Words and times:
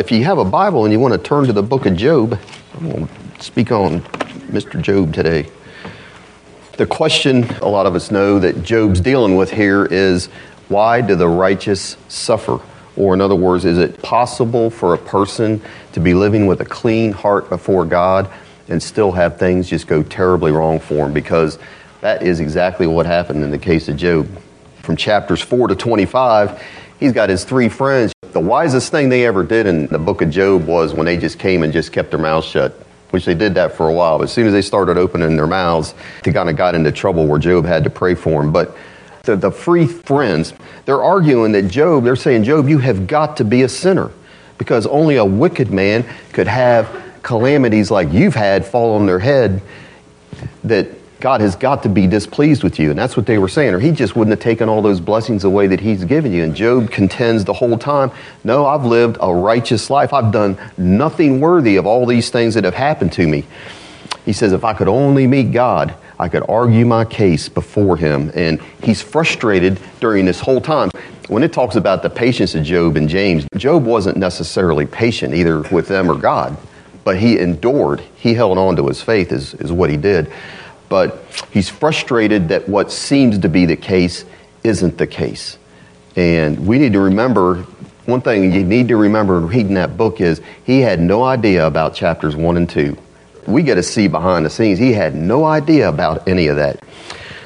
If 0.00 0.10
you 0.10 0.24
have 0.24 0.38
a 0.38 0.46
Bible 0.46 0.86
and 0.86 0.92
you 0.94 0.98
want 0.98 1.12
to 1.12 1.18
turn 1.18 1.44
to 1.44 1.52
the 1.52 1.62
book 1.62 1.84
of 1.84 1.94
Job, 1.94 2.40
I'm 2.74 2.90
going 2.90 3.06
to 3.06 3.42
speak 3.42 3.70
on 3.70 4.00
Mr. 4.48 4.80
Job 4.80 5.12
today. 5.12 5.46
The 6.78 6.86
question 6.86 7.44
a 7.60 7.68
lot 7.68 7.84
of 7.84 7.94
us 7.94 8.10
know 8.10 8.38
that 8.38 8.62
Job's 8.62 9.02
dealing 9.02 9.36
with 9.36 9.50
here 9.50 9.84
is 9.84 10.28
why 10.68 11.02
do 11.02 11.16
the 11.16 11.28
righteous 11.28 11.98
suffer? 12.08 12.60
Or, 12.96 13.12
in 13.12 13.20
other 13.20 13.34
words, 13.34 13.66
is 13.66 13.76
it 13.76 14.00
possible 14.00 14.70
for 14.70 14.94
a 14.94 14.98
person 14.98 15.60
to 15.92 16.00
be 16.00 16.14
living 16.14 16.46
with 16.46 16.62
a 16.62 16.66
clean 16.66 17.12
heart 17.12 17.50
before 17.50 17.84
God 17.84 18.30
and 18.68 18.82
still 18.82 19.12
have 19.12 19.38
things 19.38 19.68
just 19.68 19.86
go 19.86 20.02
terribly 20.02 20.50
wrong 20.50 20.80
for 20.80 21.08
him? 21.08 21.12
Because 21.12 21.58
that 22.00 22.22
is 22.22 22.40
exactly 22.40 22.86
what 22.86 23.04
happened 23.04 23.44
in 23.44 23.50
the 23.50 23.58
case 23.58 23.86
of 23.86 23.98
Job. 23.98 24.26
From 24.80 24.96
chapters 24.96 25.42
4 25.42 25.68
to 25.68 25.74
25, 25.74 26.62
he's 26.98 27.12
got 27.12 27.28
his 27.28 27.44
three 27.44 27.68
friends. 27.68 28.14
The 28.32 28.40
wisest 28.40 28.92
thing 28.92 29.08
they 29.08 29.26
ever 29.26 29.42
did 29.42 29.66
in 29.66 29.86
the 29.88 29.98
book 29.98 30.22
of 30.22 30.30
Job 30.30 30.66
was 30.66 30.94
when 30.94 31.04
they 31.04 31.16
just 31.16 31.38
came 31.38 31.62
and 31.64 31.72
just 31.72 31.92
kept 31.92 32.10
their 32.10 32.20
mouths 32.20 32.46
shut, 32.46 32.72
which 33.10 33.24
they 33.24 33.34
did 33.34 33.54
that 33.54 33.72
for 33.72 33.88
a 33.88 33.92
while. 33.92 34.18
But 34.18 34.24
as 34.24 34.32
soon 34.32 34.46
as 34.46 34.52
they 34.52 34.62
started 34.62 34.96
opening 34.96 35.36
their 35.36 35.48
mouths, 35.48 35.94
they 36.22 36.32
kind 36.32 36.48
of 36.48 36.56
got 36.56 36.76
into 36.76 36.92
trouble 36.92 37.26
where 37.26 37.40
Job 37.40 37.64
had 37.64 37.82
to 37.84 37.90
pray 37.90 38.14
for 38.14 38.40
them. 38.40 38.52
But 38.52 38.76
the, 39.24 39.34
the 39.34 39.50
free 39.50 39.86
friends, 39.86 40.54
they're 40.84 41.02
arguing 41.02 41.52
that 41.52 41.68
Job, 41.68 42.04
they're 42.04 42.14
saying, 42.14 42.44
Job, 42.44 42.68
you 42.68 42.78
have 42.78 43.06
got 43.06 43.36
to 43.38 43.44
be 43.44 43.62
a 43.62 43.68
sinner 43.68 44.12
because 44.58 44.86
only 44.86 45.16
a 45.16 45.24
wicked 45.24 45.72
man 45.72 46.04
could 46.32 46.46
have 46.46 47.02
calamities 47.22 47.90
like 47.90 48.12
you've 48.12 48.34
had 48.34 48.64
fall 48.64 48.94
on 48.94 49.06
their 49.06 49.18
head 49.18 49.60
that 50.64 50.86
God 51.20 51.40
has 51.40 51.54
got 51.56 51.82
to 51.82 51.88
be 51.88 52.06
displeased 52.06 52.62
with 52.62 52.78
you. 52.78 52.90
And 52.90 52.98
that's 52.98 53.16
what 53.16 53.26
they 53.26 53.38
were 53.38 53.48
saying. 53.48 53.74
Or 53.74 53.78
he 53.78 53.92
just 53.92 54.16
wouldn't 54.16 54.32
have 54.32 54.42
taken 54.42 54.68
all 54.68 54.82
those 54.82 55.00
blessings 55.00 55.44
away 55.44 55.66
that 55.68 55.80
he's 55.80 56.04
given 56.04 56.32
you. 56.32 56.44
And 56.44 56.54
Job 56.54 56.90
contends 56.90 57.44
the 57.44 57.52
whole 57.52 57.78
time 57.78 58.10
no, 58.42 58.66
I've 58.66 58.84
lived 58.84 59.18
a 59.20 59.32
righteous 59.32 59.90
life. 59.90 60.12
I've 60.12 60.32
done 60.32 60.58
nothing 60.78 61.40
worthy 61.40 61.76
of 61.76 61.86
all 61.86 62.06
these 62.06 62.30
things 62.30 62.54
that 62.54 62.64
have 62.64 62.74
happened 62.74 63.12
to 63.12 63.26
me. 63.26 63.44
He 64.24 64.32
says, 64.32 64.52
if 64.52 64.64
I 64.64 64.74
could 64.74 64.88
only 64.88 65.26
meet 65.26 65.52
God, 65.52 65.94
I 66.18 66.28
could 66.28 66.44
argue 66.48 66.84
my 66.84 67.04
case 67.04 67.48
before 67.48 67.96
him. 67.96 68.30
And 68.34 68.60
he's 68.82 69.00
frustrated 69.00 69.78
during 70.00 70.24
this 70.26 70.40
whole 70.40 70.60
time. 70.60 70.90
When 71.28 71.42
it 71.42 71.52
talks 71.52 71.76
about 71.76 72.02
the 72.02 72.10
patience 72.10 72.54
of 72.54 72.64
Job 72.64 72.96
and 72.96 73.08
James, 73.08 73.46
Job 73.56 73.84
wasn't 73.84 74.16
necessarily 74.16 74.84
patient 74.84 75.34
either 75.34 75.60
with 75.62 75.88
them 75.88 76.10
or 76.10 76.16
God, 76.16 76.56
but 77.04 77.18
he 77.18 77.38
endured. 77.38 78.00
He 78.16 78.34
held 78.34 78.58
on 78.58 78.76
to 78.76 78.88
his 78.88 79.00
faith, 79.00 79.32
is, 79.32 79.54
is 79.54 79.70
what 79.70 79.90
he 79.90 79.96
did. 79.96 80.30
But 80.90 81.24
he's 81.50 81.70
frustrated 81.70 82.48
that 82.48 82.68
what 82.68 82.92
seems 82.92 83.38
to 83.38 83.48
be 83.48 83.64
the 83.64 83.76
case 83.76 84.26
isn't 84.62 84.98
the 84.98 85.06
case. 85.06 85.56
And 86.16 86.66
we 86.66 86.78
need 86.78 86.92
to 86.92 87.00
remember 87.00 87.62
one 88.04 88.20
thing 88.20 88.52
you 88.52 88.64
need 88.64 88.88
to 88.88 88.96
remember 88.96 89.40
reading 89.40 89.74
that 89.74 89.96
book 89.96 90.20
is 90.20 90.42
he 90.64 90.80
had 90.80 91.00
no 91.00 91.22
idea 91.22 91.66
about 91.66 91.94
chapters 91.94 92.36
one 92.36 92.58
and 92.58 92.68
two 92.68 92.98
we 93.46 93.62
get 93.62 93.76
to 93.76 93.82
see 93.82 94.08
behind 94.08 94.44
the 94.44 94.50
scenes. 94.50 94.78
He 94.78 94.92
had 94.92 95.14
no 95.14 95.44
idea 95.44 95.88
about 95.88 96.28
any 96.28 96.46
of 96.48 96.56
that. 96.56 96.82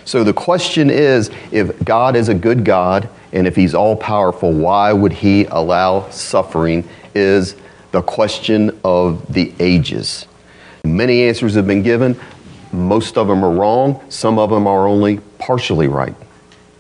So 0.05 0.23
the 0.23 0.33
question 0.33 0.91
is 0.91 1.31
if 1.51 1.83
God 1.85 2.15
is 2.15 2.29
a 2.29 2.35
good 2.35 2.65
God 2.65 3.09
and 3.33 3.47
if 3.47 3.57
He's 3.57 3.75
all 3.75 3.97
powerful, 3.97 4.53
why 4.53 4.93
would 4.93 5.13
He 5.13 5.47
allow 5.47 6.09
suffering? 6.11 6.89
Is 7.15 7.57
the 7.93 8.03
question 8.03 8.79
of 8.83 9.33
the 9.33 9.53
ages. 9.61 10.27
Many 10.85 11.23
answers 11.23 11.55
have 11.55 11.67
been 11.67 11.83
given. 11.83 12.19
Most 12.75 13.17
of 13.17 13.29
them 13.29 13.45
are 13.45 13.53
wrong. 13.53 14.01
Some 14.09 14.39
of 14.39 14.51
them 14.51 14.67
are 14.67 14.87
only 14.87 15.19
partially 15.39 15.89
right. 15.89 16.15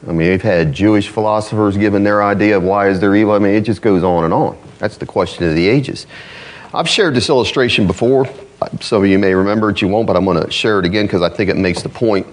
I 0.06 0.08
mean, 0.08 0.28
we've 0.28 0.42
had 0.42 0.72
Jewish 0.72 1.08
philosophers 1.08 1.76
giving 1.76 2.04
their 2.04 2.22
idea 2.22 2.58
of 2.58 2.62
why 2.62 2.88
is 2.88 3.00
there 3.00 3.14
evil. 3.16 3.32
I 3.32 3.38
mean, 3.38 3.54
it 3.54 3.62
just 3.62 3.80
goes 3.80 4.02
on 4.02 4.24
and 4.24 4.34
on. 4.34 4.58
That's 4.78 4.98
the 4.98 5.06
question 5.06 5.48
of 5.48 5.54
the 5.54 5.66
ages. 5.66 6.06
I've 6.74 6.88
shared 6.88 7.14
this 7.14 7.28
illustration 7.28 7.86
before. 7.86 8.26
Some 8.80 9.02
of 9.02 9.08
you 9.08 9.18
may 9.18 9.34
remember 9.34 9.70
it, 9.70 9.80
you 9.80 9.88
won't, 9.88 10.06
but 10.06 10.16
I'm 10.16 10.24
going 10.24 10.42
to 10.42 10.50
share 10.50 10.78
it 10.78 10.84
again 10.84 11.06
because 11.06 11.22
I 11.22 11.28
think 11.28 11.48
it 11.48 11.56
makes 11.56 11.82
the 11.82 11.88
point. 11.88 12.26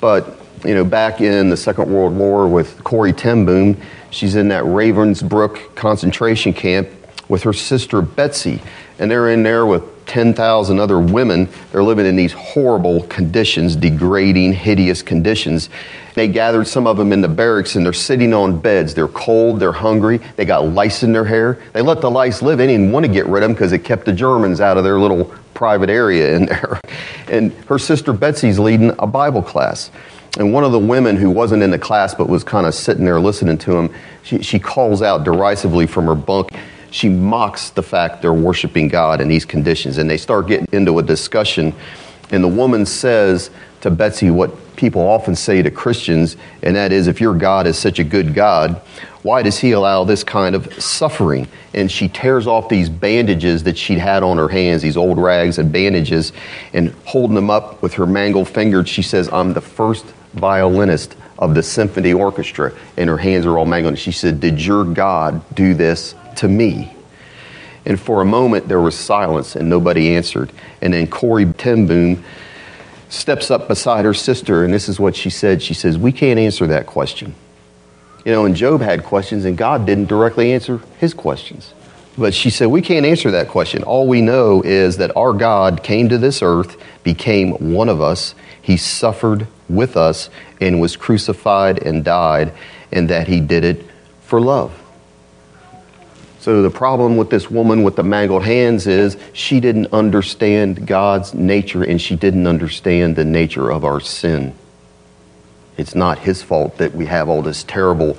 But, 0.00 0.38
you 0.64 0.74
know, 0.74 0.84
back 0.84 1.20
in 1.20 1.50
the 1.50 1.56
Second 1.56 1.92
World 1.92 2.16
War 2.16 2.46
with 2.46 2.82
Corrie 2.84 3.12
ten 3.12 3.76
she's 4.10 4.36
in 4.36 4.48
that 4.48 4.64
Ravensbrück 4.64 5.74
concentration 5.74 6.52
camp 6.52 6.88
with 7.28 7.42
her 7.42 7.52
sister 7.52 8.00
Betsy. 8.00 8.62
And 8.98 9.10
they're 9.10 9.28
in 9.28 9.42
there 9.42 9.66
with 9.66 9.82
10,000 10.06 10.78
other 10.78 10.98
women. 10.98 11.48
They're 11.72 11.82
living 11.82 12.06
in 12.06 12.16
these 12.16 12.32
horrible 12.32 13.02
conditions, 13.04 13.76
degrading, 13.76 14.52
hideous 14.52 15.02
conditions. 15.02 15.70
They 16.14 16.28
gathered 16.28 16.66
some 16.66 16.86
of 16.86 16.96
them 16.96 17.12
in 17.12 17.20
the 17.20 17.28
barracks 17.28 17.74
and 17.74 17.84
they're 17.84 17.92
sitting 17.92 18.32
on 18.32 18.60
beds. 18.60 18.94
They're 18.94 19.08
cold, 19.08 19.60
they're 19.60 19.72
hungry, 19.72 20.18
they 20.36 20.44
got 20.44 20.68
lice 20.68 21.02
in 21.02 21.12
their 21.12 21.24
hair. 21.24 21.58
They 21.72 21.82
let 21.82 22.00
the 22.00 22.10
lice 22.10 22.42
live. 22.42 22.58
They 22.58 22.66
didn't 22.66 22.92
want 22.92 23.04
to 23.06 23.12
get 23.12 23.26
rid 23.26 23.42
of 23.42 23.48
them 23.48 23.54
because 23.54 23.72
it 23.72 23.80
kept 23.80 24.04
the 24.04 24.12
Germans 24.12 24.60
out 24.60 24.76
of 24.76 24.84
their 24.84 24.98
little 24.98 25.32
private 25.54 25.90
area 25.90 26.36
in 26.36 26.46
there. 26.46 26.80
And 27.26 27.52
her 27.68 27.78
sister 27.78 28.12
Betsy's 28.12 28.58
leading 28.58 28.92
a 28.98 29.06
Bible 29.06 29.42
class. 29.42 29.90
And 30.38 30.52
one 30.52 30.62
of 30.62 30.72
the 30.72 30.78
women 30.78 31.16
who 31.16 31.30
wasn't 31.30 31.62
in 31.62 31.70
the 31.70 31.78
class 31.78 32.14
but 32.14 32.28
was 32.28 32.44
kind 32.44 32.66
of 32.66 32.74
sitting 32.74 33.04
there 33.04 33.18
listening 33.18 33.56
to 33.58 33.76
him, 33.76 33.94
she, 34.22 34.42
she 34.42 34.58
calls 34.58 35.00
out 35.00 35.24
derisively 35.24 35.86
from 35.86 36.04
her 36.04 36.14
bunk 36.14 36.50
she 36.94 37.08
mocks 37.08 37.70
the 37.70 37.82
fact 37.82 38.22
they're 38.22 38.32
worshiping 38.32 38.86
God 38.86 39.20
in 39.20 39.26
these 39.26 39.44
conditions. 39.44 39.98
And 39.98 40.08
they 40.08 40.16
start 40.16 40.46
getting 40.46 40.68
into 40.70 41.00
a 41.00 41.02
discussion. 41.02 41.74
And 42.30 42.44
the 42.44 42.48
woman 42.48 42.86
says 42.86 43.50
to 43.80 43.90
Betsy 43.90 44.30
what 44.30 44.76
people 44.76 45.00
often 45.02 45.34
say 45.34 45.60
to 45.60 45.72
Christians, 45.72 46.36
and 46.62 46.76
that 46.76 46.92
is, 46.92 47.08
if 47.08 47.20
your 47.20 47.34
God 47.34 47.66
is 47.66 47.76
such 47.76 47.98
a 47.98 48.04
good 48.04 48.32
God, 48.32 48.80
why 49.22 49.42
does 49.42 49.58
he 49.58 49.72
allow 49.72 50.04
this 50.04 50.22
kind 50.22 50.54
of 50.54 50.72
suffering? 50.80 51.48
And 51.74 51.90
she 51.90 52.08
tears 52.08 52.46
off 52.46 52.68
these 52.68 52.88
bandages 52.88 53.64
that 53.64 53.76
she'd 53.76 53.98
had 53.98 54.22
on 54.22 54.36
her 54.36 54.48
hands, 54.48 54.80
these 54.80 54.96
old 54.96 55.18
rags 55.18 55.58
and 55.58 55.72
bandages, 55.72 56.32
and 56.72 56.90
holding 57.06 57.34
them 57.34 57.50
up 57.50 57.82
with 57.82 57.94
her 57.94 58.06
mangled 58.06 58.48
fingers, 58.48 58.88
she 58.88 59.02
says, 59.02 59.28
I'm 59.32 59.52
the 59.52 59.60
first 59.60 60.04
violinist 60.34 61.16
of 61.40 61.56
the 61.56 61.62
symphony 61.64 62.12
orchestra. 62.12 62.72
And 62.96 63.10
her 63.10 63.18
hands 63.18 63.46
are 63.46 63.58
all 63.58 63.66
mangled. 63.66 63.98
She 63.98 64.12
said, 64.12 64.38
Did 64.38 64.64
your 64.64 64.84
God 64.84 65.42
do 65.56 65.74
this 65.74 66.14
to 66.38 66.48
me. 66.48 66.94
And 67.86 68.00
for 68.00 68.22
a 68.22 68.24
moment, 68.24 68.68
there 68.68 68.80
was 68.80 68.94
silence 68.94 69.56
and 69.56 69.68
nobody 69.68 70.14
answered. 70.14 70.50
And 70.80 70.94
then 70.94 71.06
Corrie 71.06 71.52
ten 71.52 71.86
Boom 71.86 72.24
steps 73.08 73.50
up 73.50 73.68
beside 73.68 74.04
her 74.04 74.14
sister, 74.14 74.64
and 74.64 74.72
this 74.72 74.88
is 74.88 74.98
what 74.98 75.14
she 75.16 75.30
said. 75.30 75.62
She 75.62 75.74
says, 75.74 75.96
We 75.96 76.12
can't 76.12 76.38
answer 76.38 76.66
that 76.68 76.86
question. 76.86 77.34
You 78.24 78.32
know, 78.32 78.46
and 78.46 78.56
Job 78.56 78.80
had 78.80 79.04
questions, 79.04 79.44
and 79.44 79.56
God 79.56 79.86
didn't 79.86 80.06
directly 80.06 80.52
answer 80.52 80.80
his 80.98 81.14
questions. 81.14 81.74
But 82.16 82.32
she 82.32 82.50
said, 82.50 82.66
We 82.66 82.82
can't 82.82 83.06
answer 83.06 83.30
that 83.32 83.48
question. 83.48 83.82
All 83.82 84.06
we 84.06 84.20
know 84.20 84.62
is 84.62 84.96
that 84.98 85.16
our 85.16 85.32
God 85.32 85.82
came 85.82 86.08
to 86.08 86.18
this 86.18 86.42
earth, 86.42 86.76
became 87.02 87.74
one 87.74 87.88
of 87.88 88.00
us, 88.00 88.34
he 88.60 88.76
suffered 88.76 89.46
with 89.68 89.96
us, 89.96 90.30
and 90.60 90.80
was 90.80 90.96
crucified 90.96 91.82
and 91.82 92.04
died, 92.04 92.52
and 92.92 93.10
that 93.10 93.28
he 93.28 93.40
did 93.40 93.64
it 93.64 93.84
for 94.22 94.40
love. 94.40 94.72
So 96.44 96.60
the 96.60 96.68
problem 96.68 97.16
with 97.16 97.30
this 97.30 97.50
woman 97.50 97.84
with 97.84 97.96
the 97.96 98.02
mangled 98.02 98.44
hands 98.44 98.86
is 98.86 99.16
she 99.32 99.60
didn't 99.60 99.94
understand 99.94 100.86
God's 100.86 101.32
nature 101.32 101.82
and 101.82 101.98
she 101.98 102.16
didn't 102.16 102.46
understand 102.46 103.16
the 103.16 103.24
nature 103.24 103.72
of 103.72 103.82
our 103.82 103.98
sin. 103.98 104.52
It's 105.78 105.94
not 105.94 106.18
his 106.18 106.42
fault 106.42 106.76
that 106.76 106.94
we 106.94 107.06
have 107.06 107.30
all 107.30 107.40
this 107.40 107.64
terrible 107.64 108.18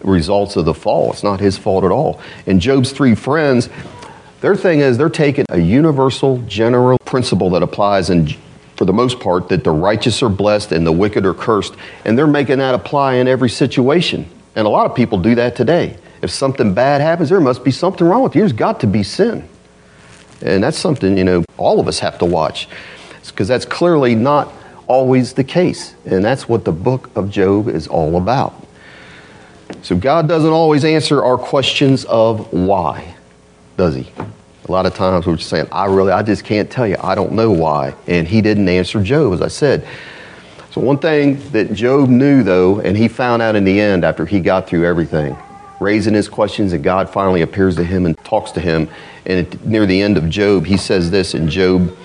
results 0.00 0.56
of 0.56 0.64
the 0.64 0.72
fall. 0.72 1.12
It's 1.12 1.22
not 1.22 1.40
his 1.40 1.58
fault 1.58 1.84
at 1.84 1.90
all. 1.90 2.22
And 2.46 2.58
Job's 2.58 2.90
three 2.90 3.14
friends, 3.14 3.68
their 4.40 4.56
thing 4.56 4.80
is 4.80 4.96
they're 4.96 5.10
taking 5.10 5.44
a 5.50 5.60
universal 5.60 6.38
general 6.46 6.96
principle 7.00 7.50
that 7.50 7.62
applies 7.62 8.08
in 8.08 8.28
for 8.76 8.86
the 8.86 8.94
most 8.94 9.20
part 9.20 9.50
that 9.50 9.62
the 9.62 9.72
righteous 9.72 10.22
are 10.22 10.30
blessed 10.30 10.72
and 10.72 10.86
the 10.86 10.92
wicked 10.92 11.26
are 11.26 11.34
cursed 11.34 11.74
and 12.06 12.16
they're 12.16 12.26
making 12.26 12.60
that 12.60 12.74
apply 12.74 13.16
in 13.16 13.28
every 13.28 13.50
situation. 13.50 14.26
And 14.56 14.66
a 14.66 14.70
lot 14.70 14.86
of 14.86 14.96
people 14.96 15.18
do 15.18 15.34
that 15.34 15.54
today. 15.54 15.98
If 16.22 16.30
something 16.30 16.74
bad 16.74 17.00
happens, 17.00 17.28
there 17.28 17.40
must 17.40 17.64
be 17.64 17.70
something 17.70 18.06
wrong 18.06 18.22
with 18.22 18.34
you. 18.34 18.42
There's 18.42 18.52
got 18.52 18.80
to 18.80 18.86
be 18.86 19.02
sin. 19.02 19.48
And 20.42 20.62
that's 20.62 20.78
something, 20.78 21.16
you 21.16 21.24
know, 21.24 21.44
all 21.56 21.80
of 21.80 21.88
us 21.88 21.98
have 21.98 22.18
to 22.18 22.24
watch 22.24 22.68
because 23.26 23.48
that's 23.48 23.64
clearly 23.64 24.14
not 24.14 24.52
always 24.86 25.34
the 25.34 25.44
case. 25.44 25.94
And 26.06 26.24
that's 26.24 26.48
what 26.48 26.64
the 26.64 26.72
book 26.72 27.10
of 27.16 27.30
Job 27.30 27.68
is 27.68 27.86
all 27.86 28.16
about. 28.16 28.54
So 29.82 29.96
God 29.96 30.28
doesn't 30.28 30.50
always 30.50 30.84
answer 30.84 31.22
our 31.22 31.36
questions 31.36 32.04
of 32.06 32.52
why, 32.52 33.14
does 33.76 33.94
he? 33.94 34.10
A 34.66 34.72
lot 34.72 34.86
of 34.86 34.94
times 34.94 35.26
we're 35.26 35.36
just 35.36 35.48
saying, 35.48 35.68
I 35.70 35.86
really, 35.86 36.12
I 36.12 36.22
just 36.22 36.44
can't 36.44 36.70
tell 36.70 36.86
you. 36.86 36.96
I 37.00 37.14
don't 37.14 37.32
know 37.32 37.50
why. 37.50 37.94
And 38.06 38.26
he 38.26 38.40
didn't 38.40 38.68
answer 38.68 39.02
Job, 39.02 39.32
as 39.34 39.42
I 39.42 39.48
said. 39.48 39.86
So, 40.72 40.80
one 40.80 40.98
thing 40.98 41.38
that 41.52 41.72
Job 41.72 42.08
knew, 42.08 42.42
though, 42.42 42.80
and 42.80 42.96
he 42.96 43.08
found 43.08 43.40
out 43.40 43.56
in 43.56 43.64
the 43.64 43.80
end 43.80 44.04
after 44.04 44.26
he 44.26 44.40
got 44.40 44.68
through 44.68 44.84
everything, 44.84 45.36
raising 45.80 46.14
his 46.14 46.28
questions, 46.28 46.72
and 46.72 46.82
God 46.82 47.10
finally 47.10 47.42
appears 47.42 47.76
to 47.76 47.84
him 47.84 48.06
and 48.06 48.16
talks 48.24 48.52
to 48.52 48.60
him. 48.60 48.88
And 49.26 49.64
near 49.64 49.86
the 49.86 50.02
end 50.02 50.16
of 50.16 50.28
Job, 50.28 50.66
he 50.66 50.76
says 50.76 51.10
this 51.10 51.34
in 51.34 51.48
Job 51.48 51.96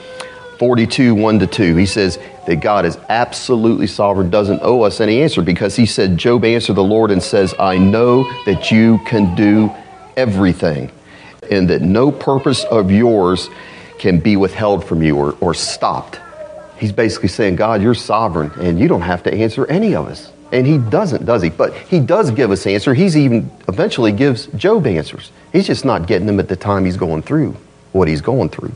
42, 0.60 1.16
1 1.16 1.40
to 1.40 1.48
2. 1.48 1.76
He 1.76 1.86
says 1.86 2.20
that 2.48 2.58
God 2.58 2.86
is 2.86 2.98
absolutely 3.10 3.88
sovereign, 3.88 4.30
doesn't 4.30 4.62
owe 4.62 4.82
us 4.84 5.02
any 5.02 5.22
answer 5.22 5.42
because 5.42 5.76
he 5.76 5.86
said, 5.86 6.18
Job 6.18 6.46
answered 6.46 6.76
the 6.76 6.84
Lord 6.84 7.12
and 7.12 7.24
says, 7.24 7.54
I 7.60 7.78
know 7.78 8.24
that 8.46 8.72
you 8.72 9.00
can 9.06 9.36
do 9.36 9.72
everything. 10.18 10.92
and 11.52 11.70
that 11.70 11.82
no 11.82 12.12
purpose 12.12 12.64
of 12.66 12.92
yours 12.92 13.50
can 14.00 14.20
be 14.20 14.36
withheld 14.36 14.84
from 14.84 15.02
you 15.02 15.16
or, 15.18 15.38
or 15.40 15.54
stopped. 15.54 16.20
He's 16.78 16.92
basically 16.92 17.30
saying, 17.30 17.56
God, 17.56 17.82
you're 17.82 17.94
sovereign 17.94 18.52
and 18.60 18.80
you 18.80 18.88
don't 18.90 19.02
have 19.02 19.24
to 19.24 19.34
answer 19.34 19.66
any 19.68 19.96
of 19.96 20.08
us. 20.08 20.33
And 20.54 20.68
he 20.68 20.78
doesn't, 20.78 21.26
does 21.26 21.42
he? 21.42 21.50
But 21.50 21.74
he 21.74 22.00
does 22.00 22.30
give 22.30 22.52
us 22.52 22.68
answer. 22.68 22.94
He's 22.94 23.18
even 23.18 23.50
eventually 23.68 24.12
gives 24.12 24.46
Job 24.56 24.86
answers. 24.86 25.32
He's 25.52 25.66
just 25.66 25.84
not 25.84 26.06
getting 26.06 26.28
them 26.28 26.40
at 26.40 26.48
the 26.48 26.56
time 26.56 26.86
he's 26.86 26.96
going 26.96 27.24
through 27.24 27.58
what 27.92 28.08
he's 28.08 28.22
going 28.22 28.50
through. 28.50 28.72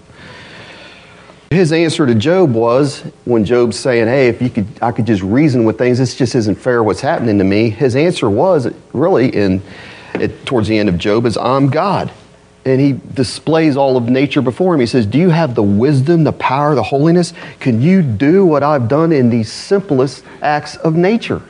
His 1.52 1.72
answer 1.72 2.08
to 2.08 2.16
Job 2.16 2.54
was 2.54 3.04
when 3.26 3.46
Job's 3.46 3.78
saying, 3.78 4.08
"Hey, 4.08 4.28
if 4.28 4.42
you 4.42 4.50
could, 4.50 4.68
I 4.82 4.92
could 4.92 5.06
just 5.06 5.22
reason 5.22 5.66
with 5.66 5.78
things. 5.78 6.00
This 6.00 6.16
just 6.16 6.34
isn't 6.34 6.56
fair. 6.56 6.84
What's 6.84 7.02
happening 7.02 7.38
to 7.38 7.44
me?" 7.44 7.70
His 7.70 7.96
answer 7.96 8.28
was 8.28 8.68
really 8.92 9.34
in 9.34 9.62
it, 10.16 10.46
towards 10.48 10.68
the 10.68 10.80
end 10.80 10.90
of 10.90 10.98
Job 10.98 11.28
is, 11.28 11.38
"I'm 11.38 11.70
God," 11.70 12.12
and 12.66 12.82
he 12.82 13.00
displays 13.14 13.78
all 13.78 13.98
of 13.98 14.10
nature 14.10 14.42
before 14.42 14.74
him. 14.74 14.80
He 14.80 14.88
says, 14.88 15.06
"Do 15.06 15.20
you 15.20 15.30
have 15.30 15.54
the 15.54 15.64
wisdom, 15.64 16.24
the 16.24 16.34
power, 16.34 16.74
the 16.74 16.84
holiness? 16.84 17.34
Can 17.60 17.84
you 17.84 18.02
do 18.02 18.46
what 18.46 18.64
I've 18.64 18.88
done 18.88 19.12
in 19.12 19.30
these 19.30 19.52
simplest 19.52 20.24
acts 20.42 20.76
of 20.78 20.96
nature?" 20.96 21.42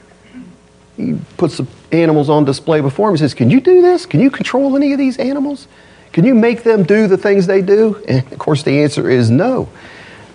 He 0.98 1.18
puts 1.38 1.58
the 1.58 1.68
animals 1.92 2.30
on 2.30 2.44
display 2.44 2.82
before 2.82 3.10
him. 3.10 3.16
He 3.16 3.20
says, 3.20 3.34
"Can 3.34 3.50
you 3.50 3.62
do 3.62 3.82
this? 3.82 4.06
Can 4.06 4.20
you 4.20 4.30
control 4.30 4.76
any 4.76 4.92
of 4.92 5.00
these 5.00 5.18
animals?" 5.18 5.68
Can 6.14 6.26
you 6.26 6.34
make 6.34 6.64
them 6.64 6.84
do 6.84 7.08
the 7.08 7.18
things 7.18 7.46
they 7.46 7.62
do? 7.62 8.02
And 8.08 8.24
of 8.32 8.40
course, 8.40 8.64
the 8.64 8.82
answer 8.82 9.08
is 9.08 9.30
no. 9.30 9.70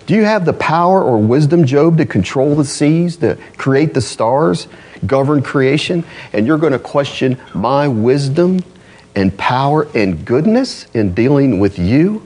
Do 0.05 0.15
you 0.15 0.23
have 0.23 0.45
the 0.45 0.53
power 0.53 1.03
or 1.03 1.17
wisdom, 1.17 1.65
Job, 1.65 1.97
to 1.97 2.05
control 2.05 2.55
the 2.55 2.65
seas, 2.65 3.17
to 3.17 3.37
create 3.57 3.93
the 3.93 4.01
stars, 4.01 4.67
govern 5.05 5.41
creation? 5.41 6.03
And 6.31 6.45
you're 6.47 6.57
going 6.57 6.73
to 6.73 6.79
question 6.79 7.37
my 7.53 7.87
wisdom 7.87 8.63
and 9.15 9.37
power 9.37 9.87
and 9.93 10.23
goodness 10.25 10.87
in 10.93 11.13
dealing 11.13 11.59
with 11.59 11.77
you? 11.77 12.25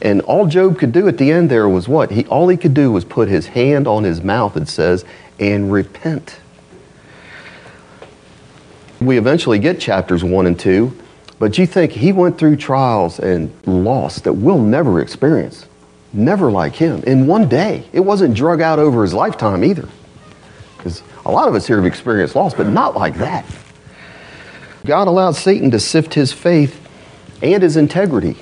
And 0.00 0.20
all 0.22 0.46
Job 0.46 0.78
could 0.78 0.92
do 0.92 1.08
at 1.08 1.18
the 1.18 1.32
end 1.32 1.50
there 1.50 1.68
was 1.68 1.88
what? 1.88 2.10
He, 2.10 2.26
all 2.26 2.48
he 2.48 2.56
could 2.56 2.74
do 2.74 2.92
was 2.92 3.04
put 3.04 3.28
his 3.28 3.46
hand 3.46 3.88
on 3.88 4.04
his 4.04 4.22
mouth, 4.22 4.56
it 4.56 4.68
says, 4.68 5.04
and 5.38 5.72
repent. 5.72 6.36
We 9.00 9.18
eventually 9.18 9.58
get 9.58 9.80
chapters 9.80 10.24
1 10.24 10.46
and 10.46 10.58
2 10.58 10.96
but 11.38 11.56
you 11.56 11.66
think 11.66 11.92
he 11.92 12.12
went 12.12 12.38
through 12.38 12.56
trials 12.56 13.20
and 13.20 13.52
loss 13.64 14.20
that 14.20 14.32
we'll 14.32 14.58
never 14.58 15.00
experience. 15.00 15.66
Never 16.12 16.50
like 16.50 16.74
him. 16.74 17.02
In 17.04 17.26
one 17.26 17.48
day. 17.48 17.84
It 17.92 18.00
wasn't 18.00 18.34
drug 18.34 18.60
out 18.60 18.78
over 18.78 19.02
his 19.02 19.14
lifetime 19.14 19.64
either. 19.64 19.88
Because 20.76 21.02
a 21.24 21.30
lot 21.30 21.48
of 21.48 21.54
us 21.54 21.66
here 21.66 21.76
have 21.76 21.86
experienced 21.86 22.34
loss, 22.34 22.54
but 22.54 22.66
not 22.66 22.96
like 22.96 23.16
that. 23.18 23.44
God 24.84 25.06
allowed 25.06 25.32
Satan 25.32 25.70
to 25.72 25.78
sift 25.78 26.14
his 26.14 26.32
faith 26.32 26.88
and 27.42 27.62
his 27.62 27.76
integrity 27.76 28.36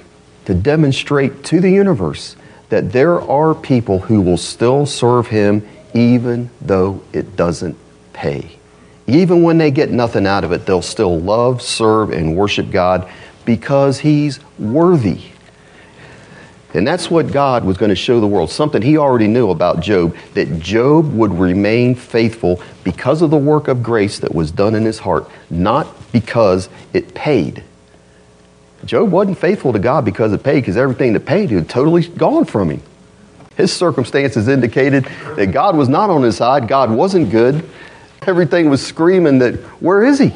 to 0.45 0.55
demonstrate 0.55 1.45
to 1.45 1.61
the 1.61 1.71
universe 1.71 2.37
that 2.69 2.93
there 2.93 3.21
are 3.21 3.55
people 3.55 3.99
who 3.99 4.21
will 4.21 4.37
still 4.37 4.87
serve 4.87 5.27
him 5.27 5.67
even 5.93 6.51
though 6.61 7.03
it 7.13 7.37
doesn't 7.37 7.77
pay. 8.13 8.59
Even 9.07 9.43
when 9.43 9.59
they 9.59 9.71
get 9.71 9.91
nothing 9.91 10.27
out 10.27 10.45
of 10.45 10.53
it, 10.53 10.67
they'll 10.67 10.83
still 10.83 11.19
love, 11.19 11.63
serve, 11.63 12.11
and 12.11 12.37
worship 12.37 12.71
God 12.71 13.09
because 13.45 14.01
He's 14.01 14.41
worthy. 14.59 15.21
And 16.75 16.87
that's 16.87 17.11
what 17.11 17.33
God 17.33 17.65
was 17.65 17.79
going 17.79 17.89
to 17.89 17.97
show 17.97 18.21
the 18.21 18.27
world, 18.27 18.51
something 18.51 18.83
He 18.83 18.99
already 18.99 19.29
knew 19.29 19.51
about 19.51 19.81
Job, 19.81 20.17
that 20.35 20.59
Job 20.59 21.11
would 21.15 21.33
remain 21.33 21.95
faithful 21.95 22.61
because 22.85 23.23
of 23.23 23.31
the 23.31 23.39
work 23.39 23.69
of 23.69 23.83
grace 23.83 24.19
that 24.19 24.35
was 24.35 24.51
done 24.51 24.75
in 24.75 24.85
his 24.85 24.99
heart, 24.99 25.31
not 25.49 25.87
because 26.13 26.69
it 26.93 27.15
paid. 27.15 27.63
Job 28.85 29.11
wasn't 29.11 29.39
faithful 29.39 29.73
to 29.73 29.79
God 29.79 30.05
because 30.05 30.33
it 30.33 30.43
paid, 30.43 30.61
because 30.61 30.77
everything 30.77 31.13
that 31.15 31.21
paid 31.21 31.51
had 31.51 31.69
totally 31.69 32.07
gone 32.09 32.45
from 32.45 32.71
him. 32.71 32.83
His 33.57 33.73
circumstances 33.73 34.49
indicated 34.49 35.09
that 35.37 35.47
God 35.53 35.77
was 35.77 35.89
not 35.89 36.11
on 36.11 36.23
his 36.23 36.37
side, 36.37 36.69
God 36.69 36.91
wasn't 36.91 37.31
good, 37.31 37.67
Everything 38.27 38.69
was 38.69 38.85
screaming 38.85 39.39
that, 39.39 39.55
where 39.81 40.05
is 40.05 40.19
he? 40.19 40.33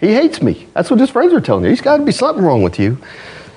He 0.00 0.14
hates 0.14 0.40
me. 0.40 0.66
That's 0.72 0.90
what 0.90 0.98
his 0.98 1.10
friends 1.10 1.34
are 1.34 1.40
telling 1.40 1.64
him. 1.64 1.70
He's 1.70 1.82
got 1.82 1.98
to 1.98 2.04
be 2.04 2.12
something 2.12 2.42
wrong 2.42 2.62
with 2.62 2.78
you. 2.78 2.98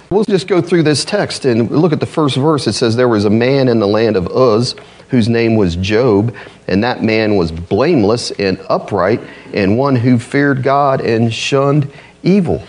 We'll 0.09 0.25
just 0.25 0.47
go 0.47 0.61
through 0.61 0.83
this 0.83 1.05
text 1.05 1.45
and 1.45 1.71
look 1.71 1.93
at 1.93 1.99
the 1.99 2.05
first 2.05 2.35
verse. 2.35 2.67
It 2.67 2.73
says, 2.73 2.95
There 2.95 3.07
was 3.07 3.25
a 3.25 3.29
man 3.29 3.67
in 3.69 3.79
the 3.79 3.87
land 3.87 4.17
of 4.17 4.27
Uz 4.27 4.75
whose 5.09 5.29
name 5.29 5.55
was 5.55 5.75
Job, 5.77 6.35
and 6.67 6.83
that 6.83 7.01
man 7.01 7.37
was 7.37 7.51
blameless 7.51 8.31
and 8.31 8.59
upright, 8.69 9.21
and 9.53 9.77
one 9.77 9.95
who 9.95 10.19
feared 10.19 10.63
God 10.63 11.01
and 11.01 11.33
shunned 11.33 11.91
evil. 12.23 12.61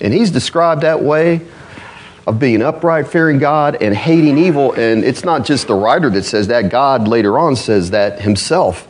And 0.00 0.12
he's 0.12 0.30
described 0.30 0.80
that 0.80 1.02
way 1.02 1.42
of 2.26 2.38
being 2.38 2.62
upright, 2.62 3.06
fearing 3.06 3.38
God, 3.38 3.82
and 3.82 3.94
hating 3.94 4.38
evil. 4.38 4.72
And 4.72 5.04
it's 5.04 5.24
not 5.24 5.44
just 5.44 5.66
the 5.66 5.74
writer 5.74 6.10
that 6.10 6.24
says 6.24 6.48
that, 6.48 6.70
God 6.70 7.06
later 7.06 7.38
on 7.38 7.54
says 7.54 7.90
that 7.90 8.20
himself. 8.20 8.88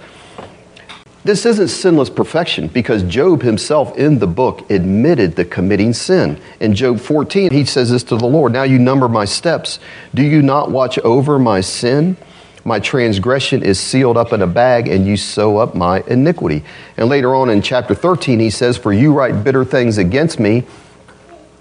This 1.24 1.46
isn't 1.46 1.68
sinless 1.68 2.10
perfection 2.10 2.68
because 2.68 3.02
Job 3.02 3.40
himself 3.40 3.96
in 3.96 4.18
the 4.18 4.26
book 4.26 4.70
admitted 4.70 5.36
the 5.36 5.46
committing 5.46 5.94
sin. 5.94 6.38
In 6.60 6.74
Job 6.74 7.00
14, 7.00 7.50
he 7.50 7.64
says 7.64 7.90
this 7.90 8.04
to 8.04 8.16
the 8.16 8.26
Lord 8.26 8.52
Now 8.52 8.64
you 8.64 8.78
number 8.78 9.08
my 9.08 9.24
steps. 9.24 9.78
Do 10.14 10.22
you 10.22 10.42
not 10.42 10.70
watch 10.70 10.98
over 10.98 11.38
my 11.38 11.62
sin? 11.62 12.18
My 12.66 12.78
transgression 12.78 13.62
is 13.62 13.80
sealed 13.80 14.18
up 14.18 14.34
in 14.34 14.42
a 14.42 14.46
bag, 14.46 14.88
and 14.88 15.06
you 15.06 15.16
sew 15.16 15.56
up 15.56 15.74
my 15.74 16.02
iniquity. 16.06 16.62
And 16.96 17.08
later 17.08 17.34
on 17.34 17.48
in 17.48 17.62
chapter 17.62 17.94
13, 17.94 18.38
he 18.38 18.50
says, 18.50 18.76
For 18.76 18.92
you 18.92 19.14
write 19.14 19.44
bitter 19.44 19.64
things 19.64 19.96
against 19.96 20.38
me 20.38 20.64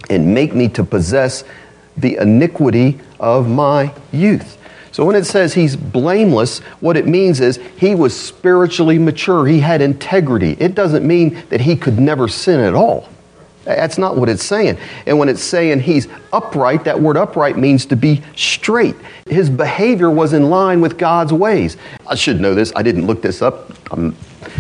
and 0.10 0.34
make 0.34 0.54
me 0.54 0.68
to 0.70 0.84
possess 0.84 1.46
the 1.96 2.18
iniquity 2.18 3.00
of 3.20 3.50
my 3.50 3.94
youth. 4.12 4.58
So 4.94 5.04
when 5.04 5.16
it 5.16 5.26
says 5.26 5.56
he's 5.56 5.76
blameless, 5.76 6.60
what 6.80 6.96
it 6.96 7.08
means 7.08 7.40
is 7.40 7.58
he 7.78 7.96
was 7.96 8.18
spiritually 8.18 9.00
mature. 9.00 9.48
He 9.48 9.60
had 9.60 9.82
integrity. 9.82 10.56
It 10.60 10.76
doesn't 10.76 11.06
mean 11.06 11.44
that 11.50 11.62
he 11.62 11.76
could 11.76 12.00
never 12.00 12.28
sin 12.28 12.60
at 12.60 12.76
all. 12.76 13.10
That's 13.66 13.98
not 13.98 14.18
what 14.18 14.30
it's 14.30 14.44
saying. 14.44 14.78
And 15.08 15.18
when 15.18 15.30
it's 15.30 15.42
saying 15.42 15.80
he's 15.80 16.08
upright, 16.32 16.84
that 16.84 17.02
word 17.02 17.18
upright 17.18 17.58
means 17.58 17.88
to 17.88 17.96
be 17.96 18.22
straight. 18.36 18.96
His 19.26 19.50
behavior 19.50 20.12
was 20.12 20.34
in 20.34 20.52
line 20.52 20.80
with 20.80 21.00
God's 21.00 21.34
ways. 21.34 21.76
I 22.06 22.14
should 22.14 22.40
know 22.40 22.54
this. 22.54 22.72
I 22.76 22.84
didn't 22.84 23.08
look 23.08 23.24
this 23.24 23.42
up. 23.42 23.72
I'm 23.92 24.16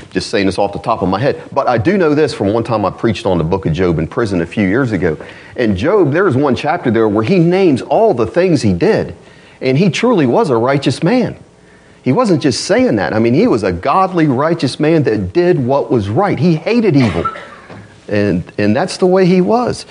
just 0.09 0.31
saying 0.31 0.47
this 0.47 0.57
off 0.57 0.73
the 0.73 0.79
top 0.79 1.03
of 1.03 1.09
my 1.09 1.19
head. 1.19 1.43
But 1.51 1.67
I 1.67 1.77
do 1.77 1.95
know 1.95 2.15
this 2.15 2.33
from 2.33 2.53
one 2.53 2.63
time 2.63 2.85
I 2.85 2.89
preached 2.89 3.27
on 3.27 3.37
the 3.37 3.43
book 3.43 3.67
of 3.67 3.73
Job 3.73 3.99
in 3.99 4.07
prison 4.07 4.41
a 4.41 4.47
few 4.47 4.67
years 4.67 4.93
ago. 4.93 5.15
And 5.57 5.77
Job, 5.77 6.11
there 6.11 6.27
is 6.27 6.35
one 6.35 6.55
chapter 6.55 6.89
there 6.89 7.07
where 7.07 7.23
he 7.23 7.37
names 7.37 7.83
all 7.83 8.15
the 8.15 8.25
things 8.25 8.63
he 8.63 8.73
did. 8.73 9.15
And 9.63 9.77
he 9.77 9.89
truly 9.89 10.27
was 10.27 10.51
a 10.51 10.57
righteous 10.57 11.01
man. 11.01 11.37
He 12.03 12.11
wasn't 12.11 12.43
just 12.43 12.65
saying 12.65 12.97
that. 12.97 13.13
I 13.13 13.19
mean, 13.19 13.33
he 13.33 13.47
was 13.47 13.63
a 13.63 13.71
godly, 13.71 14.27
righteous 14.27 14.79
man 14.79 15.03
that 15.03 15.31
did 15.31 15.57
what 15.57 15.89
was 15.89 16.09
right. 16.09 16.37
He 16.37 16.55
hated 16.55 16.97
evil. 16.97 17.25
And, 18.09 18.43
and 18.57 18.75
that's 18.75 18.97
the 18.97 19.07
way 19.07 19.25
he 19.25 19.39
was. 19.39 19.85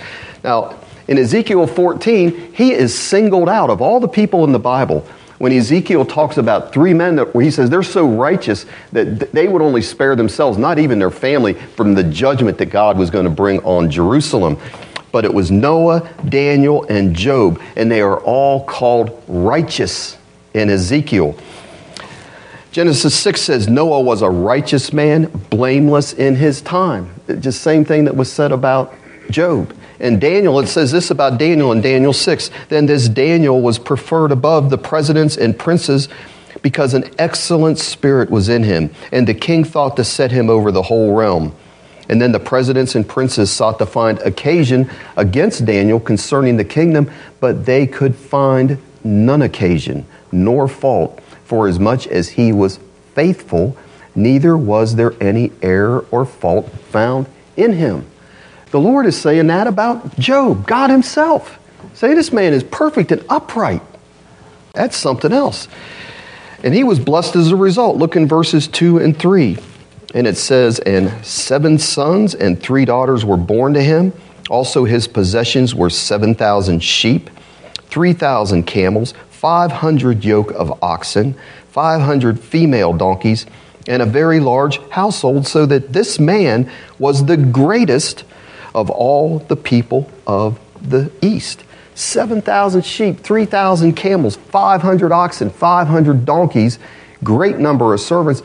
Now, 0.45 0.79
in 1.09 1.19
Ezekiel 1.19 1.67
14, 1.67 2.53
he 2.53 2.73
is 2.73 2.97
singled 2.97 3.49
out 3.49 3.71
of 3.71 3.81
all 3.81 3.99
the 3.99 4.09
people 4.09 4.45
in 4.45 4.53
the 4.53 4.59
Bible 4.59 5.07
when 5.39 5.53
Ezekiel 5.53 6.05
talks 6.05 6.37
about 6.37 6.73
three 6.73 6.95
men 6.95 7.17
that, 7.17 7.35
where 7.35 7.43
he 7.43 7.51
says 7.51 7.69
they're 7.69 7.83
so 7.83 8.07
righteous 8.07 8.65
that 8.93 9.33
they 9.33 9.49
would 9.49 9.61
only 9.61 9.83
spare 9.83 10.15
themselves, 10.15 10.57
not 10.57 10.79
even 10.79 11.01
their 11.01 11.11
family, 11.11 11.55
from 11.55 11.95
the 11.95 12.05
judgment 12.05 12.59
that 12.59 12.67
God 12.67 12.97
was 12.97 13.11
going 13.11 13.25
to 13.25 13.31
bring 13.31 13.59
on 13.65 13.91
Jerusalem. 13.91 14.57
But 15.13 15.25
it 15.25 15.33
was 15.33 15.51
Noah, 15.51 16.11
Daniel, 16.29 16.85
and 16.85 17.15
Job, 17.15 17.61
and 17.77 17.91
they 17.91 18.01
are 18.01 18.19
all 18.21 18.65
called 18.65 19.23
righteous 19.29 20.17
in 20.55 20.71
Ezekiel. 20.71 21.37
Genesis 22.73 23.15
6 23.15 23.41
says 23.41 23.69
Noah 23.69 24.01
was 24.01 24.23
a 24.23 24.31
righteous 24.31 24.95
man, 24.95 25.27
blameless 25.51 26.15
in 26.15 26.35
his 26.35 26.63
time. 26.63 27.15
Just 27.29 27.43
the 27.43 27.53
same 27.53 27.85
thing 27.85 28.07
that 28.07 28.17
was 28.17 28.33
said 28.33 28.51
about 28.51 28.95
Job. 29.31 29.77
And 30.01 30.21
Daniel, 30.21 30.59
it 30.59 30.67
says 30.67 30.91
this 30.91 31.11
about 31.11 31.39
Daniel 31.39 31.73
in 31.73 31.83
Daniel 31.83 32.15
6 32.15 32.51
Then 32.71 32.87
this 32.87 33.09
Daniel 33.09 33.61
was 33.61 33.79
preferred 33.79 34.33
above 34.33 34.71
the 34.71 34.79
presidents 34.79 35.37
and 35.37 35.57
princes 35.57 36.09
because 36.63 36.95
an 36.95 37.05
excellent 37.19 37.79
spirit 37.79 38.31
was 38.31 38.49
in 38.49 38.63
him, 38.63 38.91
and 39.11 39.27
the 39.27 39.35
king 39.35 39.65
thought 39.65 39.97
to 39.97 40.05
set 40.05 40.31
him 40.31 40.49
over 40.49 40.73
the 40.73 40.83
whole 40.83 41.15
realm. 41.15 41.55
And 42.09 42.21
then 42.21 42.33
the 42.33 42.41
presidents 42.41 42.95
and 42.95 43.09
princes 43.09 43.51
sought 43.51 43.79
to 43.79 43.87
find 43.87 44.19
occasion 44.21 44.91
against 45.17 45.65
Daniel 45.65 46.01
concerning 46.01 46.57
the 46.57 46.65
kingdom, 46.65 47.11
but 47.41 47.65
they 47.65 47.87
could 47.87 48.15
find 48.17 48.79
none 49.05 49.43
occasion 49.43 50.07
nor 50.33 50.67
fault, 50.67 51.21
for 51.45 51.69
as 51.69 51.79
much 51.79 52.07
as 52.07 52.31
he 52.31 52.53
was 52.53 52.79
faithful, 53.15 53.77
neither 54.15 54.57
was 54.57 54.97
there 54.97 55.15
any 55.21 55.53
error 55.61 56.05
or 56.11 56.25
fault 56.25 56.71
found 56.91 57.27
in 57.57 57.75
him. 57.75 58.07
The 58.71 58.81
Lord 58.81 59.05
is 59.05 59.21
saying 59.21 59.49
that 59.49 59.67
about 59.67 60.19
Job, 60.19 60.67
God 60.67 60.89
Himself. 60.89 61.59
Say 61.93 62.15
this 62.15 62.33
man 62.33 62.55
is 62.55 62.65
perfect 62.65 63.13
and 63.13 63.23
upright. 63.29 63.83
That's 64.73 64.97
something 64.97 65.31
else. 65.31 65.69
And 66.65 66.73
he 66.73 66.83
was 66.83 66.99
blessed 66.99 67.37
as 67.37 67.51
a 67.51 67.57
result. 67.57 67.99
Look 67.99 68.17
in 68.17 68.27
verses 68.27 68.67
2 68.69 68.99
and 68.99 69.17
3. 69.17 69.59
And 70.15 70.27
it 70.27 70.37
says, 70.37 70.79
And 70.81 71.25
seven 71.25 71.79
sons 71.79 72.35
and 72.35 72.61
three 72.61 72.85
daughters 72.85 73.25
were 73.25 73.37
born 73.37 73.75
to 73.75 73.83
him. 73.83 74.13
Also, 74.51 74.85
his 74.85 75.09
possessions 75.09 75.75
were 75.75 75.91
7,000 75.91 76.81
sheep, 76.81 77.31
3,000 77.75 78.65
camels, 78.65 79.15
500 79.31 80.25
yoke 80.25 80.51
of 80.53 80.83
oxen, 80.83 81.35
500 81.71 82.39
female 82.39 82.93
donkeys, 82.93 83.47
and 83.89 84.03
a 84.03 84.07
very 84.07 84.41
large 84.41 84.79
household, 84.91 85.47
so 85.47 85.67
that 85.67 85.93
this 85.93 86.19
man 86.19 86.71
was 86.99 87.25
the 87.25 87.37
greatest 87.37 88.25
of 88.75 88.91
all 88.91 89.39
the 89.41 89.57
people 89.57 90.11
of 90.27 90.59
the 90.81 91.11
East. 91.21 91.65
7,000 91.95 92.85
sheep, 92.85 93.21
3,000 93.21 93.95
camels, 93.95 94.37
500 94.37 95.13
oxen, 95.13 95.51
500 95.51 96.25
donkeys, 96.25 96.79
great 97.23 97.59
number 97.59 97.93
of 97.93 98.01
servants. 98.01 98.43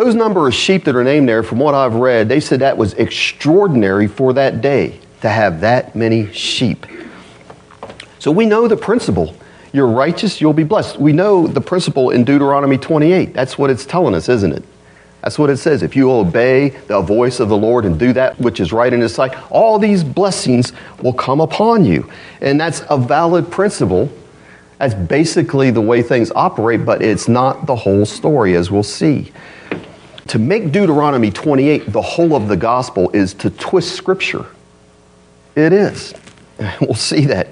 Those 0.00 0.14
number 0.14 0.48
of 0.48 0.54
sheep 0.54 0.84
that 0.84 0.96
are 0.96 1.04
named 1.04 1.28
there, 1.28 1.42
from 1.42 1.58
what 1.58 1.74
I've 1.74 1.96
read, 1.96 2.26
they 2.26 2.40
said 2.40 2.60
that 2.60 2.78
was 2.78 2.94
extraordinary 2.94 4.06
for 4.06 4.32
that 4.32 4.62
day 4.62 4.98
to 5.20 5.28
have 5.28 5.60
that 5.60 5.94
many 5.94 6.32
sheep. 6.32 6.86
So 8.18 8.30
we 8.30 8.46
know 8.46 8.66
the 8.66 8.78
principle. 8.78 9.36
You're 9.74 9.88
righteous, 9.88 10.40
you'll 10.40 10.54
be 10.54 10.64
blessed. 10.64 10.98
We 10.98 11.12
know 11.12 11.46
the 11.46 11.60
principle 11.60 12.08
in 12.08 12.24
Deuteronomy 12.24 12.78
28. 12.78 13.34
That's 13.34 13.58
what 13.58 13.68
it's 13.68 13.84
telling 13.84 14.14
us, 14.14 14.30
isn't 14.30 14.54
it? 14.54 14.64
That's 15.20 15.38
what 15.38 15.50
it 15.50 15.58
says. 15.58 15.82
If 15.82 15.94
you 15.94 16.10
obey 16.10 16.70
the 16.70 17.02
voice 17.02 17.38
of 17.38 17.50
the 17.50 17.58
Lord 17.58 17.84
and 17.84 17.98
do 17.98 18.14
that 18.14 18.40
which 18.40 18.58
is 18.58 18.72
right 18.72 18.90
in 18.90 19.02
His 19.02 19.14
sight, 19.14 19.34
all 19.52 19.78
these 19.78 20.02
blessings 20.02 20.72
will 21.02 21.12
come 21.12 21.42
upon 21.42 21.84
you. 21.84 22.10
And 22.40 22.58
that's 22.58 22.82
a 22.88 22.96
valid 22.96 23.50
principle. 23.50 24.10
That's 24.78 24.94
basically 24.94 25.70
the 25.70 25.82
way 25.82 26.00
things 26.00 26.32
operate, 26.34 26.86
but 26.86 27.02
it's 27.02 27.28
not 27.28 27.66
the 27.66 27.76
whole 27.76 28.06
story, 28.06 28.56
as 28.56 28.70
we'll 28.70 28.82
see. 28.82 29.30
To 30.30 30.38
make 30.38 30.70
Deuteronomy 30.70 31.32
28 31.32 31.92
the 31.92 32.00
whole 32.00 32.36
of 32.36 32.46
the 32.46 32.56
gospel 32.56 33.10
is 33.10 33.34
to 33.34 33.50
twist 33.50 33.94
Scripture. 33.96 34.46
It 35.56 35.72
is. 35.72 36.14
We'll 36.80 36.94
see 36.94 37.24
that. 37.26 37.48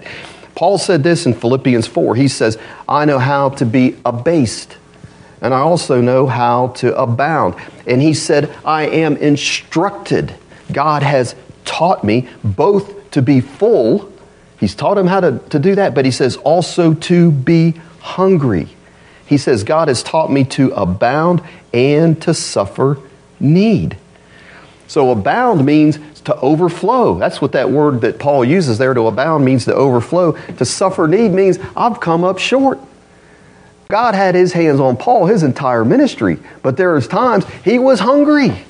Paul 0.55 0.79
said 0.79 1.03
this 1.03 1.27
in 1.27 1.33
Philippians 1.35 1.87
4. 1.87 2.15
He 2.15 2.29
says, 2.29 2.59
I 2.87 3.05
know 3.05 3.19
how 3.19 3.49
to 3.51 3.65
be 3.65 3.97
abased 4.05 4.77
and 5.41 5.55
I 5.55 5.59
also 5.59 6.01
know 6.01 6.27
how 6.27 6.69
to 6.77 6.97
abound. 6.97 7.55
And 7.87 8.01
he 8.01 8.15
said, 8.15 8.55
I 8.65 8.87
am 8.87 9.17
instructed. 9.17 10.35
God 10.73 11.03
has 11.03 11.35
taught 11.65 12.05
me 12.05 12.29
both 12.45 13.11
to 13.13 13.23
be 13.23 13.41
full, 13.41 14.13
he's 14.61 14.75
taught 14.75 14.99
him 14.99 15.07
how 15.07 15.21
to, 15.21 15.39
to 15.51 15.59
do 15.59 15.75
that, 15.75 15.95
but 15.95 16.05
he 16.05 16.11
says 16.11 16.37
also 16.37 16.95
to 16.95 17.33
be 17.33 17.73
hungry. 18.01 18.69
He 19.29 19.37
says, 19.37 19.63
God 19.63 19.89
has 19.89 20.03
taught 20.03 20.31
me 20.31 20.45
to 20.45 20.73
abound 20.73 21.43
and 21.73 22.21
to 22.23 22.33
suffer 22.33 22.99
need. 23.39 23.97
So, 24.87 25.11
abound 25.11 25.67
means 25.67 25.99
to 26.25 26.35
overflow. 26.37 27.19
That's 27.19 27.41
what 27.41 27.53
that 27.53 27.71
word 27.71 28.01
that 28.01 28.19
Paul 28.19 28.45
uses 28.45 28.79
there 28.79 28.95
to 28.95 29.07
abound 29.07 29.45
means 29.45 29.67
to 29.67 29.75
overflow. 29.75 30.33
To 30.33 30.65
suffer 30.65 31.07
need 31.07 31.33
means 31.33 31.59
I've 31.77 32.01
come 32.01 32.25
up 32.25 32.39
short. 32.39 32.79
God 33.89 34.15
had 34.15 34.35
his 34.35 34.53
hands 34.53 34.81
on 34.81 34.97
Paul 34.97 35.27
his 35.27 35.43
entire 35.43 35.85
ministry, 35.85 36.39
but 36.63 36.77
there 36.77 36.93
was 36.93 37.09
times 37.09 37.47
he 37.65 37.79
was 37.79 38.01
hungry. 38.01 38.65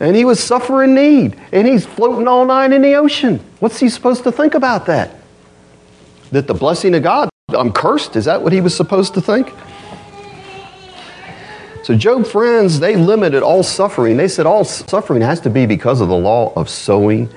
And 0.00 0.16
he 0.16 0.24
was 0.24 0.40
suffering 0.40 0.94
need. 0.94 1.38
And 1.52 1.66
he's 1.66 1.86
floating 1.86 2.26
all 2.26 2.44
night 2.44 2.72
in 2.72 2.82
the 2.82 2.94
ocean. 2.94 3.40
What's 3.60 3.78
he 3.78 3.88
supposed 3.88 4.24
to 4.24 4.32
think 4.32 4.54
about 4.54 4.86
that? 4.86 5.14
That 6.32 6.46
the 6.46 6.54
blessing 6.54 6.94
of 6.94 7.02
God, 7.02 7.28
I'm 7.54 7.72
cursed? 7.72 8.16
Is 8.16 8.24
that 8.26 8.42
what 8.42 8.52
he 8.52 8.60
was 8.60 8.76
supposed 8.76 9.14
to 9.14 9.20
think? 9.20 9.52
So, 11.82 11.96
Job 11.96 12.26
friends, 12.26 12.78
they 12.78 12.94
limited 12.94 13.42
all 13.42 13.64
suffering. 13.64 14.16
They 14.16 14.28
said 14.28 14.46
all 14.46 14.64
suffering 14.64 15.20
has 15.20 15.40
to 15.40 15.50
be 15.50 15.66
because 15.66 16.00
of 16.00 16.08
the 16.08 16.16
law 16.16 16.52
of 16.54 16.68
sowing 16.68 17.28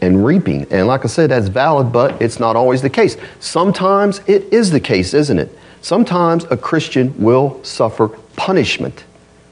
and 0.00 0.24
reaping. 0.24 0.66
And 0.70 0.86
like 0.86 1.04
I 1.04 1.08
said, 1.08 1.30
that's 1.30 1.48
valid, 1.48 1.92
but 1.92 2.20
it's 2.22 2.38
not 2.38 2.54
always 2.54 2.80
the 2.80 2.90
case. 2.90 3.16
Sometimes 3.40 4.20
it 4.28 4.52
is 4.52 4.70
the 4.70 4.78
case, 4.78 5.14
isn't 5.14 5.38
it? 5.38 5.56
Sometimes 5.82 6.44
a 6.44 6.56
Christian 6.56 7.12
will 7.20 7.62
suffer 7.64 8.08
punishment. 8.36 9.04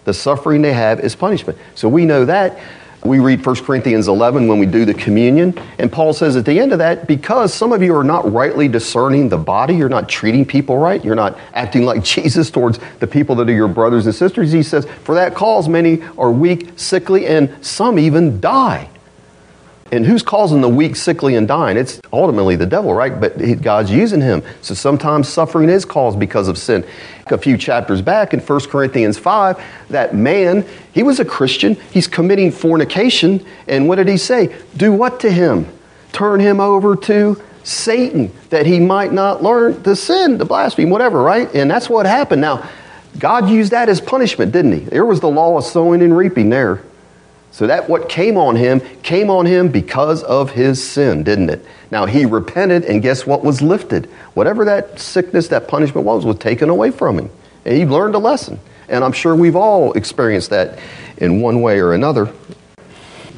The 0.04 0.14
suffering 0.14 0.62
they 0.62 0.72
have 0.72 1.00
is 1.00 1.16
punishment. 1.16 1.58
So 1.74 1.88
we 1.88 2.04
know 2.04 2.24
that. 2.24 2.58
We 3.04 3.18
read 3.18 3.44
1 3.44 3.56
Corinthians 3.56 4.08
11 4.08 4.48
when 4.48 4.58
we 4.58 4.66
do 4.66 4.84
the 4.84 4.94
communion, 4.94 5.58
and 5.78 5.92
Paul 5.92 6.12
says 6.12 6.34
at 6.36 6.44
the 6.44 6.58
end 6.58 6.72
of 6.72 6.78
that, 6.78 7.06
because 7.06 7.54
some 7.54 7.72
of 7.72 7.82
you 7.82 7.94
are 7.94 8.04
not 8.04 8.30
rightly 8.32 8.68
discerning 8.68 9.28
the 9.28 9.38
body, 9.38 9.74
you're 9.74 9.88
not 9.88 10.08
treating 10.08 10.44
people 10.44 10.78
right, 10.78 11.04
you're 11.04 11.14
not 11.14 11.38
acting 11.54 11.84
like 11.84 12.02
Jesus 12.16 12.50
towards 12.50 12.80
the 12.98 13.06
people 13.06 13.34
that 13.36 13.48
are 13.48 13.52
your 13.52 13.68
brothers 13.68 14.06
and 14.06 14.14
sisters, 14.14 14.50
he 14.52 14.62
says, 14.62 14.86
for 15.04 15.14
that 15.14 15.34
cause 15.34 15.68
many 15.68 16.02
are 16.18 16.32
weak, 16.32 16.70
sickly, 16.76 17.26
and 17.26 17.64
some 17.64 17.98
even 17.98 18.40
die. 18.40 18.88
And 19.92 20.04
who's 20.04 20.22
causing 20.22 20.60
the 20.60 20.68
weak, 20.68 20.96
sickly, 20.96 21.36
and 21.36 21.46
dying? 21.46 21.76
It's 21.76 22.00
ultimately 22.12 22.56
the 22.56 22.66
devil, 22.66 22.92
right? 22.92 23.20
But 23.20 23.38
God's 23.62 23.90
using 23.90 24.20
him. 24.20 24.42
So 24.62 24.74
sometimes 24.74 25.28
suffering 25.28 25.68
is 25.68 25.84
caused 25.84 26.18
because 26.18 26.48
of 26.48 26.58
sin. 26.58 26.84
A 27.26 27.38
few 27.38 27.56
chapters 27.56 28.02
back 28.02 28.34
in 28.34 28.40
1 28.40 28.60
Corinthians 28.68 29.18
5, 29.18 29.62
that 29.90 30.14
man, 30.14 30.64
he 30.92 31.02
was 31.02 31.20
a 31.20 31.24
Christian. 31.24 31.76
He's 31.92 32.06
committing 32.06 32.50
fornication. 32.50 33.44
And 33.68 33.88
what 33.88 33.96
did 33.96 34.08
he 34.08 34.16
say? 34.16 34.54
Do 34.76 34.92
what 34.92 35.20
to 35.20 35.30
him? 35.30 35.66
Turn 36.12 36.40
him 36.40 36.60
over 36.60 36.96
to 36.96 37.40
Satan 37.62 38.32
that 38.50 38.64
he 38.64 38.80
might 38.80 39.12
not 39.12 39.42
learn 39.42 39.82
to 39.82 39.96
sin, 39.96 40.38
to 40.38 40.44
blaspheme, 40.44 40.90
whatever, 40.90 41.22
right? 41.22 41.52
And 41.54 41.70
that's 41.70 41.90
what 41.90 42.06
happened. 42.06 42.40
Now, 42.40 42.68
God 43.18 43.48
used 43.48 43.72
that 43.72 43.88
as 43.88 44.00
punishment, 44.00 44.52
didn't 44.52 44.72
he? 44.72 44.80
There 44.80 45.04
was 45.04 45.20
the 45.20 45.28
law 45.28 45.56
of 45.58 45.64
sowing 45.64 46.02
and 46.02 46.16
reaping 46.16 46.50
there. 46.50 46.82
So 47.56 47.66
that 47.68 47.88
what 47.88 48.10
came 48.10 48.36
on 48.36 48.54
him 48.54 48.80
came 49.02 49.30
on 49.30 49.46
him 49.46 49.68
because 49.68 50.22
of 50.24 50.50
his 50.50 50.86
sin, 50.86 51.22
didn't 51.22 51.48
it? 51.48 51.64
Now 51.90 52.04
he 52.04 52.26
repented, 52.26 52.84
and 52.84 53.00
guess 53.00 53.26
what 53.26 53.42
was 53.42 53.62
lifted? 53.62 54.10
Whatever 54.34 54.66
that 54.66 55.00
sickness, 55.00 55.48
that 55.48 55.66
punishment 55.66 56.06
was, 56.06 56.26
was 56.26 56.36
taken 56.36 56.68
away 56.68 56.90
from 56.90 57.18
him. 57.18 57.30
And 57.64 57.74
he 57.74 57.86
learned 57.86 58.14
a 58.14 58.18
lesson. 58.18 58.60
And 58.90 59.02
I'm 59.02 59.12
sure 59.12 59.34
we've 59.34 59.56
all 59.56 59.94
experienced 59.94 60.50
that 60.50 60.78
in 61.16 61.40
one 61.40 61.62
way 61.62 61.80
or 61.80 61.94
another. 61.94 62.30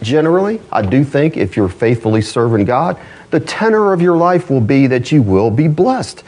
Generally, 0.03 0.63
I 0.73 0.83
do 0.83 1.05
think 1.05 1.37
if 1.37 1.57
you're 1.57 1.69
faithfully 1.69 2.23
serving 2.23 2.65
God, 2.65 2.99
the 3.31 3.39
tenor 3.39 3.93
of 3.93 4.03
your 4.03 4.17
life 4.17 4.51
will 4.51 4.61
be 4.61 4.89
that 4.89 5.13
you 5.13 5.23
will 5.23 5.53
be 5.53 5.69
blessed. 5.69 6.25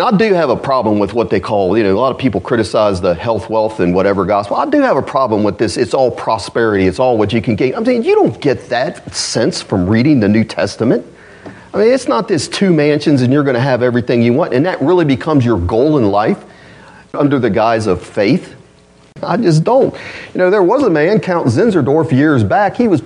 I 0.00 0.16
do 0.16 0.32
have 0.34 0.50
a 0.50 0.56
problem 0.56 0.98
with 0.98 1.14
what 1.14 1.30
they 1.30 1.40
call, 1.40 1.76
you 1.76 1.82
know, 1.82 1.94
a 1.94 1.98
lot 1.98 2.12
of 2.12 2.18
people 2.18 2.40
criticize 2.40 3.00
the 3.00 3.14
health, 3.14 3.50
wealth, 3.50 3.80
and 3.80 3.94
whatever 3.94 4.24
gospel. 4.24 4.56
I 4.56 4.66
do 4.66 4.80
have 4.80 4.96
a 4.96 5.02
problem 5.02 5.42
with 5.42 5.58
this. 5.58 5.76
It's 5.76 5.94
all 5.94 6.10
prosperity, 6.10 6.86
it's 6.86 6.98
all 6.98 7.18
what 7.18 7.32
you 7.32 7.42
can 7.42 7.56
gain. 7.56 7.74
I'm 7.74 7.84
saying 7.84 8.04
you 8.04 8.14
don't 8.14 8.40
get 8.40 8.68
that 8.68 9.14
sense 9.14 9.62
from 9.62 9.88
reading 9.88 10.20
the 10.20 10.28
New 10.28 10.44
Testament. 10.44 11.06
I 11.72 11.78
mean, 11.78 11.92
it's 11.92 12.08
not 12.08 12.28
this 12.28 12.48
two 12.48 12.72
mansions 12.72 13.22
and 13.22 13.32
you're 13.32 13.44
going 13.44 13.54
to 13.54 13.60
have 13.60 13.82
everything 13.82 14.22
you 14.22 14.32
want, 14.32 14.54
and 14.54 14.66
that 14.66 14.80
really 14.80 15.04
becomes 15.04 15.44
your 15.44 15.58
goal 15.58 15.98
in 15.98 16.10
life 16.10 16.44
under 17.14 17.38
the 17.38 17.50
guise 17.50 17.86
of 17.86 18.04
faith. 18.04 18.56
I 19.22 19.36
just 19.36 19.64
don't. 19.64 19.94
You 20.34 20.38
know, 20.38 20.50
there 20.50 20.62
was 20.62 20.82
a 20.82 20.90
man, 20.90 21.20
Count 21.20 21.46
Zinzendorf, 21.48 22.12
years 22.12 22.42
back. 22.42 22.76
He 22.76 22.88
was 22.88 23.02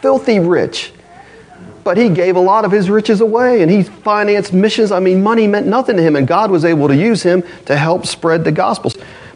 filthy 0.00 0.38
rich 0.38 0.92
but 1.84 1.96
he 1.96 2.08
gave 2.08 2.36
a 2.36 2.40
lot 2.40 2.64
of 2.64 2.72
his 2.72 2.90
riches 2.90 3.20
away 3.20 3.62
and 3.62 3.70
he 3.70 3.82
financed 3.82 4.52
missions. 4.52 4.92
I 4.92 5.00
mean, 5.00 5.22
money 5.22 5.46
meant 5.46 5.66
nothing 5.66 5.96
to 5.96 6.02
him, 6.02 6.16
and 6.16 6.26
God 6.26 6.50
was 6.50 6.64
able 6.64 6.88
to 6.88 6.96
use 6.96 7.22
him 7.22 7.42
to 7.66 7.76
help 7.76 8.06
spread 8.06 8.44
the 8.44 8.52
gospel. 8.52 8.92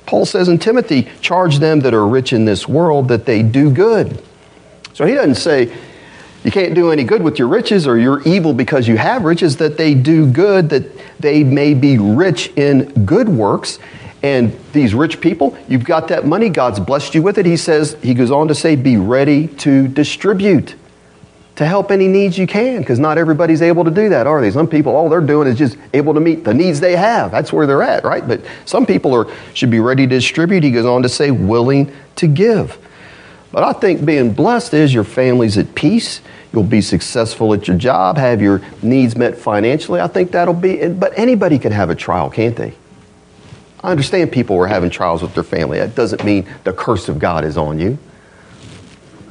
Paul 0.06 0.26
says 0.26 0.48
in 0.48 0.58
Timothy, 0.58 1.08
charge 1.20 1.58
them 1.58 1.80
that 1.80 1.94
are 1.94 2.06
rich 2.06 2.32
in 2.32 2.44
this 2.44 2.66
world 2.68 3.08
that 3.08 3.24
they 3.24 3.42
do 3.42 3.70
good. 3.70 4.22
So 4.94 5.06
he 5.06 5.14
doesn't 5.14 5.36
say, 5.36 5.72
you 6.44 6.50
can't 6.50 6.74
do 6.74 6.90
any 6.90 7.04
good 7.04 7.22
with 7.22 7.38
your 7.38 7.48
riches 7.48 7.86
or 7.86 7.98
you're 7.98 8.20
evil 8.22 8.52
because 8.52 8.88
you 8.88 8.96
have 8.96 9.24
riches, 9.24 9.56
that 9.58 9.76
they 9.76 9.94
do 9.94 10.30
good, 10.30 10.70
that 10.70 10.90
they 11.20 11.44
may 11.44 11.72
be 11.72 11.98
rich 11.98 12.48
in 12.56 13.06
good 13.06 13.28
works. 13.28 13.78
And 14.24 14.56
these 14.72 14.92
rich 14.92 15.20
people, 15.20 15.56
you've 15.68 15.84
got 15.84 16.08
that 16.08 16.26
money, 16.26 16.48
God's 16.48 16.80
blessed 16.80 17.14
you 17.14 17.22
with 17.22 17.38
it. 17.38 17.46
He 17.46 17.56
says, 17.56 17.96
he 18.02 18.12
goes 18.14 18.30
on 18.30 18.48
to 18.48 18.54
say, 18.54 18.76
be 18.76 18.96
ready 18.96 19.48
to 19.48 19.88
distribute 19.88 20.74
to 21.56 21.66
help 21.66 21.90
any 21.90 22.08
needs 22.08 22.38
you 22.38 22.46
can 22.46 22.78
because 22.78 22.98
not 22.98 23.18
everybody's 23.18 23.60
able 23.60 23.84
to 23.84 23.90
do 23.90 24.08
that, 24.08 24.26
are 24.26 24.40
they? 24.40 24.50
Some 24.50 24.66
people, 24.66 24.96
all 24.96 25.08
they're 25.08 25.20
doing 25.20 25.48
is 25.48 25.58
just 25.58 25.76
able 25.92 26.14
to 26.14 26.20
meet 26.20 26.44
the 26.44 26.54
needs 26.54 26.80
they 26.80 26.96
have. 26.96 27.30
That's 27.30 27.52
where 27.52 27.66
they're 27.66 27.82
at, 27.82 28.04
right? 28.04 28.26
But 28.26 28.40
some 28.64 28.86
people 28.86 29.14
are, 29.14 29.26
should 29.52 29.70
be 29.70 29.80
ready 29.80 30.06
to 30.06 30.14
distribute. 30.14 30.64
He 30.64 30.70
goes 30.70 30.86
on 30.86 31.02
to 31.02 31.08
say, 31.08 31.30
willing 31.30 31.92
to 32.16 32.26
give. 32.26 32.78
But 33.50 33.64
I 33.64 33.74
think 33.74 34.04
being 34.04 34.32
blessed 34.32 34.72
is 34.72 34.94
your 34.94 35.04
family's 35.04 35.58
at 35.58 35.74
peace. 35.74 36.22
You'll 36.54 36.62
be 36.62 36.80
successful 36.80 37.52
at 37.52 37.68
your 37.68 37.76
job, 37.76 38.16
have 38.16 38.40
your 38.40 38.62
needs 38.82 39.14
met 39.14 39.36
financially. 39.36 40.00
I 40.00 40.06
think 40.06 40.32
that'll 40.32 40.54
be, 40.54 40.88
but 40.88 41.12
anybody 41.18 41.58
can 41.58 41.72
have 41.72 41.90
a 41.90 41.94
trial, 41.94 42.30
can't 42.30 42.56
they? 42.56 42.74
I 43.84 43.90
understand 43.90 44.32
people 44.32 44.56
are 44.58 44.66
having 44.66 44.90
trials 44.90 45.22
with 45.22 45.34
their 45.34 45.42
family. 45.42 45.78
That 45.78 45.94
doesn't 45.94 46.24
mean 46.24 46.46
the 46.64 46.72
curse 46.72 47.08
of 47.08 47.18
God 47.18 47.44
is 47.44 47.58
on 47.58 47.78
you. 47.78 47.98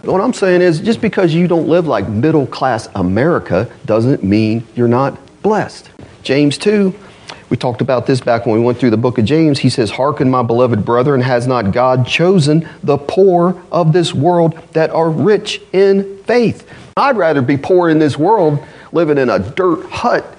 What 0.03 0.22
I'm 0.22 0.34
saying 0.34 0.62
is, 0.62 0.79
just 0.79 1.01
because 1.01 1.34
you 1.34 1.48
don't 1.48 1.67
live 1.67 1.88
like 1.88 2.08
middle 2.08 2.48
class 2.48 2.88
America 2.96 3.70
doesn't 3.86 4.24
mean 4.24 4.65
you're 4.75 4.88
not 4.88 5.17
blessed. 5.41 5.89
James 6.24 6.58
2, 6.58 6.93
we 7.50 7.58
talked 7.58 7.81
about 7.81 8.08
this 8.08 8.20
back 8.22 8.46
when 8.46 8.55
we 8.55 8.62
went 8.62 8.77
through 8.79 8.89
the 8.89 8.98
book 8.98 9.17
of 9.17 9.25
James. 9.25 9.60
He 9.60 9.70
says, 9.70 9.91
Hearken, 9.91 10.29
my 10.29 10.41
beloved 10.41 10.86
brethren, 10.86 11.22
has 11.22 11.48
not 11.48 11.72
God 11.72 12.08
chosen 12.08 12.67
the 12.81 12.98
poor 12.98 13.62
of 13.72 13.93
this 13.93 14.13
world 14.13 14.53
that 14.74 14.89
are 14.89 15.10
rich 15.10 15.62
in 15.74 16.17
faith 16.24 16.67
I'd 16.98 17.15
rather 17.15 17.41
be 17.41 17.58
poor 17.58 17.89
in 17.89 18.00
this 18.00 18.17
world, 18.17 18.63
living 18.91 19.17
in 19.17 19.29
a 19.29 19.39
dirt 19.39 19.86
hut 19.89 20.38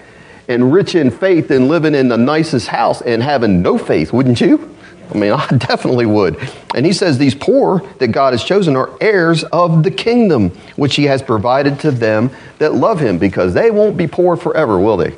and 0.49 0.73
rich 0.73 0.95
in 0.95 1.11
faith 1.11 1.49
than 1.49 1.69
living 1.69 1.95
in 1.95 2.09
the 2.09 2.19
nicest 2.19 2.69
house 2.69 3.01
and 3.01 3.23
having 3.23 3.63
no 3.63 3.79
faith, 3.79 4.13
wouldn't 4.13 4.41
you? 4.41 4.75
I 5.13 5.19
mean, 5.19 5.33
I 5.37 5.47
definitely 5.49 6.07
would. 6.07 6.39
And 6.75 6.87
he 6.87 6.93
says 6.93 7.19
these 7.19 7.35
poor 7.35 7.81
that 7.99 8.09
God 8.09 8.33
has 8.33 8.45
chosen 8.45 8.77
are 8.77 8.91
heirs 9.01 9.45
of 9.45 9.83
the 9.83 9.91
kingdom, 9.91 10.51
which 10.77 10.97
he 10.97 11.05
has 11.05 11.23
provided 11.23 11.81
to 11.81 11.91
them 11.91 12.31
that 12.59 12.75
love 12.75 13.01
him, 13.01 13.19
because 13.19 13.55
they 13.55 13.71
won't 13.71 13.97
be 13.97 14.07
poor 14.07 14.37
forever, 14.37 14.79
will 14.79 14.97
they? 14.97 15.17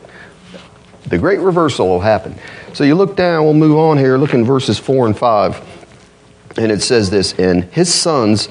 The 1.06 1.18
great 1.18 1.40
reversal 1.40 1.88
will 1.88 2.00
happen. 2.00 2.34
So 2.72 2.82
you 2.84 2.94
look 2.94 3.14
down, 3.14 3.44
we'll 3.44 3.54
move 3.54 3.76
on 3.76 3.98
here, 3.98 4.16
look 4.16 4.34
in 4.34 4.44
verses 4.44 4.78
4 4.78 5.06
and 5.06 5.16
5. 5.16 5.74
And 6.56 6.72
it 6.72 6.82
says 6.82 7.10
this 7.10 7.32
And 7.34 7.64
his 7.64 7.92
sons 7.92 8.48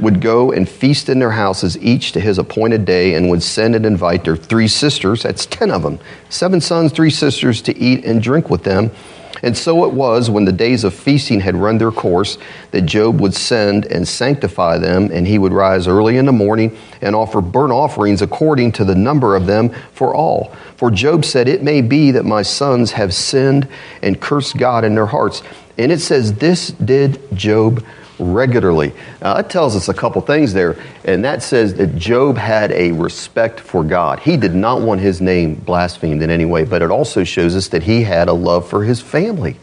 would 0.00 0.20
go 0.20 0.52
and 0.52 0.68
feast 0.68 1.08
in 1.08 1.18
their 1.18 1.30
houses, 1.30 1.78
each 1.78 2.12
to 2.12 2.20
his 2.20 2.38
appointed 2.38 2.84
day, 2.84 3.14
and 3.14 3.30
would 3.30 3.42
send 3.42 3.74
and 3.74 3.86
invite 3.86 4.24
their 4.24 4.36
three 4.36 4.68
sisters, 4.68 5.22
that's 5.22 5.46
ten 5.46 5.70
of 5.70 5.82
them, 5.82 5.98
seven 6.28 6.60
sons, 6.60 6.92
three 6.92 7.10
sisters, 7.10 7.62
to 7.62 7.76
eat 7.78 8.04
and 8.04 8.22
drink 8.22 8.50
with 8.50 8.62
them. 8.62 8.90
And 9.42 9.56
so 9.56 9.84
it 9.84 9.92
was 9.92 10.30
when 10.30 10.44
the 10.44 10.52
days 10.52 10.84
of 10.84 10.94
feasting 10.94 11.40
had 11.40 11.56
run 11.56 11.78
their 11.78 11.90
course 11.90 12.38
that 12.70 12.82
Job 12.82 13.20
would 13.20 13.34
send 13.34 13.86
and 13.86 14.06
sanctify 14.06 14.78
them, 14.78 15.10
and 15.12 15.26
he 15.26 15.38
would 15.38 15.52
rise 15.52 15.86
early 15.86 16.16
in 16.16 16.26
the 16.26 16.32
morning 16.32 16.76
and 17.02 17.14
offer 17.14 17.40
burnt 17.40 17.72
offerings 17.72 18.22
according 18.22 18.72
to 18.72 18.84
the 18.84 18.94
number 18.94 19.36
of 19.36 19.46
them 19.46 19.70
for 19.92 20.14
all. 20.14 20.54
For 20.76 20.90
Job 20.90 21.24
said, 21.24 21.48
It 21.48 21.62
may 21.62 21.82
be 21.82 22.10
that 22.12 22.24
my 22.24 22.42
sons 22.42 22.92
have 22.92 23.14
sinned 23.14 23.68
and 24.02 24.20
cursed 24.20 24.56
God 24.56 24.84
in 24.84 24.94
their 24.94 25.06
hearts. 25.06 25.42
And 25.78 25.92
it 25.92 26.00
says, 26.00 26.34
This 26.34 26.68
did 26.68 27.20
Job 27.34 27.84
regularly. 28.18 28.92
Now, 29.20 29.34
that 29.34 29.50
tells 29.50 29.76
us 29.76 29.88
a 29.88 29.94
couple 29.94 30.20
things 30.22 30.52
there, 30.52 30.76
and 31.04 31.24
that 31.24 31.42
says 31.42 31.74
that 31.74 31.96
Job 31.96 32.36
had 32.36 32.72
a 32.72 32.92
respect 32.92 33.60
for 33.60 33.84
God. 33.84 34.20
He 34.20 34.36
did 34.36 34.54
not 34.54 34.82
want 34.82 35.00
his 35.00 35.20
name 35.20 35.54
blasphemed 35.54 36.22
in 36.22 36.30
any 36.30 36.44
way, 36.44 36.64
but 36.64 36.82
it 36.82 36.90
also 36.90 37.24
shows 37.24 37.54
us 37.54 37.68
that 37.68 37.82
he 37.82 38.02
had 38.02 38.28
a 38.28 38.32
love 38.32 38.68
for 38.68 38.84
his 38.84 39.00
family. 39.00 39.56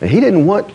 And 0.00 0.10
he 0.10 0.20
didn't 0.20 0.46
want 0.46 0.74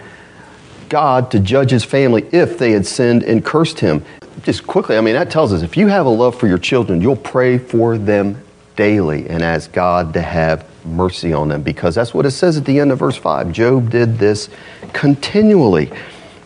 God 0.90 1.32
to 1.32 1.40
judge 1.40 1.70
his 1.70 1.84
family 1.84 2.28
if 2.32 2.58
they 2.58 2.72
had 2.72 2.86
sinned 2.86 3.24
and 3.24 3.46
cursed 3.46 3.80
him. 3.80 4.04
Just 4.44 4.66
quickly, 4.66 4.98
I 4.98 5.02
mean, 5.02 5.14
that 5.14 5.30
tells 5.30 5.54
us 5.54 5.62
if 5.62 5.78
you 5.78 5.88
have 5.88 6.06
a 6.06 6.10
love 6.10 6.40
for 6.40 6.48
your 6.48 6.58
children, 6.58 7.02
you'll 7.02 7.16
pray 7.16 7.58
for 7.58 7.98
them 7.98 8.42
daily 8.76 9.28
and 9.28 9.44
ask 9.44 9.72
God 9.72 10.14
to 10.14 10.22
have 10.22 10.66
mercy 10.86 11.34
on 11.34 11.50
them 11.50 11.62
because 11.62 11.94
that's 11.96 12.14
what 12.14 12.26
it 12.26 12.32
says 12.32 12.58
at 12.58 12.66
the 12.66 12.80
end 12.80 12.92
of 12.92 13.00
verse 13.00 13.18
5. 13.18 13.52
Job 13.52 13.90
did 13.90 14.18
this 14.18 14.50
continually. 14.94 15.92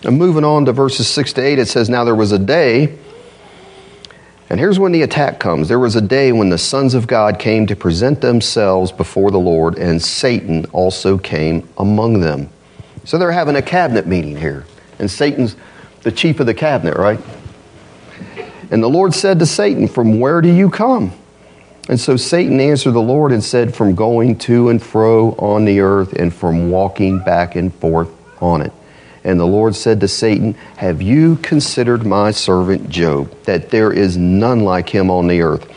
And 0.04 0.18
moving 0.18 0.44
on 0.44 0.66
to 0.66 0.74
verses 0.74 1.08
6 1.08 1.34
to 1.34 1.42
8, 1.42 1.60
it 1.60 1.68
says, 1.68 1.90
Now 1.90 2.04
there 2.04 2.16
was 2.16 2.32
a 2.32 2.40
day, 2.40 2.98
and 4.50 4.60
here's 4.60 4.78
when 4.78 4.92
the 4.92 5.02
attack 5.02 5.40
comes. 5.40 5.68
There 5.68 5.80
was 5.80 5.96
a 5.96 6.02
day 6.02 6.32
when 6.32 6.50
the 6.50 6.58
sons 6.58 6.94
of 6.94 7.08
God 7.08 7.40
came 7.40 7.66
to 7.68 7.76
present 7.76 8.22
themselves 8.22 8.92
before 8.92 9.32
the 9.32 9.40
Lord, 9.40 9.78
and 9.78 10.02
Satan 10.02 10.66
also 10.74 11.18
came 11.18 11.68
among 11.78 12.20
them. 12.20 12.50
So 13.06 13.18
they're 13.18 13.32
having 13.32 13.56
a 13.56 13.62
cabinet 13.62 14.06
meeting 14.06 14.38
here, 14.38 14.66
and 15.00 15.10
Satan's 15.10 15.56
the 16.04 16.12
chief 16.12 16.40
of 16.40 16.46
the 16.46 16.54
cabinet, 16.54 16.98
right? 16.98 17.20
And 18.70 18.84
the 18.84 18.90
Lord 18.90 19.14
said 19.14 19.40
to 19.40 19.46
Satan, 19.46 19.88
From 19.88 20.20
where 20.20 20.42
do 20.42 20.52
you 20.52 20.70
come? 20.70 21.14
And 21.90 22.00
so 22.00 22.16
Satan 22.16 22.60
answered 22.60 22.92
the 22.92 23.02
Lord 23.02 23.32
and 23.32 23.44
said, 23.44 23.76
From 23.76 23.96
going 23.96 24.38
to 24.40 24.70
and 24.70 24.82
fro 24.82 25.32
on 25.32 25.66
the 25.66 25.80
earth, 25.80 26.14
and 26.14 26.34
from 26.34 26.70
walking 26.70 27.20
back 27.20 27.56
and 27.56 27.74
forth 27.74 28.10
on 28.42 28.62
it. 28.62 28.74
And 29.24 29.40
the 29.40 29.46
Lord 29.46 29.76
said 29.76 30.00
to 30.02 30.08
Satan, 30.08 30.54
Have 30.78 31.02
you 31.02 31.38
considered 31.38 32.06
my 32.06 32.32
servant 32.32 32.90
Job, 32.90 33.34
that 33.44 33.70
there 33.70 33.92
is 33.92 34.18
none 34.18 34.62
like 34.62 34.90
him 34.90 35.10
on 35.10 35.28
the 35.28 35.42
earth? 35.42 35.72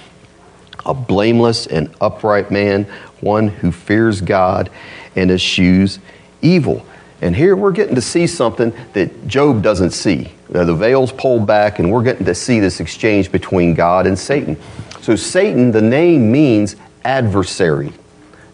A 0.85 0.95
blameless 0.95 1.67
and 1.67 1.95
upright 2.01 2.51
man, 2.51 2.85
one 3.21 3.49
who 3.49 3.71
fears 3.73 4.21
God 4.21 4.71
and 5.15 5.31
eschews 5.31 5.99
evil. 6.43 6.85
And 7.21 7.35
here 7.35 7.57
we're 7.57 7.73
getting 7.73 7.95
to 7.95 8.03
see 8.03 8.27
something 8.27 8.73
that 8.93 9.27
Job 9.27 9.63
doesn't 9.63 9.93
see. 9.93 10.33
The 10.49 10.75
veil's 10.75 11.13
pulled 11.13 11.47
back, 11.47 11.79
and 11.79 11.91
we're 11.91 12.03
getting 12.03 12.27
to 12.27 12.35
see 12.35 12.61
this 12.61 12.79
exchange 12.81 13.33
between 13.33 13.75
God 13.75 14.07
and 14.07 14.19
Satan. 14.19 14.57
So, 15.01 15.17
Satan, 15.17 15.71
the 15.71 15.83
name 15.83 16.31
means 16.31 16.77
adversary. 17.05 17.93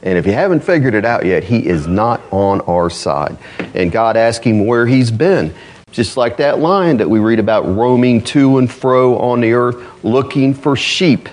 And 0.02 0.18
if 0.18 0.26
you 0.26 0.32
haven't 0.32 0.60
figured 0.60 0.94
it 0.94 1.04
out 1.04 1.24
yet, 1.24 1.44
he 1.44 1.66
is 1.66 1.86
not 1.86 2.20
on 2.32 2.60
our 2.62 2.90
side. 2.90 3.36
And 3.74 3.92
God 3.92 4.16
asked 4.16 4.44
him 4.44 4.66
where 4.66 4.86
he's 4.86 5.10
been. 5.10 5.54
Just 5.92 6.16
like 6.16 6.38
that 6.38 6.58
lion 6.58 6.96
that 6.96 7.08
we 7.08 7.18
read 7.18 7.38
about 7.38 7.66
roaming 7.66 8.22
to 8.24 8.58
and 8.58 8.70
fro 8.70 9.18
on 9.18 9.40
the 9.40 9.52
earth 9.52 10.02
looking 10.02 10.54
for 10.54 10.74
sheep. 10.74 11.28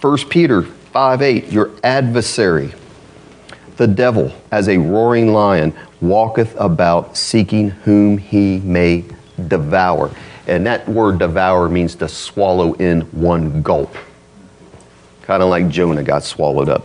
1 0.00 0.18
Peter 0.28 0.62
5 0.62 1.22
8, 1.22 1.52
your 1.52 1.70
adversary, 1.84 2.74
the 3.76 3.86
devil, 3.86 4.32
as 4.50 4.68
a 4.68 4.76
roaring 4.76 5.32
lion, 5.32 5.72
walketh 6.00 6.54
about 6.58 7.16
seeking 7.16 7.70
whom 7.70 8.18
he 8.18 8.58
may 8.58 9.04
devour. 9.46 10.10
And 10.48 10.66
that 10.66 10.88
word 10.88 11.20
devour 11.20 11.68
means 11.68 11.94
to 11.96 12.08
swallow 12.08 12.74
in 12.74 13.02
one 13.12 13.62
gulp. 13.62 13.94
Kind 15.22 15.42
of 15.42 15.48
like 15.48 15.68
Jonah 15.68 16.02
got 16.02 16.24
swallowed 16.24 16.68
up. 16.68 16.84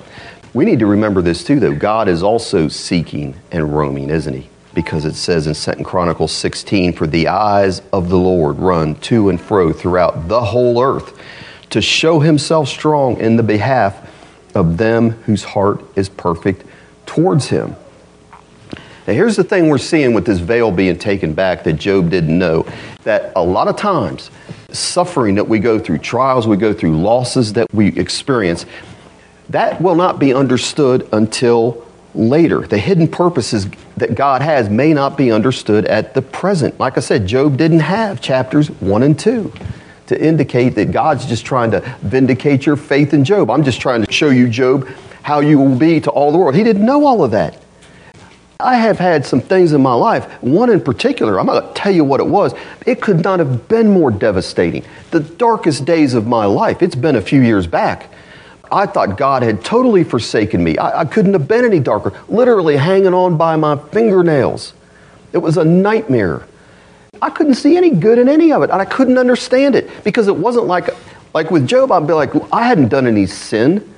We 0.57 0.65
need 0.65 0.79
to 0.79 0.87
remember 0.87 1.21
this 1.21 1.43
too, 1.43 1.59
though. 1.59 1.75
God 1.75 2.07
is 2.07 2.23
also 2.23 2.67
seeking 2.67 3.35
and 3.51 3.77
roaming, 3.77 4.09
isn't 4.09 4.33
he? 4.33 4.49
Because 4.73 5.05
it 5.05 5.13
says 5.13 5.45
in 5.45 5.53
2 5.53 5.83
Chronicles 5.83 6.31
16, 6.31 6.93
For 6.93 7.05
the 7.05 7.27
eyes 7.27 7.83
of 7.93 8.09
the 8.09 8.17
Lord 8.17 8.57
run 8.57 8.95
to 9.01 9.29
and 9.29 9.39
fro 9.39 9.71
throughout 9.71 10.27
the 10.27 10.41
whole 10.41 10.81
earth 10.81 11.15
to 11.69 11.79
show 11.79 12.21
himself 12.21 12.69
strong 12.69 13.19
in 13.19 13.35
the 13.35 13.43
behalf 13.43 14.09
of 14.55 14.77
them 14.77 15.11
whose 15.11 15.43
heart 15.43 15.79
is 15.95 16.09
perfect 16.09 16.63
towards 17.05 17.49
him. 17.49 17.75
Now, 19.05 19.13
here's 19.13 19.35
the 19.35 19.43
thing 19.43 19.69
we're 19.69 19.77
seeing 19.77 20.15
with 20.15 20.25
this 20.25 20.39
veil 20.39 20.71
being 20.71 20.97
taken 20.97 21.35
back 21.35 21.65
that 21.65 21.73
Job 21.73 22.09
didn't 22.09 22.35
know 22.35 22.65
that 23.03 23.31
a 23.35 23.43
lot 23.43 23.67
of 23.67 23.75
times, 23.75 24.31
suffering 24.71 25.35
that 25.35 25.47
we 25.47 25.59
go 25.59 25.77
through, 25.77 25.99
trials 25.99 26.47
we 26.47 26.57
go 26.57 26.73
through, 26.73 26.99
losses 26.99 27.53
that 27.53 27.71
we 27.75 27.89
experience, 27.89 28.65
that 29.49 29.81
will 29.81 29.95
not 29.95 30.19
be 30.19 30.33
understood 30.33 31.07
until 31.11 31.85
later. 32.13 32.61
The 32.61 32.77
hidden 32.77 33.07
purposes 33.07 33.67
that 33.97 34.15
God 34.15 34.41
has 34.41 34.69
may 34.69 34.93
not 34.93 35.17
be 35.17 35.31
understood 35.31 35.85
at 35.85 36.13
the 36.13 36.21
present. 36.21 36.79
Like 36.79 36.97
I 36.97 37.01
said, 37.01 37.27
Job 37.27 37.57
didn't 37.57 37.79
have 37.79 38.21
chapters 38.21 38.69
1 38.69 39.03
and 39.03 39.17
2 39.17 39.53
to 40.07 40.25
indicate 40.25 40.69
that 40.75 40.91
God's 40.91 41.25
just 41.25 41.45
trying 41.45 41.71
to 41.71 41.81
vindicate 42.01 42.65
your 42.65 42.75
faith 42.75 43.13
in 43.13 43.23
Job. 43.23 43.49
I'm 43.49 43.63
just 43.63 43.81
trying 43.81 44.03
to 44.03 44.11
show 44.11 44.29
you, 44.29 44.49
Job, 44.49 44.87
how 45.21 45.41
you 45.41 45.59
will 45.59 45.77
be 45.77 45.99
to 46.01 46.09
all 46.09 46.31
the 46.31 46.37
world. 46.37 46.55
He 46.55 46.63
didn't 46.63 46.85
know 46.85 47.05
all 47.05 47.23
of 47.23 47.31
that. 47.31 47.61
I 48.59 48.75
have 48.77 48.97
had 48.97 49.23
some 49.23 49.39
things 49.39 49.73
in 49.73 49.83
my 49.83 49.93
life, 49.93 50.25
one 50.41 50.71
in 50.71 50.81
particular, 50.81 51.39
I'm 51.39 51.45
not 51.45 51.61
going 51.61 51.73
to 51.73 51.79
tell 51.79 51.91
you 51.93 52.03
what 52.03 52.19
it 52.19 52.25
was. 52.25 52.53
It 52.87 53.01
could 53.01 53.23
not 53.23 53.37
have 53.37 53.67
been 53.67 53.91
more 53.91 54.09
devastating. 54.09 54.83
The 55.11 55.19
darkest 55.19 55.85
days 55.85 56.15
of 56.15 56.25
my 56.25 56.45
life, 56.45 56.81
it's 56.81 56.95
been 56.95 57.17
a 57.17 57.21
few 57.21 57.41
years 57.41 57.67
back. 57.67 58.09
I 58.71 58.85
thought 58.85 59.17
God 59.17 59.43
had 59.43 59.63
totally 59.63 60.03
forsaken 60.03 60.63
me. 60.63 60.77
I, 60.77 61.01
I, 61.01 61.05
couldn't 61.05 61.33
have 61.33 61.47
been 61.47 61.65
any 61.65 61.79
darker, 61.79 62.13
literally 62.27 62.77
hanging 62.77 63.13
on 63.13 63.37
by 63.37 63.55
my 63.55 63.77
fingernails. 63.77 64.73
It 65.33 65.39
was 65.39 65.57
a 65.57 65.63
nightmare. 65.63 66.45
I 67.21 67.29
couldn't 67.29 67.55
see 67.55 67.77
any 67.77 67.91
good 67.91 68.19
in 68.19 68.29
any 68.29 68.51
of 68.51 68.63
it, 68.63 68.69
and 68.69 68.81
I 68.81 68.85
couldn't 68.85 69.17
understand 69.17 69.75
it 69.75 70.03
because 70.03 70.27
it 70.27 70.35
wasn't 70.35 70.65
like, 70.65 70.89
like 71.33 71.51
with 71.51 71.67
Job, 71.67 71.91
I'd 71.91 72.07
be 72.07 72.13
like, 72.13 72.31
I 72.51 72.63
hadn't 72.63 72.89
done 72.89 73.07
any 73.07 73.25
sin. 73.25 73.93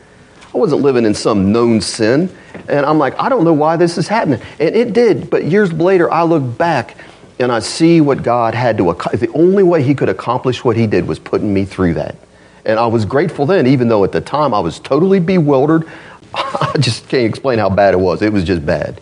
I 0.54 0.58
wasn't 0.58 0.82
living 0.82 1.06
in 1.06 1.14
some 1.14 1.52
known 1.52 1.82
sin. 1.82 2.36
And 2.68 2.86
I'm 2.86 2.98
like, 2.98 3.20
I 3.20 3.30
don't 3.30 3.44
know 3.44 3.54
why 3.54 3.76
this 3.76 3.98
is 3.98 4.08
happening. 4.08 4.42
And 4.60 4.76
it 4.76 4.94
did, 4.94 5.30
but 5.30 5.46
years 5.46 5.72
later, 5.74 6.12
I 6.12 6.24
look 6.24 6.58
back 6.58 6.98
and 7.40 7.52
I 7.52 7.60
see 7.60 8.02
what 8.02 8.24
God 8.24 8.54
had 8.54 8.78
to 8.78 8.90
accomplish. 8.90 9.22
The 9.22 9.32
only 9.34 9.64
way 9.64 9.84
He 9.84 9.96
could 9.96 10.10
accomplish 10.10 10.64
what 10.64 10.76
He 10.76 10.88
did 10.88 11.08
was 11.08 11.20
putting 11.20 11.54
me 11.54 11.66
through 11.66 11.96
that. 11.96 12.16
And 12.66 12.80
I 12.80 12.88
was 12.88 13.06
grateful 13.06 13.46
then, 13.46 13.68
even 13.68 13.88
though 13.88 14.04
at 14.04 14.12
the 14.12 14.22
time 14.22 14.54
I 14.54 14.60
was 14.60 14.80
totally 14.80 15.20
bewildered. 15.20 15.90
I 16.34 16.74
just 16.80 17.08
can't 17.10 17.26
explain 17.26 17.60
how 17.60 17.70
bad 17.70 17.94
it 17.94 17.98
was. 17.98 18.22
It 18.22 18.32
was 18.32 18.44
just 18.44 18.66
bad. 18.66 19.02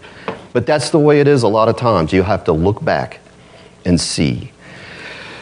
But 0.54 0.66
that's 0.66 0.90
the 0.90 1.00
way 1.00 1.20
it 1.20 1.28
is 1.28 1.44
a 1.44 1.48
lot 1.48 1.70
of 1.70 1.78
times. 1.78 2.14
You 2.14 2.24
have 2.24 2.44
to 2.46 2.52
look 2.54 2.84
back 2.84 3.20
and 3.86 4.00
see. 4.00 4.52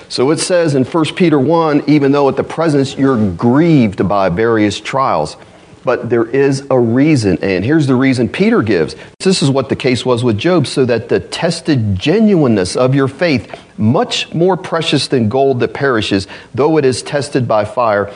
So 0.09 0.31
it 0.31 0.39
says 0.39 0.75
in 0.75 0.83
1 0.83 1.15
Peter 1.15 1.39
1 1.39 1.83
even 1.87 2.11
though 2.11 2.29
at 2.29 2.35
the 2.35 2.43
present 2.43 2.97
you're 2.97 3.31
grieved 3.33 4.07
by 4.07 4.29
various 4.29 4.79
trials, 4.79 5.37
but 5.85 6.09
there 6.09 6.25
is 6.25 6.65
a 6.69 6.77
reason. 6.77 7.37
And 7.41 7.63
here's 7.63 7.87
the 7.87 7.95
reason 7.95 8.27
Peter 8.27 8.61
gives. 8.61 8.95
This 9.19 9.41
is 9.41 9.49
what 9.49 9.69
the 9.69 9.75
case 9.75 10.03
was 10.03 10.23
with 10.23 10.37
Job, 10.37 10.67
so 10.67 10.83
that 10.83 11.07
the 11.07 11.19
tested 11.19 11.97
genuineness 11.97 12.75
of 12.75 12.95
your 12.95 13.07
faith, 13.07 13.57
much 13.77 14.33
more 14.33 14.57
precious 14.57 15.07
than 15.07 15.29
gold 15.29 15.59
that 15.61 15.73
perishes, 15.73 16.27
though 16.53 16.77
it 16.77 16.83
is 16.83 17.03
tested 17.03 17.47
by 17.47 17.63
fire, 17.63 18.11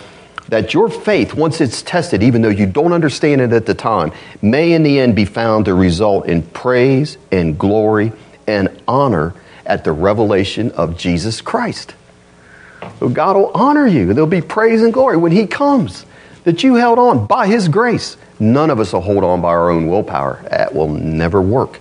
that 0.50 0.74
your 0.74 0.90
faith, 0.90 1.36
once 1.36 1.62
it's 1.62 1.84
tested, 1.84 2.24
even 2.24 2.42
though 2.42 2.50
you 2.50 2.66
don't 2.66 2.92
understand 2.92 3.40
it 3.40 3.54
at 3.54 3.68
the 3.68 3.76
time, 3.76 4.12
may 4.42 4.74
in 4.74 4.82
the 4.82 5.00
end 5.00 5.16
be 5.16 5.26
found 5.26 5.66
to 5.66 5.76
result 5.76 6.26
in 6.26 6.42
praise 6.42 7.20
and 7.32 7.58
glory 7.58 8.12
and 8.48 8.82
honor 8.88 9.36
at 9.68 9.84
the 9.84 9.92
revelation 9.92 10.72
of 10.72 10.98
Jesus 10.98 11.40
Christ. 11.40 11.94
God 13.14 13.36
will 13.36 13.52
honor 13.54 13.86
you. 13.86 14.12
There'll 14.14 14.26
be 14.26 14.42
praise 14.42 14.82
and 14.82 14.92
glory 14.92 15.18
when 15.18 15.32
He 15.32 15.46
comes 15.46 16.06
that 16.44 16.64
you 16.64 16.76
held 16.76 17.00
on 17.00 17.26
by 17.26 17.48
His 17.48 17.68
grace. 17.68 18.18
None 18.40 18.70
of 18.70 18.80
us 18.80 18.94
will 18.94 19.02
hold 19.02 19.24
on 19.24 19.42
by 19.42 19.50
our 19.50 19.70
own 19.70 19.88
willpower. 19.88 20.44
That 20.50 20.74
will 20.74 20.88
never 20.88 21.42
work. 21.42 21.80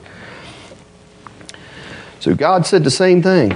So 2.20 2.34
God 2.34 2.66
said 2.66 2.84
the 2.84 2.90
same 2.90 3.22
thing 3.22 3.54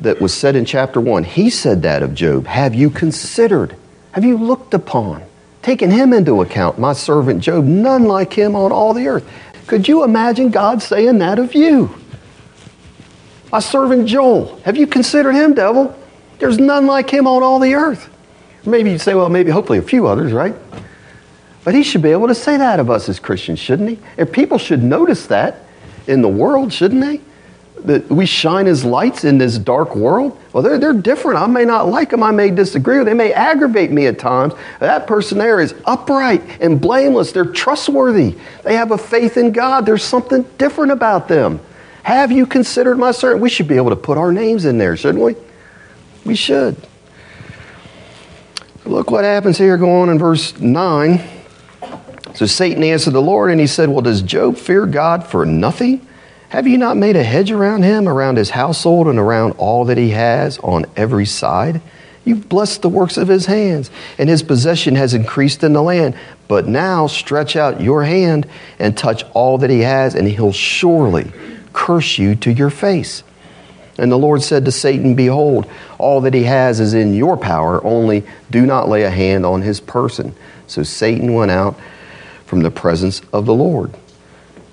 that 0.00 0.20
was 0.20 0.32
said 0.32 0.56
in 0.56 0.64
chapter 0.64 1.00
1. 1.00 1.24
He 1.24 1.50
said 1.50 1.82
that 1.82 2.02
of 2.02 2.14
Job. 2.14 2.46
Have 2.46 2.74
you 2.74 2.90
considered? 2.90 3.76
Have 4.12 4.24
you 4.24 4.36
looked 4.36 4.74
upon? 4.74 5.24
Taken 5.62 5.90
him 5.90 6.12
into 6.12 6.42
account, 6.42 6.78
my 6.78 6.92
servant 6.92 7.40
Job, 7.40 7.64
none 7.64 8.04
like 8.04 8.32
him 8.32 8.54
on 8.54 8.70
all 8.70 8.92
the 8.92 9.08
earth. 9.08 9.28
Could 9.66 9.88
you 9.88 10.04
imagine 10.04 10.50
God 10.50 10.82
saying 10.82 11.18
that 11.18 11.38
of 11.38 11.54
you? 11.54 11.94
My 13.50 13.60
servant 13.60 14.06
Joel, 14.06 14.58
have 14.64 14.76
you 14.76 14.86
considered 14.86 15.32
him, 15.32 15.54
devil? 15.54 15.96
There's 16.38 16.58
none 16.58 16.86
like 16.86 17.08
him 17.08 17.26
on 17.26 17.42
all 17.42 17.58
the 17.60 17.74
earth. 17.74 18.13
Maybe 18.66 18.90
you'd 18.90 19.00
say, 19.00 19.14
well, 19.14 19.28
maybe 19.28 19.50
hopefully 19.50 19.78
a 19.78 19.82
few 19.82 20.06
others, 20.06 20.32
right? 20.32 20.54
But 21.64 21.74
he 21.74 21.82
should 21.82 22.02
be 22.02 22.10
able 22.10 22.28
to 22.28 22.34
say 22.34 22.56
that 22.56 22.78
of 22.78 22.90
us 22.90 23.08
as 23.08 23.18
Christians, 23.18 23.58
shouldn't 23.58 23.88
he? 23.88 23.98
And 24.18 24.30
people 24.30 24.58
should 24.58 24.82
notice 24.82 25.26
that 25.26 25.60
in 26.06 26.20
the 26.22 26.28
world, 26.28 26.72
shouldn't 26.72 27.00
they? 27.00 27.20
That 27.84 28.08
we 28.10 28.26
shine 28.26 28.66
as 28.66 28.84
lights 28.84 29.24
in 29.24 29.38
this 29.38 29.58
dark 29.58 29.96
world. 29.96 30.38
Well, 30.52 30.62
they're, 30.62 30.78
they're 30.78 30.92
different. 30.92 31.38
I 31.38 31.46
may 31.46 31.64
not 31.64 31.88
like 31.88 32.10
them. 32.10 32.22
I 32.22 32.30
may 32.30 32.50
disagree 32.50 32.98
with 32.98 33.06
them. 33.06 33.16
They 33.16 33.24
may 33.24 33.32
aggravate 33.32 33.90
me 33.90 34.06
at 34.06 34.18
times. 34.18 34.54
That 34.80 35.06
person 35.06 35.38
there 35.38 35.60
is 35.60 35.74
upright 35.86 36.42
and 36.60 36.80
blameless. 36.80 37.32
They're 37.32 37.44
trustworthy. 37.46 38.36
They 38.62 38.76
have 38.76 38.90
a 38.90 38.98
faith 38.98 39.36
in 39.36 39.52
God. 39.52 39.86
There's 39.86 40.04
something 40.04 40.42
different 40.58 40.92
about 40.92 41.28
them. 41.28 41.60
Have 42.02 42.30
you 42.30 42.46
considered 42.46 42.98
my 42.98 43.10
servant? 43.10 43.40
We 43.40 43.48
should 43.48 43.68
be 43.68 43.76
able 43.76 43.90
to 43.90 43.96
put 43.96 44.18
our 44.18 44.32
names 44.32 44.66
in 44.66 44.76
there, 44.76 44.96
shouldn't 44.96 45.24
we? 45.24 45.34
We 46.26 46.36
should. 46.36 46.76
Look 48.86 49.10
what 49.10 49.24
happens 49.24 49.56
here 49.56 49.78
going 49.78 50.02
on 50.02 50.08
in 50.10 50.18
verse 50.18 50.58
9. 50.58 51.22
So 52.34 52.44
Satan 52.44 52.82
answered 52.82 53.12
the 53.12 53.22
Lord 53.22 53.50
and 53.50 53.58
he 53.58 53.66
said, 53.66 53.88
Well, 53.88 54.02
does 54.02 54.20
Job 54.20 54.58
fear 54.58 54.84
God 54.84 55.26
for 55.26 55.46
nothing? 55.46 56.06
Have 56.50 56.68
you 56.68 56.76
not 56.78 56.96
made 56.96 57.16
a 57.16 57.24
hedge 57.24 57.50
around 57.50 57.82
him, 57.82 58.06
around 58.06 58.36
his 58.36 58.50
household, 58.50 59.08
and 59.08 59.18
around 59.18 59.52
all 59.52 59.86
that 59.86 59.98
he 59.98 60.10
has 60.10 60.58
on 60.58 60.84
every 60.96 61.24
side? 61.24 61.80
You've 62.24 62.48
blessed 62.48 62.82
the 62.82 62.88
works 62.88 63.16
of 63.16 63.26
his 63.26 63.46
hands, 63.46 63.90
and 64.18 64.28
his 64.28 64.42
possession 64.42 64.94
has 64.94 65.14
increased 65.14 65.64
in 65.64 65.72
the 65.72 65.82
land. 65.82 66.14
But 66.46 66.68
now 66.68 67.06
stretch 67.06 67.56
out 67.56 67.80
your 67.80 68.04
hand 68.04 68.46
and 68.78 68.96
touch 68.96 69.24
all 69.32 69.58
that 69.58 69.70
he 69.70 69.80
has, 69.80 70.14
and 70.14 70.28
he'll 70.28 70.52
surely 70.52 71.32
curse 71.72 72.18
you 72.18 72.36
to 72.36 72.52
your 72.52 72.70
face. 72.70 73.23
And 73.98 74.10
the 74.10 74.18
Lord 74.18 74.42
said 74.42 74.64
to 74.64 74.72
Satan, 74.72 75.14
Behold, 75.14 75.70
all 75.98 76.20
that 76.22 76.34
he 76.34 76.44
has 76.44 76.80
is 76.80 76.94
in 76.94 77.14
your 77.14 77.36
power, 77.36 77.84
only 77.84 78.24
do 78.50 78.66
not 78.66 78.88
lay 78.88 79.02
a 79.02 79.10
hand 79.10 79.46
on 79.46 79.62
his 79.62 79.80
person. 79.80 80.34
So 80.66 80.82
Satan 80.82 81.32
went 81.34 81.50
out 81.50 81.78
from 82.46 82.62
the 82.62 82.70
presence 82.70 83.22
of 83.32 83.46
the 83.46 83.54
Lord 83.54 83.94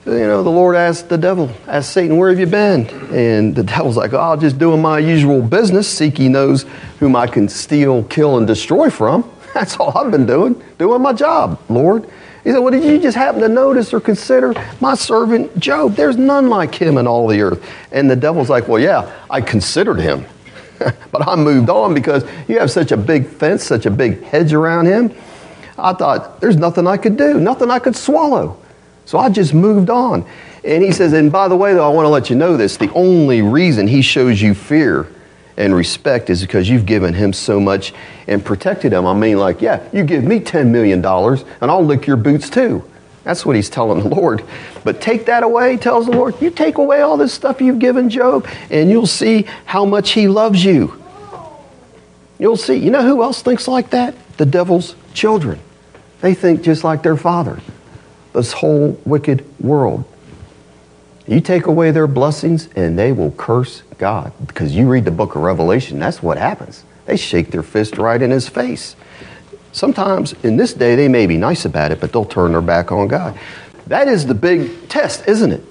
you 0.05 0.27
know, 0.27 0.41
the 0.43 0.49
Lord 0.49 0.75
asked 0.75 1.09
the 1.09 1.17
devil, 1.17 1.51
asked 1.67 1.91
Satan, 1.91 2.17
where 2.17 2.29
have 2.29 2.39
you 2.39 2.47
been? 2.47 2.87
And 3.13 3.55
the 3.55 3.63
devil's 3.63 3.97
like, 3.97 4.13
oh, 4.13 4.35
just 4.35 4.57
doing 4.57 4.81
my 4.81 4.99
usual 4.99 5.41
business. 5.41 5.87
Seek 5.87 6.17
he 6.17 6.27
knows 6.27 6.65
whom 6.99 7.15
I 7.15 7.27
can 7.27 7.47
steal, 7.47 8.03
kill, 8.05 8.37
and 8.37 8.47
destroy 8.47 8.89
from. 8.89 9.29
That's 9.53 9.77
all 9.77 9.95
I've 9.97 10.11
been 10.11 10.25
doing, 10.25 10.61
doing 10.77 11.01
my 11.01 11.13
job, 11.13 11.59
Lord. 11.69 12.09
He 12.43 12.51
said, 12.51 12.59
well, 12.59 12.71
did 12.71 12.83
you 12.83 12.99
just 12.99 13.15
happen 13.15 13.41
to 13.41 13.49
notice 13.49 13.93
or 13.93 13.99
consider 13.99 14.53
my 14.79 14.95
servant 14.95 15.59
Job? 15.59 15.95
There's 15.95 16.17
none 16.17 16.49
like 16.49 16.73
him 16.73 16.97
in 16.97 17.05
all 17.05 17.27
the 17.27 17.41
earth. 17.41 17.63
And 17.91 18.09
the 18.09 18.15
devil's 18.15 18.49
like, 18.49 18.67
well, 18.67 18.81
yeah, 18.81 19.11
I 19.29 19.41
considered 19.41 19.99
him. 19.99 20.25
but 21.11 21.27
I 21.27 21.35
moved 21.35 21.69
on 21.69 21.93
because 21.93 22.23
you 22.47 22.57
have 22.57 22.71
such 22.71 22.91
a 22.91 22.97
big 22.97 23.27
fence, 23.27 23.63
such 23.63 23.85
a 23.85 23.91
big 23.91 24.23
hedge 24.23 24.53
around 24.53 24.87
him. 24.87 25.13
I 25.77 25.93
thought, 25.93 26.41
there's 26.41 26.57
nothing 26.57 26.87
I 26.87 26.97
could 26.97 27.15
do, 27.15 27.39
nothing 27.39 27.69
I 27.69 27.77
could 27.77 27.95
swallow. 27.95 28.57
So 29.05 29.19
I 29.19 29.29
just 29.29 29.53
moved 29.53 29.89
on. 29.89 30.25
And 30.63 30.83
he 30.83 30.91
says, 30.91 31.13
and 31.13 31.31
by 31.31 31.47
the 31.47 31.55
way, 31.55 31.73
though, 31.73 31.89
I 31.89 31.93
want 31.93 32.05
to 32.05 32.09
let 32.09 32.29
you 32.29 32.35
know 32.35 32.57
this 32.57 32.77
the 32.77 32.91
only 32.93 33.41
reason 33.41 33.87
he 33.87 34.01
shows 34.01 34.41
you 34.41 34.53
fear 34.53 35.07
and 35.61 35.75
respect 35.75 36.31
is 36.31 36.41
because 36.41 36.67
you've 36.67 36.87
given 36.87 37.13
him 37.13 37.31
so 37.31 37.59
much 37.59 37.93
and 38.27 38.43
protected 38.43 38.91
him. 38.91 39.05
I 39.05 39.13
mean, 39.13 39.37
like, 39.37 39.61
yeah, 39.61 39.87
you 39.93 40.03
give 40.03 40.23
me 40.23 40.39
$10 40.39 40.69
million 40.69 41.05
and 41.05 41.71
I'll 41.71 41.85
lick 41.85 42.07
your 42.07 42.17
boots 42.17 42.49
too. 42.49 42.83
That's 43.23 43.45
what 43.45 43.55
he's 43.55 43.69
telling 43.69 44.01
the 44.01 44.09
Lord. 44.09 44.43
But 44.83 45.01
take 45.01 45.27
that 45.27 45.43
away, 45.43 45.77
tells 45.77 46.07
the 46.07 46.13
Lord. 46.13 46.41
You 46.41 46.49
take 46.49 46.79
away 46.79 47.01
all 47.01 47.15
this 47.15 47.31
stuff 47.31 47.61
you've 47.61 47.77
given 47.77 48.09
Job, 48.09 48.47
and 48.71 48.89
you'll 48.89 49.05
see 49.05 49.43
how 49.65 49.85
much 49.85 50.13
he 50.13 50.27
loves 50.27 50.65
you. 50.65 50.99
You'll 52.39 52.57
see. 52.57 52.77
You 52.77 52.89
know 52.89 53.03
who 53.03 53.21
else 53.21 53.43
thinks 53.43 53.67
like 53.67 53.91
that? 53.91 54.15
The 54.37 54.47
devil's 54.47 54.95
children. 55.13 55.59
They 56.21 56.33
think 56.33 56.63
just 56.63 56.83
like 56.83 57.03
their 57.03 57.17
father 57.17 57.61
this 58.33 58.53
whole 58.53 58.99
wicked 59.05 59.45
world. 59.59 60.05
You 61.27 61.41
take 61.41 61.67
away 61.67 61.91
their 61.91 62.07
blessings 62.07 62.67
and 62.75 62.97
they 62.97 63.11
will 63.11 63.31
curse 63.31 63.83
God. 64.01 64.33
Because 64.47 64.75
you 64.75 64.89
read 64.89 65.05
the 65.05 65.11
book 65.11 65.35
of 65.35 65.43
Revelation, 65.43 65.99
that's 65.99 66.23
what 66.23 66.39
happens. 66.39 66.83
They 67.05 67.17
shake 67.17 67.51
their 67.51 67.61
fist 67.61 67.99
right 67.99 68.19
in 68.19 68.31
his 68.31 68.49
face. 68.49 68.95
Sometimes 69.73 70.33
in 70.43 70.57
this 70.57 70.73
day 70.73 70.95
they 70.95 71.07
may 71.07 71.27
be 71.27 71.37
nice 71.37 71.65
about 71.65 71.91
it, 71.91 72.01
but 72.01 72.11
they'll 72.11 72.25
turn 72.25 72.51
their 72.51 72.61
back 72.61 72.91
on 72.91 73.07
God. 73.07 73.37
That 73.85 74.07
is 74.07 74.25
the 74.25 74.33
big 74.33 74.89
test, 74.89 75.27
isn't 75.27 75.51
it? 75.51 75.63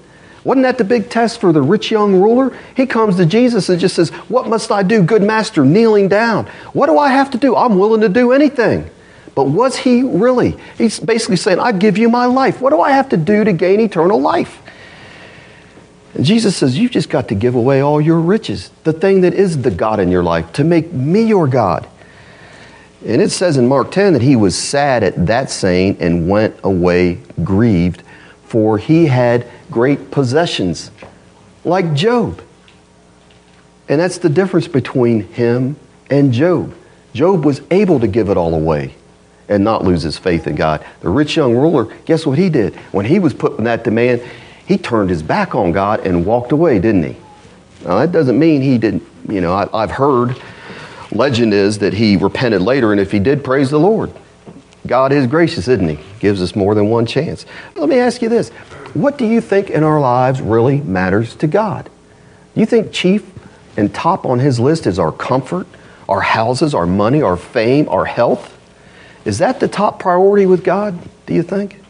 Wasn't 0.45 0.63
that 0.63 0.77
the 0.77 0.85
big 0.85 1.09
test 1.09 1.41
for 1.41 1.51
the 1.51 1.61
rich 1.61 1.91
young 1.91 2.21
ruler? 2.21 2.57
He 2.73 2.85
comes 2.85 3.17
to 3.17 3.25
Jesus 3.25 3.67
and 3.67 3.81
just 3.81 3.95
says, 3.95 4.11
What 4.29 4.47
must 4.47 4.71
I 4.71 4.81
do, 4.81 5.03
good 5.03 5.23
master? 5.23 5.65
Kneeling 5.65 6.07
down. 6.07 6.45
What 6.71 6.87
do 6.87 6.97
I 6.97 7.09
have 7.09 7.31
to 7.31 7.37
do? 7.37 7.57
I'm 7.57 7.77
willing 7.77 7.99
to 7.99 8.09
do 8.09 8.31
anything. 8.31 8.89
But 9.35 9.49
was 9.49 9.75
he 9.75 10.03
really? 10.03 10.55
He's 10.77 11.01
basically 11.01 11.35
saying, 11.35 11.59
I 11.59 11.73
give 11.73 11.97
you 11.97 12.07
my 12.09 12.27
life. 12.27 12.61
What 12.61 12.69
do 12.69 12.79
I 12.79 12.91
have 12.91 13.09
to 13.09 13.17
do 13.17 13.43
to 13.43 13.51
gain 13.51 13.81
eternal 13.81 14.21
life? 14.21 14.61
And 16.13 16.25
Jesus 16.25 16.57
says, 16.57 16.77
You've 16.77 16.91
just 16.91 17.09
got 17.09 17.29
to 17.29 17.35
give 17.35 17.55
away 17.55 17.81
all 17.81 18.01
your 18.01 18.19
riches, 18.19 18.69
the 18.83 18.93
thing 18.93 19.21
that 19.21 19.33
is 19.33 19.61
the 19.61 19.71
God 19.71 19.99
in 19.99 20.09
your 20.09 20.23
life, 20.23 20.51
to 20.53 20.63
make 20.63 20.91
me 20.91 21.23
your 21.23 21.47
God. 21.47 21.87
And 23.05 23.21
it 23.21 23.31
says 23.31 23.57
in 23.57 23.67
Mark 23.67 23.91
10 23.91 24.13
that 24.13 24.21
he 24.21 24.35
was 24.35 24.55
sad 24.55 25.03
at 25.03 25.25
that 25.25 25.49
saying 25.49 25.97
and 25.99 26.29
went 26.29 26.55
away 26.63 27.19
grieved, 27.43 28.03
for 28.45 28.77
he 28.77 29.07
had 29.07 29.47
great 29.71 30.11
possessions, 30.11 30.91
like 31.63 31.93
Job. 31.93 32.41
And 33.89 33.99
that's 33.99 34.19
the 34.19 34.29
difference 34.29 34.67
between 34.67 35.21
him 35.33 35.77
and 36.09 36.31
Job. 36.31 36.75
Job 37.13 37.43
was 37.43 37.61
able 37.71 37.99
to 37.99 38.07
give 38.07 38.29
it 38.29 38.37
all 38.37 38.53
away 38.53 38.95
and 39.49 39.63
not 39.63 39.83
lose 39.83 40.03
his 40.03 40.17
faith 40.17 40.47
in 40.47 40.55
God. 40.55 40.85
The 41.01 41.09
rich 41.09 41.35
young 41.35 41.55
ruler, 41.55 41.85
guess 42.05 42.25
what 42.25 42.37
he 42.37 42.49
did? 42.49 42.75
When 42.91 43.05
he 43.05 43.19
was 43.19 43.33
put 43.33 43.57
in 43.57 43.65
that 43.65 43.83
demand, 43.83 44.21
he 44.71 44.77
turned 44.77 45.09
his 45.09 45.21
back 45.21 45.53
on 45.53 45.73
God 45.73 45.99
and 46.07 46.25
walked 46.25 46.53
away, 46.53 46.79
didn't 46.79 47.03
he? 47.03 47.17
Now, 47.83 47.99
that 47.99 48.13
doesn't 48.13 48.39
mean 48.39 48.61
he 48.61 48.77
didn't, 48.77 49.03
you 49.27 49.41
know, 49.41 49.53
I, 49.53 49.81
have 49.81 49.91
heard, 49.91 50.41
legend 51.11 51.53
is 51.53 51.79
that 51.79 51.93
he 51.93 52.15
repented 52.15 52.61
later, 52.61 52.93
and 52.93 53.01
if 53.01 53.11
he 53.11 53.19
did, 53.19 53.43
praise 53.43 53.69
the 53.69 53.79
Lord. 53.79 54.13
God 54.87 55.11
is 55.11 55.27
gracious, 55.27 55.67
isn't 55.67 55.89
he? 55.89 55.99
Gives 56.19 56.41
us 56.41 56.55
more 56.55 56.73
than 56.73 56.89
one 56.89 57.05
chance. 57.05 57.45
Let 57.75 57.89
me 57.89 57.99
ask 57.99 58.21
you 58.21 58.29
this 58.29 58.47
What 58.93 59.17
do 59.17 59.27
you 59.27 59.41
think 59.41 59.69
in 59.69 59.83
our 59.83 59.99
lives 59.99 60.39
really 60.39 60.79
matters 60.79 61.35
to 61.35 61.47
God? 61.47 61.89
Do 62.55 62.61
you 62.61 62.65
think 62.65 62.93
chief 62.93 63.29
and 63.75 63.93
top 63.93 64.25
on 64.25 64.39
his 64.39 64.57
list 64.57 64.87
is 64.87 64.99
our 64.99 65.11
comfort, 65.11 65.67
our 66.07 66.21
houses, 66.21 66.73
our 66.73 66.87
money, 66.87 67.21
our 67.21 67.35
fame, 67.35 67.89
our 67.89 68.05
health? 68.05 68.57
Is 69.25 69.39
that 69.39 69.59
the 69.59 69.67
top 69.67 69.99
priority 69.99 70.45
with 70.45 70.63
God, 70.63 70.97
do 71.25 71.33
you 71.33 71.43
think? 71.43 71.80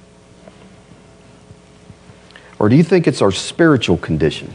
Or 2.62 2.70
do 2.70 2.76
you 2.76 2.84
think 2.84 3.08
it's 3.08 3.24
our 3.24 3.32
spiritual 3.32 3.98
condition, 3.98 4.54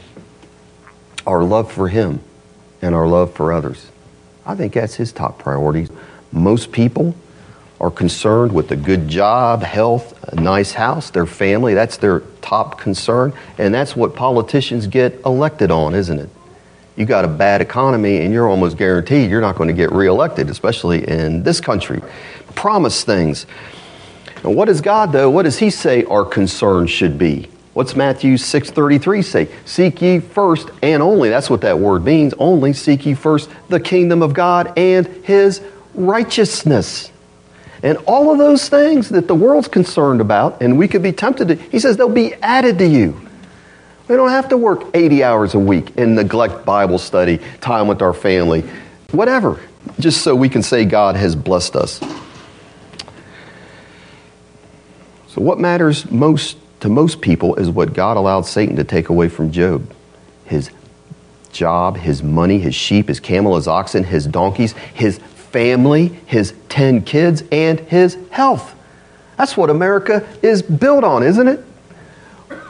our 1.27 1.42
love 1.42 1.73
for 1.73 1.88
Him, 1.88 2.21
and 2.81 2.95
our 2.95 3.09
love 3.09 3.35
for 3.35 3.53
others? 3.53 3.90
I 4.47 4.55
think 4.55 4.75
that's 4.75 4.95
His 4.95 5.11
top 5.11 5.40
priority. 5.40 5.88
Most 6.31 6.71
people 6.71 7.16
are 7.81 7.90
concerned 7.90 8.53
with 8.53 8.71
a 8.71 8.77
good 8.77 9.09
job, 9.09 9.64
health, 9.64 10.16
a 10.33 10.40
nice 10.40 10.71
house, 10.71 11.11
their 11.11 11.27
family. 11.27 11.75
That's 11.75 11.97
their 11.97 12.21
top 12.42 12.79
concern. 12.79 13.33
And 13.59 13.75
that's 13.75 13.97
what 13.97 14.14
politicians 14.14 14.87
get 14.87 15.21
elected 15.27 15.73
on, 15.73 15.92
isn't 15.97 16.21
it? 16.21 16.31
You 16.95 17.07
got 17.07 17.25
a 17.25 17.29
bad 17.29 17.61
economy 17.61 18.19
and 18.19 18.33
you're 18.33 18.49
almost 18.49 18.77
guaranteed 18.77 19.29
you're 19.33 19.40
not 19.40 19.57
going 19.57 19.66
to 19.66 19.75
get 19.75 19.90
reelected, 19.90 20.49
especially 20.49 21.09
in 21.09 21.42
this 21.42 21.61
country 21.61 22.01
promise 22.55 23.03
things. 23.03 23.47
And 24.45 24.55
what 24.55 24.66
does 24.66 24.81
God, 24.81 25.11
though, 25.11 25.29
what 25.29 25.42
does 25.42 25.59
He 25.59 25.71
say 25.71 26.05
our 26.05 26.25
concern 26.25 26.87
should 26.87 27.19
be? 27.19 27.49
What's 27.77 27.95
Matthew 27.95 28.37
6.33 28.37 29.23
say? 29.23 29.49
Seek 29.67 30.01
ye 30.01 30.21
first 30.21 30.71
and 30.81 31.03
only, 31.03 31.29
that's 31.29 31.51
what 31.51 31.61
that 31.61 31.79
word 31.79 32.07
means, 32.07 32.33
only 32.39 32.73
seek 32.73 33.05
ye 33.05 33.12
first 33.12 33.51
the 33.69 33.79
kingdom 33.79 34.23
of 34.23 34.33
God 34.33 34.73
and 34.79 35.07
His 35.27 35.61
righteousness. 35.93 37.12
And 37.83 37.99
all 38.07 38.33
of 38.33 38.39
those 38.39 38.71
things 38.71 39.11
that 39.11 39.29
the 39.29 39.35
world's 39.35 39.69
concerned 39.69 40.23
about, 40.23 40.62
and 40.62 40.79
we 40.79 40.89
could 40.89 41.03
be 41.03 41.12
tempted 41.12 41.49
to, 41.49 41.55
He 41.57 41.79
says 41.79 41.99
they'll 41.99 42.09
be 42.09 42.33
added 42.37 42.79
to 42.79 42.87
you. 42.87 43.21
We 44.09 44.17
don't 44.17 44.31
have 44.31 44.49
to 44.49 44.57
work 44.57 44.85
80 44.95 45.23
hours 45.23 45.55
a 45.55 45.59
week 45.59 45.99
and 45.99 46.17
neglect 46.17 46.65
Bible 46.65 46.97
study, 46.97 47.41
time 47.61 47.89
with 47.89 48.01
our 48.01 48.15
family, 48.15 48.62
whatever. 49.11 49.61
just 50.01 50.23
so 50.23 50.35
we 50.35 50.49
can 50.49 50.62
say 50.62 50.87
God 50.87 51.15
has 51.15 51.37
blessed 51.37 51.77
us. 51.77 52.01
So, 55.29 55.43
what 55.43 55.61
matters 55.61 56.11
most 56.11 56.57
to 56.81 56.89
most 56.89 57.21
people 57.21 57.55
is 57.57 57.71
what 57.71 57.95
God 57.95 58.17
allowed 58.17 58.43
Satan 58.43 58.77
to 58.77 58.85
take 58.85 59.09
away 59.09 59.29
from 59.29 59.51
Job 59.51 59.93
his 60.45 60.71
job, 61.51 61.97
his 61.97 62.23
money, 62.23 62.59
his 62.59 62.75
sheep, 62.75 63.09
his 63.09 63.19
camel, 63.19 63.57
his 63.57 63.67
oxen, 63.67 64.05
his 64.05 64.27
donkeys, 64.27 64.73
his 64.95 65.19
family, 65.19 66.09
his 66.27 66.55
10 66.69 67.03
kids, 67.03 67.43
and 67.51 67.81
his 67.81 68.17
health. 68.31 68.75
That's 69.37 69.57
what 69.57 69.71
America 69.71 70.27
is 70.43 70.62
built 70.62 71.03
on, 71.03 71.23
isn't 71.23 71.49
it? 71.49 71.65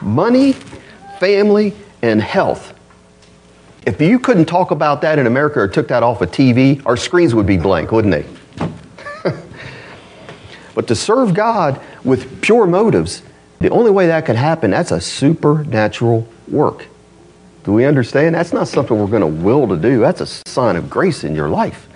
Money, 0.01 0.53
family, 1.19 1.73
and 2.01 2.21
health. 2.21 2.73
If 3.85 4.01
you 4.01 4.19
couldn't 4.19 4.45
talk 4.45 4.71
about 4.71 5.01
that 5.01 5.19
in 5.19 5.27
America 5.27 5.59
or 5.59 5.67
took 5.67 5.87
that 5.89 6.03
off 6.03 6.21
of 6.21 6.31
TV, 6.31 6.85
our 6.85 6.97
screens 6.97 7.33
would 7.35 7.45
be 7.45 7.57
blank, 7.57 7.91
wouldn't 7.91 8.13
they? 8.13 8.25
but 10.75 10.87
to 10.87 10.95
serve 10.95 11.33
God 11.33 11.79
with 12.03 12.41
pure 12.41 12.65
motives, 12.65 13.21
the 13.59 13.69
only 13.69 13.91
way 13.91 14.07
that 14.07 14.25
could 14.25 14.35
happen, 14.35 14.71
that's 14.71 14.91
a 14.91 15.01
supernatural 15.01 16.27
work. 16.47 16.85
Do 17.63 17.73
we 17.73 17.85
understand? 17.85 18.35
That's 18.35 18.53
not 18.53 18.67
something 18.67 18.97
we're 18.97 19.07
going 19.07 19.21
to 19.21 19.43
will 19.43 19.67
to 19.67 19.77
do. 19.77 19.99
That's 19.99 20.21
a 20.21 20.49
sign 20.49 20.75
of 20.75 20.89
grace 20.89 21.23
in 21.23 21.35
your 21.35 21.49
life. 21.49 21.87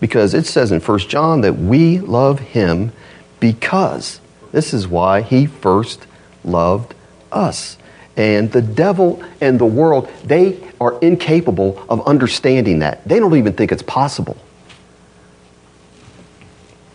Because 0.00 0.34
it 0.34 0.46
says 0.46 0.72
in 0.72 0.80
1 0.80 0.98
John 1.00 1.42
that 1.42 1.56
we 1.56 1.98
love 1.98 2.40
him 2.40 2.92
because 3.38 4.20
this 4.50 4.74
is 4.74 4.88
why 4.88 5.20
he 5.22 5.46
first 5.46 6.06
loved 6.42 6.94
us. 7.30 7.76
And 8.16 8.50
the 8.50 8.62
devil 8.62 9.22
and 9.40 9.58
the 9.58 9.66
world, 9.66 10.10
they 10.24 10.60
are 10.80 10.98
incapable 11.00 11.84
of 11.88 12.06
understanding 12.06 12.80
that. 12.80 13.06
They 13.06 13.18
don't 13.18 13.36
even 13.36 13.52
think 13.52 13.72
it's 13.72 13.82
possible. 13.82 14.36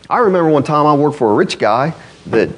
I 0.09 0.17
remember 0.19 0.49
one 0.49 0.63
time 0.63 0.85
I 0.85 0.93
worked 0.95 1.17
for 1.17 1.31
a 1.31 1.33
rich 1.33 1.57
guy 1.57 1.93
that 2.27 2.49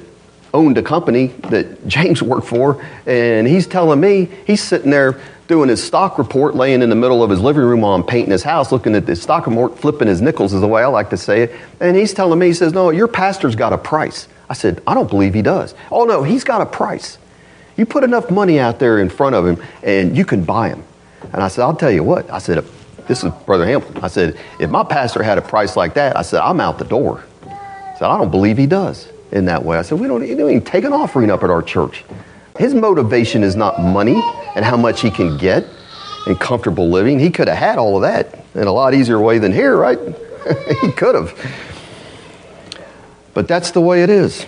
owned 0.54 0.78
a 0.78 0.82
company 0.82 1.28
that 1.50 1.86
James 1.86 2.22
worked 2.22 2.46
for, 2.46 2.84
and 3.06 3.46
he's 3.46 3.66
telling 3.66 4.00
me 4.00 4.28
he's 4.46 4.62
sitting 4.62 4.90
there 4.90 5.20
doing 5.48 5.70
his 5.70 5.82
stock 5.82 6.18
report, 6.18 6.54
laying 6.54 6.82
in 6.82 6.90
the 6.90 6.94
middle 6.94 7.22
of 7.22 7.30
his 7.30 7.40
living 7.40 7.62
room 7.62 7.80
while 7.80 7.94
I'm 7.94 8.04
painting 8.04 8.30
his 8.30 8.42
house, 8.42 8.70
looking 8.70 8.94
at 8.94 9.06
the 9.06 9.16
stock 9.16 9.46
report, 9.46 9.78
flipping 9.78 10.06
his 10.06 10.20
nickels 10.20 10.52
is 10.52 10.60
the 10.60 10.68
way 10.68 10.82
I 10.82 10.86
like 10.86 11.10
to 11.10 11.16
say 11.16 11.42
it. 11.42 11.52
And 11.80 11.96
he's 11.96 12.12
telling 12.12 12.38
me, 12.38 12.48
he 12.48 12.52
says, 12.52 12.72
No, 12.72 12.90
your 12.90 13.08
pastor's 13.08 13.56
got 13.56 13.72
a 13.72 13.78
price. 13.78 14.28
I 14.50 14.54
said, 14.54 14.82
I 14.86 14.94
don't 14.94 15.08
believe 15.08 15.34
he 15.34 15.42
does. 15.42 15.74
Oh, 15.90 16.04
no, 16.04 16.22
he's 16.22 16.44
got 16.44 16.60
a 16.60 16.66
price. 16.66 17.18
You 17.76 17.86
put 17.86 18.04
enough 18.04 18.30
money 18.30 18.58
out 18.58 18.78
there 18.78 18.98
in 18.98 19.08
front 19.08 19.34
of 19.34 19.46
him, 19.46 19.62
and 19.82 20.16
you 20.16 20.24
can 20.24 20.44
buy 20.44 20.68
him. 20.68 20.84
And 21.32 21.42
I 21.42 21.48
said, 21.48 21.62
I'll 21.62 21.76
tell 21.76 21.90
you 21.90 22.02
what. 22.02 22.30
I 22.30 22.38
said, 22.38 22.64
This 23.06 23.24
is 23.24 23.32
Brother 23.46 23.64
Hamilton. 23.64 24.04
I 24.04 24.08
said, 24.08 24.38
If 24.60 24.68
my 24.68 24.84
pastor 24.84 25.22
had 25.22 25.38
a 25.38 25.42
price 25.42 25.76
like 25.76 25.94
that, 25.94 26.16
I 26.16 26.22
said, 26.22 26.40
I'm 26.40 26.60
out 26.60 26.78
the 26.78 26.84
door. 26.84 27.24
I 27.46 27.96
said, 27.98 28.06
I 28.06 28.18
don't 28.18 28.30
believe 28.30 28.58
he 28.58 28.66
does 28.66 29.10
in 29.32 29.44
that 29.46 29.64
way. 29.64 29.78
I 29.78 29.82
said, 29.82 30.00
we 30.00 30.08
don't, 30.08 30.20
we 30.20 30.34
don't 30.34 30.50
even 30.50 30.64
take 30.64 30.84
an 30.84 30.92
offering 30.92 31.30
up 31.30 31.42
at 31.42 31.50
our 31.50 31.62
church. 31.62 32.04
His 32.58 32.74
motivation 32.74 33.42
is 33.42 33.54
not 33.56 33.80
money 33.80 34.20
and 34.56 34.64
how 34.64 34.76
much 34.76 35.00
he 35.00 35.10
can 35.10 35.36
get 35.38 35.64
and 36.26 36.38
comfortable 36.38 36.88
living. 36.88 37.18
He 37.18 37.30
could 37.30 37.48
have 37.48 37.58
had 37.58 37.78
all 37.78 37.96
of 37.96 38.02
that 38.02 38.44
in 38.54 38.66
a 38.66 38.72
lot 38.72 38.94
easier 38.94 39.20
way 39.20 39.38
than 39.38 39.52
here, 39.52 39.76
right? 39.76 39.98
he 40.82 40.92
could 40.92 41.14
have. 41.14 41.38
But 43.34 43.46
that's 43.46 43.70
the 43.70 43.80
way 43.80 44.02
it 44.02 44.10
is. 44.10 44.46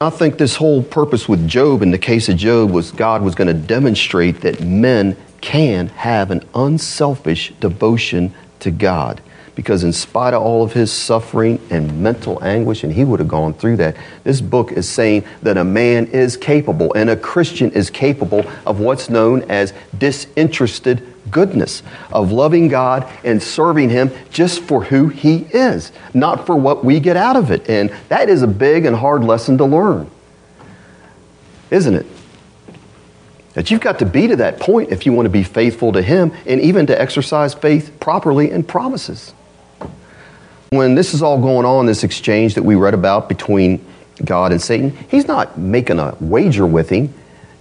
I 0.00 0.10
think 0.10 0.38
this 0.38 0.56
whole 0.56 0.82
purpose 0.82 1.28
with 1.28 1.48
Job, 1.48 1.82
in 1.82 1.90
the 1.90 1.98
case 1.98 2.28
of 2.28 2.36
Job, 2.36 2.70
was 2.70 2.90
God 2.90 3.22
was 3.22 3.34
going 3.34 3.48
to 3.48 3.54
demonstrate 3.54 4.42
that 4.42 4.60
men 4.60 5.16
can 5.40 5.88
have 5.88 6.30
an 6.30 6.42
unselfish 6.54 7.52
devotion 7.60 8.34
to 8.60 8.70
God 8.70 9.20
because 9.56 9.82
in 9.82 9.92
spite 9.92 10.34
of 10.34 10.42
all 10.42 10.62
of 10.62 10.74
his 10.74 10.92
suffering 10.92 11.58
and 11.70 12.00
mental 12.02 12.38
anguish, 12.44 12.84
and 12.84 12.92
he 12.92 13.04
would 13.04 13.18
have 13.18 13.28
gone 13.28 13.54
through 13.54 13.78
that, 13.78 13.96
this 14.22 14.40
book 14.40 14.70
is 14.70 14.86
saying 14.86 15.24
that 15.42 15.56
a 15.56 15.64
man 15.64 16.06
is 16.08 16.36
capable 16.36 16.92
and 16.92 17.08
a 17.08 17.16
Christian 17.16 17.72
is 17.72 17.88
capable 17.88 18.44
of 18.66 18.80
what's 18.80 19.08
known 19.08 19.42
as 19.50 19.72
disinterested 19.96 21.14
goodness, 21.30 21.82
of 22.12 22.30
loving 22.30 22.68
God 22.68 23.10
and 23.24 23.42
serving 23.42 23.88
him 23.88 24.10
just 24.30 24.60
for 24.60 24.84
who 24.84 25.08
he 25.08 25.38
is, 25.50 25.90
not 26.12 26.44
for 26.44 26.54
what 26.54 26.84
we 26.84 27.00
get 27.00 27.16
out 27.16 27.36
of 27.36 27.50
it. 27.50 27.68
And 27.68 27.90
that 28.10 28.28
is 28.28 28.42
a 28.42 28.46
big 28.46 28.84
and 28.84 28.94
hard 28.94 29.24
lesson 29.24 29.56
to 29.58 29.64
learn, 29.64 30.10
isn't 31.70 31.94
it? 31.94 32.06
That 33.54 33.70
you've 33.70 33.80
got 33.80 34.00
to 34.00 34.06
be 34.06 34.28
to 34.28 34.36
that 34.36 34.60
point 34.60 34.92
if 34.92 35.06
you 35.06 35.14
want 35.14 35.24
to 35.24 35.30
be 35.30 35.42
faithful 35.42 35.92
to 35.92 36.02
Him 36.02 36.32
and 36.44 36.60
even 36.60 36.86
to 36.88 37.00
exercise 37.00 37.54
faith 37.54 37.98
properly 37.98 38.50
in 38.50 38.62
promises. 38.62 39.32
When 40.70 40.94
this 40.94 41.14
is 41.14 41.22
all 41.22 41.40
going 41.40 41.64
on, 41.64 41.86
this 41.86 42.04
exchange 42.04 42.54
that 42.54 42.62
we 42.62 42.74
read 42.74 42.94
about 42.94 43.28
between 43.28 43.84
God 44.24 44.52
and 44.52 44.60
Satan, 44.60 44.96
he's 45.08 45.26
not 45.26 45.58
making 45.58 45.98
a 45.98 46.16
wager 46.20 46.66
with 46.66 46.88
him. 46.88 47.12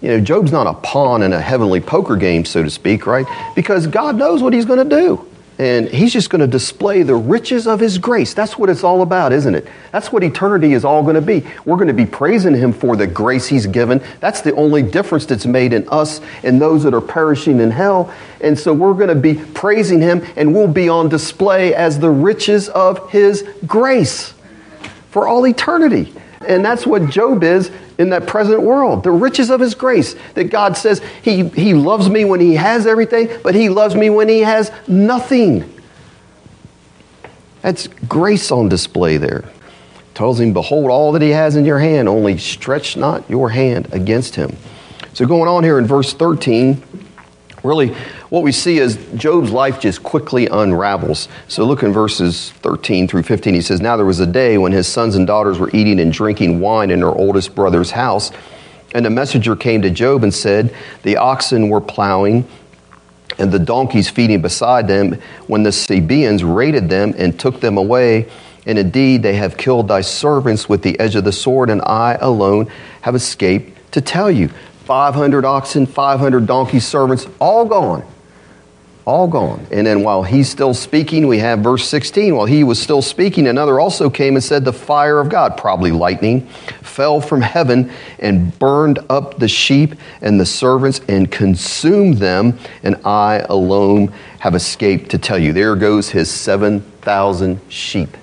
You 0.02 0.10
know, 0.10 0.20
Job's 0.20 0.52
not 0.52 0.68
a 0.68 0.74
pawn 0.74 1.22
in 1.22 1.34
a 1.34 1.42
heavenly 1.42 1.80
poker 1.80 2.16
game, 2.16 2.46
so 2.46 2.64
to 2.64 2.70
speak, 2.70 3.06
right? 3.08 3.26
Because 3.56 3.88
God 3.88 4.16
knows 4.16 4.42
what 4.42 4.54
he's 4.54 4.66
going 4.66 4.88
to 4.88 4.96
do. 4.96 5.28
And 5.58 5.88
he's 5.88 6.12
just 6.12 6.30
going 6.30 6.42
to 6.42 6.48
display 6.48 7.04
the 7.04 7.16
riches 7.16 7.66
of 7.66 7.80
his 7.80 7.98
grace. 7.98 8.34
That's 8.34 8.58
what 8.58 8.70
it's 8.70 8.84
all 8.84 9.02
about, 9.02 9.32
isn't 9.32 9.56
it? 9.56 9.66
That's 9.94 10.12
what 10.12 10.22
eternity 10.22 10.74
is 10.74 10.84
all 10.84 11.02
going 11.02 11.16
to 11.16 11.22
be. 11.22 11.46
We're 11.64 11.78
going 11.78 11.88
to 11.88 11.94
be 11.94 12.06
praising 12.06 12.54
him 12.54 12.74
for 12.74 12.98
the 12.98 13.08
grace 13.08 13.48
he's 13.48 13.66
given. 13.66 14.04
That's 14.20 14.42
the 14.42 14.54
only 14.56 14.84
difference 14.84 15.26
that's 15.26 15.46
made 15.46 15.72
in 15.72 15.88
us 15.88 16.20
and 16.44 16.62
those 16.62 16.84
that 16.84 16.94
are 16.94 17.00
perishing 17.00 17.62
in 17.62 17.72
hell. 17.72 18.14
And 18.42 18.60
so 18.60 18.74
we're 18.74 18.96
going 18.96 19.08
to 19.08 19.16
be 19.16 19.36
praising 19.36 20.02
him 20.02 20.26
and 20.36 20.54
we'll 20.54 20.68
be 20.68 20.90
on 20.90 21.08
display 21.08 21.74
as 21.74 22.00
the 22.00 22.10
riches 22.10 22.68
of 22.68 23.10
his 23.12 23.48
grace 23.66 24.34
for 25.10 25.26
all 25.26 25.48
eternity. 25.48 26.14
And 26.48 26.64
that's 26.64 26.86
what 26.86 27.10
Job 27.10 27.44
is 27.44 27.72
in 27.98 28.10
that 28.10 28.28
present 28.28 28.62
world. 28.62 29.04
The 29.04 29.12
riches 29.12 29.50
of 29.50 29.60
his 29.60 29.76
grace. 29.76 30.16
That 30.34 30.46
God 30.46 30.78
says 30.78 31.02
he, 31.22 31.48
he 31.50 31.74
loves 31.74 32.10
me 32.10 32.26
when 32.26 32.40
he 32.40 32.56
has 32.56 32.88
everything, 32.88 33.30
but 33.44 33.56
he 33.56 33.70
loves 33.70 33.96
me 33.96 34.10
when 34.10 34.30
he 34.30 34.42
has 34.42 34.72
nothing. 34.88 35.72
That's 37.62 37.88
grace 38.08 38.52
on 38.52 38.70
display 38.70 39.18
there. 39.18 39.44
Tells 40.14 40.40
him, 40.40 40.54
Behold 40.54 40.92
all 40.92 41.12
that 41.14 41.22
he 41.22 41.32
has 41.32 41.56
in 41.56 41.66
your 41.66 41.80
hand, 41.80 42.08
only 42.08 42.38
stretch 42.38 42.96
not 42.96 43.30
your 43.30 43.50
hand 43.50 43.88
against 43.92 44.36
him. 44.36 44.56
So, 45.14 45.26
going 45.26 45.50
on 45.50 45.64
here 45.64 45.80
in 45.80 45.86
verse 45.86 46.14
13, 46.14 46.82
really 47.64 47.96
what 48.30 48.42
we 48.42 48.52
see 48.52 48.80
is 48.80 48.98
Job's 49.16 49.52
life 49.52 49.80
just 49.80 50.02
quickly 50.02 50.48
unravels. 50.48 51.28
So 51.48 51.64
look 51.64 51.84
in 51.84 51.94
verses 51.94 52.52
13 52.52 53.08
through 53.08 53.24
15. 53.24 53.54
He 53.54 53.62
says, 53.62 53.82
Now 53.82 53.98
there 53.98 54.06
was 54.06 54.20
a 54.20 54.26
day 54.26 54.58
when 54.58 54.72
his 54.72 54.88
sons 54.88 55.16
and 55.16 55.28
daughters 55.28 55.60
were 55.60 55.70
eating 55.74 56.00
and 56.00 56.12
drinking 56.12 56.60
wine 56.60 56.90
in 56.90 57.00
their 57.00 57.10
oldest 57.10 57.54
brother's 57.54 57.92
house. 57.92 58.32
And 58.96 59.06
a 59.06 59.12
messenger 59.12 59.56
came 59.56 59.84
to 59.84 59.92
Job 59.92 60.24
and 60.24 60.34
said, 60.34 60.74
The 61.04 61.18
oxen 61.18 61.70
were 61.70 61.82
plowing 61.82 62.48
and 63.38 63.52
the 63.52 63.60
donkeys 63.60 64.10
feeding 64.10 64.42
beside 64.42 64.88
them 64.88 65.20
when 65.46 65.62
the 65.62 65.72
Sabeans 65.72 66.44
raided 66.44 66.90
them 66.90 67.14
and 67.18 67.40
took 67.40 67.60
them 67.60 67.78
away. 67.78 68.28
And 68.66 68.80
indeed, 68.80 69.22
they 69.22 69.36
have 69.36 69.58
killed 69.58 69.88
thy 69.88 70.02
servants 70.02 70.68
with 70.68 70.82
the 70.82 71.00
edge 71.00 71.16
of 71.16 71.26
the 71.26 71.32
sword, 71.32 71.70
and 71.70 71.82
I 71.84 72.18
alone 72.20 72.72
have 73.02 73.14
escaped 73.14 73.92
to 73.92 74.02
tell 74.02 74.32
you. 74.32 74.50
500 74.86 75.46
oxen, 75.46 75.86
500 75.86 76.48
donkey 76.48 76.80
servants, 76.80 77.28
all 77.40 77.66
gone 77.66 78.04
all 79.06 79.28
gone. 79.28 79.66
And 79.72 79.86
then 79.86 80.02
while 80.02 80.24
he's 80.24 80.50
still 80.50 80.74
speaking, 80.74 81.28
we 81.28 81.38
have 81.38 81.60
verse 81.60 81.88
16. 81.88 82.36
While 82.36 82.48
he 82.48 82.64
was 82.64 82.82
still 82.82 83.04
speaking, 83.04 83.48
another 83.48 83.80
also 83.80 84.10
came 84.10 84.36
and 84.36 84.44
said, 84.44 84.66
The 84.66 84.74
fire 84.74 85.20
of 85.20 85.30
God, 85.30 85.58
probably 85.58 85.92
lightning, 85.92 86.48
fell 86.82 87.22
from 87.22 87.42
heaven 87.42 87.92
and 88.20 88.58
burned 88.58 89.00
up 89.10 89.38
the 89.38 89.48
sheep 89.48 89.96
and 90.22 90.40
the 90.40 90.46
servants 90.46 91.02
and 91.08 91.32
consumed 91.32 92.18
them, 92.18 92.58
and 92.82 92.96
I 93.06 93.46
alone 93.48 94.12
have 94.40 94.56
escaped 94.56 95.12
to 95.12 95.20
tell 95.20 95.38
you. 95.38 95.54
There 95.54 95.76
goes 95.76 96.10
his 96.10 96.32
7,000 96.32 97.62
sheep 97.70 98.18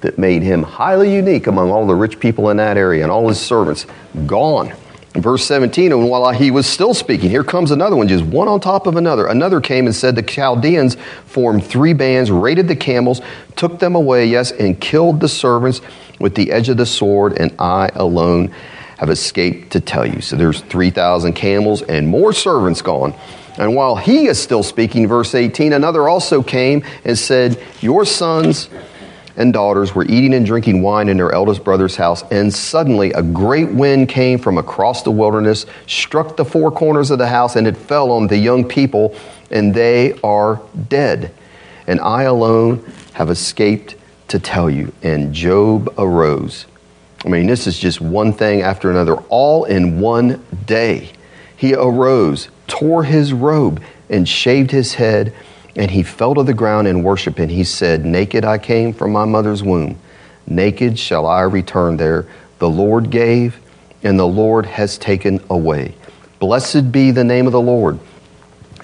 that 0.00 0.18
made 0.18 0.42
him 0.42 0.62
highly 0.62 1.14
unique 1.14 1.46
among 1.46 1.70
all 1.70 1.86
the 1.86 1.94
rich 1.94 2.18
people 2.18 2.50
in 2.50 2.56
that 2.56 2.76
area 2.76 3.02
and 3.02 3.12
all 3.12 3.28
his 3.28 3.40
servants. 3.40 3.86
Gone. 4.26 4.72
Verse 5.14 5.44
17, 5.44 5.92
and 5.92 6.08
while 6.08 6.30
he 6.30 6.50
was 6.50 6.66
still 6.66 6.94
speaking, 6.94 7.28
here 7.28 7.44
comes 7.44 7.70
another 7.70 7.96
one, 7.96 8.08
just 8.08 8.24
one 8.24 8.48
on 8.48 8.60
top 8.60 8.86
of 8.86 8.96
another. 8.96 9.26
Another 9.26 9.60
came 9.60 9.84
and 9.84 9.94
said, 9.94 10.16
The 10.16 10.22
Chaldeans 10.22 10.96
formed 11.26 11.64
three 11.64 11.92
bands, 11.92 12.30
raided 12.30 12.66
the 12.66 12.76
camels, 12.76 13.20
took 13.54 13.78
them 13.78 13.94
away, 13.94 14.24
yes, 14.24 14.52
and 14.52 14.80
killed 14.80 15.20
the 15.20 15.28
servants 15.28 15.82
with 16.18 16.34
the 16.34 16.50
edge 16.50 16.70
of 16.70 16.78
the 16.78 16.86
sword, 16.86 17.38
and 17.38 17.54
I 17.58 17.90
alone 17.94 18.54
have 18.96 19.10
escaped 19.10 19.72
to 19.72 19.80
tell 19.80 20.06
you. 20.06 20.22
So 20.22 20.36
there's 20.36 20.62
3,000 20.62 21.34
camels 21.34 21.82
and 21.82 22.08
more 22.08 22.32
servants 22.32 22.80
gone. 22.80 23.14
And 23.58 23.74
while 23.74 23.96
he 23.96 24.28
is 24.28 24.40
still 24.40 24.62
speaking, 24.62 25.06
verse 25.06 25.34
18, 25.34 25.74
another 25.74 26.08
also 26.08 26.42
came 26.42 26.84
and 27.04 27.18
said, 27.18 27.62
Your 27.80 28.06
sons 28.06 28.70
and 29.36 29.52
daughters 29.52 29.94
were 29.94 30.04
eating 30.04 30.34
and 30.34 30.44
drinking 30.44 30.82
wine 30.82 31.08
in 31.08 31.16
their 31.16 31.32
eldest 31.32 31.64
brother's 31.64 31.96
house, 31.96 32.22
and 32.30 32.52
suddenly 32.52 33.12
a 33.12 33.22
great 33.22 33.70
wind 33.70 34.08
came 34.08 34.38
from 34.38 34.58
across 34.58 35.02
the 35.02 35.10
wilderness, 35.10 35.66
struck 35.86 36.36
the 36.36 36.44
four 36.44 36.70
corners 36.70 37.10
of 37.10 37.18
the 37.18 37.28
house, 37.28 37.56
and 37.56 37.66
it 37.66 37.76
fell 37.76 38.10
on 38.10 38.26
the 38.26 38.36
young 38.36 38.66
people, 38.66 39.16
and 39.50 39.74
they 39.74 40.18
are 40.22 40.60
dead. 40.88 41.32
and 41.86 42.00
I 42.00 42.22
alone 42.24 42.84
have 43.14 43.30
escaped 43.30 43.96
to 44.28 44.38
tell 44.38 44.70
you. 44.70 44.92
And 45.02 45.32
Job 45.32 45.92
arose. 45.98 46.66
I 47.24 47.28
mean, 47.28 47.46
this 47.46 47.66
is 47.66 47.78
just 47.78 48.00
one 48.00 48.32
thing 48.32 48.62
after 48.62 48.90
another, 48.90 49.14
all 49.28 49.64
in 49.64 50.00
one 50.00 50.44
day. 50.66 51.10
He 51.56 51.74
arose, 51.74 52.48
tore 52.66 53.04
his 53.04 53.32
robe, 53.32 53.82
and 54.10 54.28
shaved 54.28 54.70
his 54.70 54.94
head, 54.94 55.32
and 55.76 55.90
he 55.90 56.02
fell 56.02 56.34
to 56.34 56.42
the 56.42 56.54
ground 56.54 56.86
and 56.86 57.04
worshiped. 57.04 57.38
And 57.38 57.50
he 57.50 57.64
said, 57.64 58.04
Naked 58.04 58.44
I 58.44 58.58
came 58.58 58.92
from 58.92 59.12
my 59.12 59.24
mother's 59.24 59.62
womb, 59.62 59.98
naked 60.46 60.98
shall 60.98 61.26
I 61.26 61.42
return 61.42 61.96
there. 61.96 62.26
The 62.58 62.68
Lord 62.68 63.10
gave, 63.10 63.58
and 64.02 64.18
the 64.18 64.26
Lord 64.26 64.66
has 64.66 64.98
taken 64.98 65.42
away. 65.50 65.94
Blessed 66.38 66.92
be 66.92 67.10
the 67.10 67.24
name 67.24 67.46
of 67.46 67.52
the 67.52 67.60
Lord. 67.60 67.98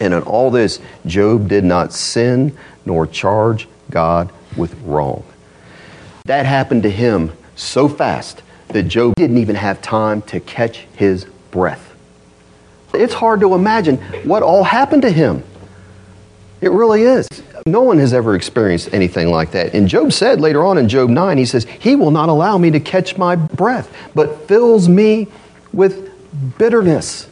And 0.00 0.14
in 0.14 0.22
all 0.22 0.50
this, 0.50 0.80
Job 1.06 1.48
did 1.48 1.64
not 1.64 1.92
sin 1.92 2.56
nor 2.84 3.06
charge 3.06 3.68
God 3.90 4.32
with 4.56 4.74
wrong. 4.82 5.24
That 6.24 6.46
happened 6.46 6.84
to 6.84 6.90
him 6.90 7.32
so 7.56 7.88
fast 7.88 8.42
that 8.68 8.84
Job 8.84 9.14
didn't 9.16 9.38
even 9.38 9.56
have 9.56 9.82
time 9.82 10.22
to 10.22 10.40
catch 10.40 10.86
his 10.94 11.24
breath. 11.50 11.84
It's 12.94 13.14
hard 13.14 13.40
to 13.40 13.54
imagine 13.54 13.98
what 14.24 14.42
all 14.42 14.64
happened 14.64 15.02
to 15.02 15.10
him. 15.10 15.42
It 16.60 16.70
really 16.70 17.02
is. 17.02 17.28
No 17.66 17.82
one 17.82 17.98
has 17.98 18.12
ever 18.12 18.34
experienced 18.34 18.92
anything 18.92 19.30
like 19.30 19.52
that. 19.52 19.74
And 19.74 19.88
Job 19.88 20.12
said 20.12 20.40
later 20.40 20.64
on 20.64 20.78
in 20.78 20.88
Job 20.88 21.10
9, 21.10 21.38
he 21.38 21.44
says, 21.44 21.64
He 21.64 21.94
will 21.96 22.10
not 22.10 22.28
allow 22.28 22.58
me 22.58 22.70
to 22.70 22.80
catch 22.80 23.16
my 23.16 23.36
breath, 23.36 23.94
but 24.14 24.48
fills 24.48 24.88
me 24.88 25.28
with 25.72 26.10
bitterness. 26.58 27.28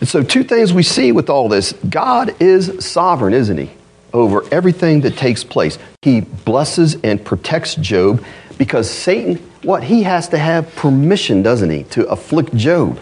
And 0.00 0.08
so, 0.08 0.22
two 0.22 0.42
things 0.42 0.72
we 0.72 0.82
see 0.82 1.12
with 1.12 1.28
all 1.28 1.48
this 1.48 1.72
God 1.88 2.34
is 2.40 2.84
sovereign, 2.84 3.34
isn't 3.34 3.58
He, 3.58 3.70
over 4.14 4.42
everything 4.50 5.02
that 5.02 5.16
takes 5.16 5.44
place. 5.44 5.78
He 6.02 6.22
blesses 6.22 6.96
and 7.04 7.22
protects 7.22 7.74
Job 7.74 8.24
because 8.56 8.90
Satan, 8.90 9.36
what? 9.62 9.84
He 9.84 10.02
has 10.04 10.28
to 10.30 10.38
have 10.38 10.74
permission, 10.74 11.42
doesn't 11.42 11.70
he, 11.70 11.84
to 11.84 12.06
afflict 12.08 12.54
Job. 12.54 13.00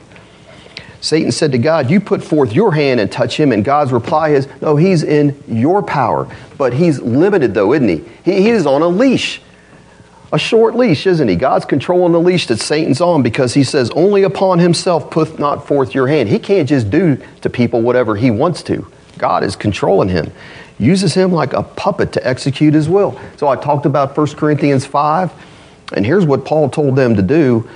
Satan 1.01 1.31
said 1.31 1.53
to 1.53 1.59
God, 1.59 1.91
You 1.91 2.01
put 2.01 2.23
forth 2.23 2.53
your 2.53 2.73
hand 2.73 3.01
and 3.01 3.11
touch 3.11 3.39
him. 3.39 3.53
And 3.53 3.65
God's 3.65 3.93
reply 3.93 4.31
is, 4.31 4.49
No, 4.61 4.77
he's 4.77 5.03
in 5.03 5.41
your 5.47 5.83
power. 5.83 6.29
But 6.57 6.73
he's 6.73 7.01
limited, 7.01 7.55
though, 7.55 7.73
isn't 7.73 7.89
he? 7.89 8.05
He, 8.25 8.43
he 8.43 8.51
is 8.51 8.67
on 8.67 8.83
a 8.83 8.89
leash 8.89 9.41
a 10.33 10.39
short 10.39 10.77
leash, 10.77 11.07
isn't 11.07 11.29
he? 11.29 11.37
God's 11.37 11.65
controlling 11.65 12.13
the 12.13 12.21
leash 12.21 12.47
that 12.49 12.59
Satan's 12.59 13.01
on 13.01 13.23
because 13.23 13.55
he 13.55 13.65
says, 13.65 13.91
Only 13.91 14.23
upon 14.25 14.59
himself 14.59 15.11
put 15.11 15.39
not 15.39 15.67
forth 15.67 15.95
your 15.95 16.07
hand. 16.07 16.29
He 16.29 16.39
can't 16.39 16.69
just 16.69 16.91
do 16.91 17.19
to 17.41 17.51
people 17.51 17.81
whatever 17.81 18.15
he 18.17 18.31
wants 18.31 18.63
to. 18.65 18.87
God 19.17 19.43
is 19.43 19.57
controlling 19.57 20.11
him, 20.11 20.31
uses 20.79 21.15
him 21.15 21.33
like 21.33 21.55
a 21.55 21.63
puppet 21.63 22.13
to 22.13 22.27
execute 22.27 22.75
his 22.75 22.89
will. 22.89 23.19
So 23.37 23.49
I 23.49 23.57
talked 23.57 23.87
about 23.87 24.17
1 24.17 24.27
Corinthians 24.35 24.85
5, 24.85 25.33
and 25.95 26.05
here's 26.05 26.27
what 26.27 26.45
Paul 26.45 26.69
told 26.69 26.95
them 26.95 27.17
to 27.17 27.23
do 27.23 27.69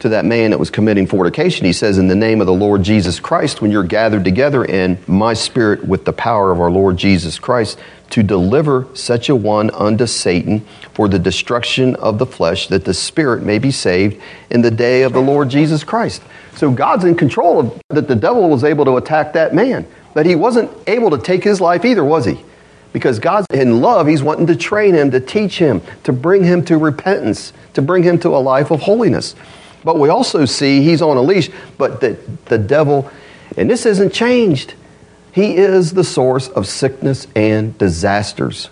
to 0.00 0.10
that 0.10 0.24
man 0.24 0.50
that 0.50 0.58
was 0.58 0.70
committing 0.70 1.06
fornication. 1.06 1.66
He 1.66 1.72
says, 1.72 1.98
In 1.98 2.08
the 2.08 2.14
name 2.14 2.40
of 2.40 2.46
the 2.46 2.52
Lord 2.52 2.82
Jesus 2.82 3.18
Christ, 3.20 3.60
when 3.60 3.70
you're 3.70 3.82
gathered 3.82 4.24
together 4.24 4.64
in 4.64 4.98
my 5.06 5.34
spirit 5.34 5.84
with 5.86 6.04
the 6.04 6.12
power 6.12 6.50
of 6.50 6.60
our 6.60 6.70
Lord 6.70 6.96
Jesus 6.96 7.38
Christ, 7.38 7.78
to 8.10 8.22
deliver 8.22 8.86
such 8.94 9.28
a 9.28 9.36
one 9.36 9.70
unto 9.70 10.06
Satan 10.06 10.60
for 10.94 11.08
the 11.08 11.18
destruction 11.18 11.94
of 11.96 12.18
the 12.18 12.26
flesh, 12.26 12.68
that 12.68 12.84
the 12.84 12.94
spirit 12.94 13.42
may 13.42 13.58
be 13.58 13.70
saved 13.70 14.20
in 14.50 14.62
the 14.62 14.70
day 14.70 15.02
of 15.02 15.12
the 15.12 15.20
Lord 15.20 15.48
Jesus 15.48 15.84
Christ. 15.84 16.22
So 16.54 16.70
God's 16.70 17.04
in 17.04 17.16
control 17.16 17.60
of 17.60 17.80
that 17.88 18.08
the 18.08 18.16
devil 18.16 18.48
was 18.48 18.64
able 18.64 18.84
to 18.86 18.96
attack 18.96 19.34
that 19.34 19.54
man, 19.54 19.86
but 20.14 20.26
he 20.26 20.34
wasn't 20.34 20.70
able 20.88 21.10
to 21.10 21.18
take 21.18 21.44
his 21.44 21.60
life 21.60 21.84
either, 21.84 22.04
was 22.04 22.24
he? 22.24 22.42
Because 22.92 23.18
God's 23.18 23.46
in 23.52 23.82
love, 23.82 24.06
he's 24.06 24.22
wanting 24.22 24.46
to 24.46 24.56
train 24.56 24.94
him, 24.94 25.10
to 25.10 25.20
teach 25.20 25.58
him, 25.58 25.82
to 26.04 26.12
bring 26.12 26.42
him 26.42 26.64
to 26.64 26.78
repentance, 26.78 27.52
to 27.74 27.82
bring 27.82 28.02
him 28.02 28.18
to 28.20 28.30
a 28.30 28.38
life 28.38 28.70
of 28.70 28.80
holiness. 28.80 29.34
But 29.84 29.98
we 29.98 30.08
also 30.08 30.44
see 30.44 30.82
he's 30.82 31.02
on 31.02 31.16
a 31.16 31.22
leash, 31.22 31.50
but 31.76 32.00
the, 32.00 32.18
the 32.46 32.58
devil, 32.58 33.10
and 33.56 33.70
this 33.70 33.86
isn't 33.86 34.12
changed. 34.12 34.74
He 35.32 35.56
is 35.56 35.92
the 35.92 36.04
source 36.04 36.48
of 36.48 36.66
sickness 36.66 37.26
and 37.36 37.76
disasters. 37.78 38.70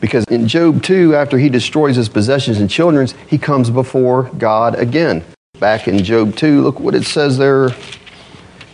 Because 0.00 0.24
in 0.26 0.48
Job 0.48 0.82
2, 0.82 1.14
after 1.14 1.38
he 1.38 1.48
destroys 1.48 1.96
his 1.96 2.10
possessions 2.10 2.58
and 2.58 2.68
children, 2.68 3.08
he 3.26 3.38
comes 3.38 3.70
before 3.70 4.24
God 4.36 4.74
again. 4.74 5.24
Back 5.58 5.88
in 5.88 6.04
Job 6.04 6.36
2, 6.36 6.60
look 6.60 6.78
what 6.78 6.94
it 6.94 7.04
says 7.04 7.38
there 7.38 7.70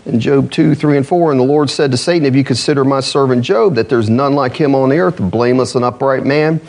in 0.06 0.18
Job 0.18 0.50
2, 0.50 0.74
3, 0.74 0.96
and 0.96 1.06
4. 1.06 1.30
And 1.30 1.38
the 1.38 1.44
Lord 1.44 1.70
said 1.70 1.92
to 1.92 1.96
Satan, 1.96 2.26
If 2.26 2.34
you 2.34 2.42
consider 2.42 2.84
my 2.84 2.98
servant 2.98 3.44
Job, 3.44 3.76
that 3.76 3.88
there's 3.88 4.10
none 4.10 4.34
like 4.34 4.56
him 4.56 4.74
on 4.74 4.88
the 4.88 4.98
earth, 4.98 5.18
blameless 5.18 5.76
and 5.76 5.84
upright 5.84 6.24
man, 6.24 6.60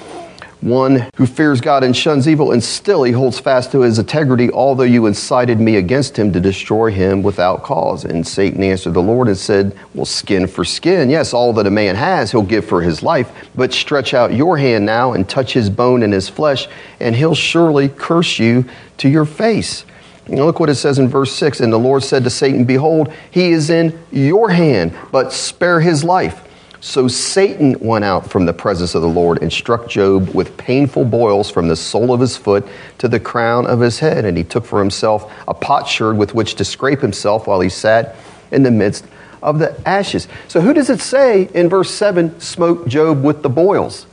one 0.61 1.09
who 1.15 1.25
fears 1.25 1.59
God 1.59 1.83
and 1.83 1.95
shuns 1.95 2.27
evil, 2.27 2.51
and 2.51 2.63
still 2.63 3.03
he 3.03 3.11
holds 3.11 3.39
fast 3.39 3.71
to 3.71 3.81
his 3.81 3.97
integrity, 3.99 4.51
although 4.51 4.83
you 4.83 5.07
incited 5.07 5.59
me 5.59 5.75
against 5.75 6.17
him 6.17 6.31
to 6.33 6.39
destroy 6.39 6.91
him 6.91 7.23
without 7.23 7.63
cause. 7.63 8.05
And 8.05 8.25
Satan 8.25 8.63
answered 8.63 8.93
the 8.93 9.01
Lord 9.01 9.27
and 9.27 9.37
said, 9.37 9.75
Well, 9.95 10.05
skin 10.05 10.47
for 10.47 10.63
skin. 10.63 11.09
Yes, 11.09 11.33
all 11.33 11.51
that 11.53 11.67
a 11.67 11.71
man 11.71 11.95
has, 11.95 12.31
he'll 12.31 12.43
give 12.43 12.65
for 12.65 12.81
his 12.81 13.01
life, 13.01 13.31
but 13.55 13.73
stretch 13.73 14.13
out 14.13 14.33
your 14.33 14.57
hand 14.57 14.85
now 14.85 15.13
and 15.13 15.27
touch 15.27 15.53
his 15.53 15.69
bone 15.69 16.03
and 16.03 16.13
his 16.13 16.29
flesh, 16.29 16.67
and 16.99 17.15
he'll 17.15 17.35
surely 17.35 17.89
curse 17.89 18.37
you 18.37 18.65
to 18.97 19.09
your 19.09 19.25
face. 19.25 19.83
look 20.27 20.59
what 20.59 20.69
it 20.69 20.75
says 20.75 20.99
in 20.99 21.07
verse 21.07 21.33
6 21.33 21.59
And 21.59 21.73
the 21.73 21.79
Lord 21.79 22.03
said 22.03 22.23
to 22.23 22.29
Satan, 22.29 22.65
Behold, 22.65 23.11
he 23.31 23.51
is 23.51 23.71
in 23.71 23.99
your 24.11 24.51
hand, 24.51 24.95
but 25.11 25.33
spare 25.33 25.79
his 25.79 26.03
life. 26.03 26.47
So 26.83 27.07
Satan 27.07 27.75
went 27.79 28.03
out 28.05 28.27
from 28.27 28.47
the 28.47 28.53
presence 28.53 28.95
of 28.95 29.03
the 29.03 29.07
Lord 29.07 29.43
and 29.43 29.53
struck 29.53 29.87
Job 29.87 30.29
with 30.29 30.57
painful 30.57 31.05
boils 31.05 31.51
from 31.51 31.67
the 31.67 31.75
sole 31.75 32.11
of 32.11 32.19
his 32.19 32.35
foot 32.35 32.67
to 32.97 33.07
the 33.07 33.19
crown 33.19 33.67
of 33.67 33.79
his 33.79 33.99
head. 33.99 34.25
And 34.25 34.35
he 34.35 34.43
took 34.43 34.65
for 34.65 34.79
himself 34.79 35.31
a 35.47 35.53
potsherd 35.53 36.17
with 36.17 36.33
which 36.33 36.55
to 36.55 36.65
scrape 36.65 36.99
himself 36.99 37.45
while 37.45 37.59
he 37.59 37.69
sat 37.69 38.15
in 38.49 38.63
the 38.63 38.71
midst 38.71 39.05
of 39.43 39.59
the 39.59 39.79
ashes. 39.87 40.27
So 40.47 40.59
who 40.59 40.73
does 40.73 40.89
it 40.89 41.01
say 41.01 41.49
in 41.53 41.69
verse 41.69 41.91
7 41.91 42.39
smote 42.39 42.87
Job 42.87 43.23
with 43.23 43.43
the 43.43 43.49
boils? 43.49 44.07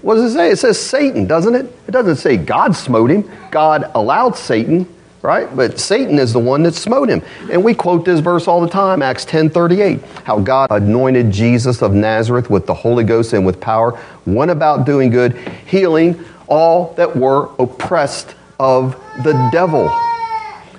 What 0.00 0.14
does 0.14 0.32
it 0.32 0.34
say? 0.34 0.50
It 0.50 0.58
says 0.58 0.80
Satan, 0.80 1.26
doesn't 1.26 1.56
it? 1.56 1.66
It 1.88 1.90
doesn't 1.90 2.16
say 2.16 2.36
God 2.36 2.76
smote 2.76 3.10
him. 3.10 3.28
God 3.50 3.90
allowed 3.94 4.36
Satan 4.36 4.86
right? 5.24 5.56
But 5.56 5.80
Satan 5.80 6.18
is 6.18 6.34
the 6.34 6.38
one 6.38 6.62
that 6.64 6.74
smote 6.74 7.08
him. 7.08 7.22
And 7.50 7.64
we 7.64 7.74
quote 7.74 8.04
this 8.04 8.20
verse 8.20 8.46
all 8.46 8.60
the 8.60 8.68
time, 8.68 9.00
Acts 9.00 9.24
10 9.24 9.48
38, 9.48 10.02
how 10.24 10.38
God 10.38 10.70
anointed 10.70 11.30
Jesus 11.30 11.80
of 11.80 11.94
Nazareth 11.94 12.50
with 12.50 12.66
the 12.66 12.74
Holy 12.74 13.04
Ghost 13.04 13.32
and 13.32 13.46
with 13.46 13.58
power, 13.58 13.98
went 14.26 14.50
about 14.50 14.84
doing 14.84 15.08
good, 15.08 15.36
healing 15.66 16.22
all 16.46 16.92
that 16.98 17.16
were 17.16 17.48
oppressed 17.58 18.34
of 18.60 18.92
the 19.24 19.48
devil. 19.50 19.88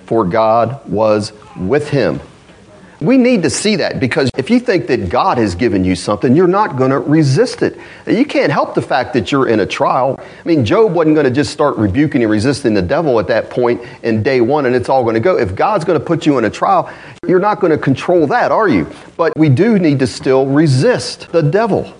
For 0.05 0.23
God 0.23 0.87
was 0.87 1.33
with 1.57 1.89
him. 1.89 2.21
We 3.05 3.19
need 3.19 3.43
to 3.43 3.51
see 3.51 3.75
that 3.75 3.99
because 3.99 4.31
if 4.35 4.49
you 4.49 4.59
think 4.59 4.87
that 4.87 5.09
God 5.09 5.37
has 5.37 5.53
given 5.53 5.85
you 5.85 5.95
something, 5.95 6.35
you're 6.35 6.47
not 6.47 6.75
going 6.75 6.89
to 6.89 6.97
resist 6.97 7.61
it. 7.61 7.77
You 8.07 8.25
can't 8.25 8.51
help 8.51 8.73
the 8.73 8.81
fact 8.81 9.13
that 9.13 9.31
you're 9.31 9.47
in 9.47 9.59
a 9.59 9.65
trial. 9.67 10.19
I 10.19 10.47
mean, 10.47 10.65
Job 10.65 10.93
wasn't 10.93 11.15
going 11.15 11.25
to 11.25 11.31
just 11.31 11.51
start 11.51 11.77
rebuking 11.77 12.23
and 12.23 12.31
resisting 12.31 12.73
the 12.73 12.81
devil 12.81 13.19
at 13.19 13.27
that 13.27 13.51
point 13.51 13.81
in 14.01 14.23
day 14.23 14.41
one 14.41 14.65
and 14.65 14.75
it's 14.75 14.89
all 14.89 15.03
going 15.03 15.13
to 15.13 15.19
go. 15.19 15.37
If 15.37 15.55
God's 15.55 15.85
going 15.85 15.99
to 15.99 16.03
put 16.03 16.25
you 16.25 16.39
in 16.39 16.45
a 16.45 16.49
trial, 16.49 16.91
you're 17.27 17.39
not 17.39 17.59
going 17.59 17.71
to 17.71 17.77
control 17.77 18.25
that, 18.27 18.51
are 18.51 18.67
you? 18.67 18.89
But 19.17 19.33
we 19.37 19.49
do 19.49 19.77
need 19.77 19.99
to 19.99 20.07
still 20.07 20.47
resist 20.47 21.31
the 21.31 21.43
devil. 21.43 21.93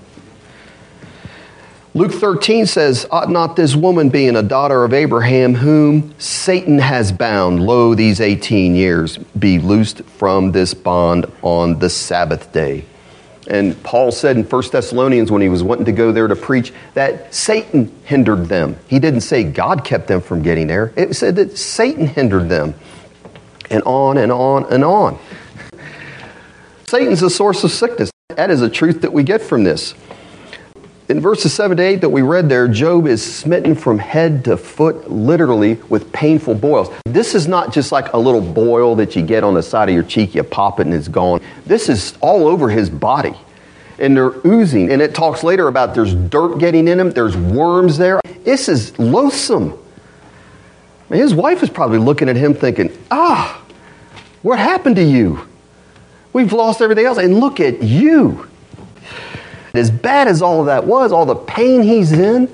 Luke 1.95 2.11
13 2.11 2.65
says, 2.65 3.07
Ought 3.09 3.29
not 3.29 3.55
this 3.55 3.73
woman, 3.73 4.09
being 4.09 4.35
a 4.35 4.43
daughter 4.43 4.83
of 4.83 4.93
Abraham, 4.93 5.55
whom 5.55 6.13
Satan 6.19 6.77
has 6.77 7.09
bound, 7.13 7.65
lo, 7.65 7.95
these 7.95 8.19
18 8.19 8.75
years, 8.75 9.17
be 9.17 9.59
loosed 9.59 10.03
from 10.03 10.51
this 10.51 10.73
bond 10.73 11.25
on 11.41 11.79
the 11.79 11.89
Sabbath 11.89 12.51
day? 12.51 12.83
And 13.47 13.81
Paul 13.81 14.11
said 14.11 14.35
in 14.35 14.43
1 14.43 14.63
Thessalonians, 14.73 15.31
when 15.31 15.41
he 15.41 15.47
was 15.47 15.63
wanting 15.63 15.85
to 15.85 15.93
go 15.93 16.11
there 16.11 16.27
to 16.27 16.35
preach, 16.35 16.73
that 16.95 17.33
Satan 17.33 17.89
hindered 18.03 18.47
them. 18.47 18.77
He 18.89 18.99
didn't 18.99 19.21
say 19.21 19.45
God 19.45 19.85
kept 19.85 20.09
them 20.09 20.19
from 20.19 20.41
getting 20.41 20.67
there, 20.67 20.91
it 20.97 21.15
said 21.15 21.37
that 21.37 21.57
Satan 21.57 22.07
hindered 22.07 22.49
them. 22.49 22.73
And 23.69 23.81
on 23.83 24.17
and 24.17 24.33
on 24.33 24.65
and 24.65 24.83
on. 24.83 25.17
Satan's 26.87 27.21
a 27.21 27.29
source 27.29 27.63
of 27.63 27.71
sickness. 27.71 28.11
That 28.35 28.51
is 28.51 28.61
a 28.61 28.69
truth 28.69 28.99
that 29.01 29.13
we 29.13 29.23
get 29.23 29.41
from 29.41 29.63
this 29.63 29.95
in 31.07 31.19
verses 31.19 31.53
7 31.53 31.77
to 31.77 31.83
8 31.83 32.01
that 32.01 32.09
we 32.09 32.23
read 32.23 32.49
there, 32.49 32.67
Job 32.67 33.05
is 33.05 33.23
smitten 33.23 33.75
from 33.75 33.99
head 33.99 34.43
to 34.45 34.57
foot, 34.57 35.11
literally 35.11 35.75
with 35.87 36.11
painful 36.11 36.55
boils. 36.55 36.89
This 37.05 37.35
is 37.35 37.47
not 37.47 37.71
just 37.71 37.91
like 37.91 38.11
a 38.13 38.17
little 38.17 38.41
boil 38.41 38.95
that 38.95 39.15
you 39.15 39.21
get 39.21 39.43
on 39.43 39.53
the 39.53 39.61
side 39.61 39.87
of 39.87 39.93
your 39.93 40.03
cheek, 40.03 40.33
you 40.33 40.43
pop 40.43 40.79
it 40.79 40.87
and 40.87 40.95
it's 40.95 41.07
gone. 41.07 41.41
This 41.65 41.89
is 41.89 42.17
all 42.21 42.47
over 42.47 42.69
his 42.69 42.89
body. 42.89 43.35
And 43.99 44.17
they're 44.17 44.33
oozing. 44.45 44.91
And 44.91 45.01
it 45.01 45.13
talks 45.13 45.43
later 45.43 45.67
about 45.67 45.93
there's 45.93 46.15
dirt 46.15 46.57
getting 46.57 46.87
in 46.87 46.99
him, 46.99 47.11
there's 47.11 47.37
worms 47.37 47.97
there. 47.97 48.19
This 48.43 48.67
is 48.67 48.97
loathsome. 48.97 49.77
His 51.09 51.35
wife 51.35 51.61
is 51.61 51.69
probably 51.69 51.99
looking 51.99 52.29
at 52.29 52.35
him 52.35 52.55
thinking, 52.55 52.91
ah, 53.11 53.63
what 54.41 54.57
happened 54.57 54.95
to 54.95 55.03
you? 55.03 55.47
We've 56.33 56.51
lost 56.51 56.81
everything 56.81 57.05
else. 57.05 57.19
And 57.19 57.39
look 57.39 57.59
at 57.59 57.83
you. 57.83 58.49
As 59.77 59.91
bad 59.91 60.27
as 60.27 60.41
all 60.41 60.59
of 60.59 60.65
that 60.67 60.85
was, 60.85 61.11
all 61.11 61.25
the 61.25 61.35
pain 61.35 61.83
he's 61.83 62.11
in, 62.11 62.49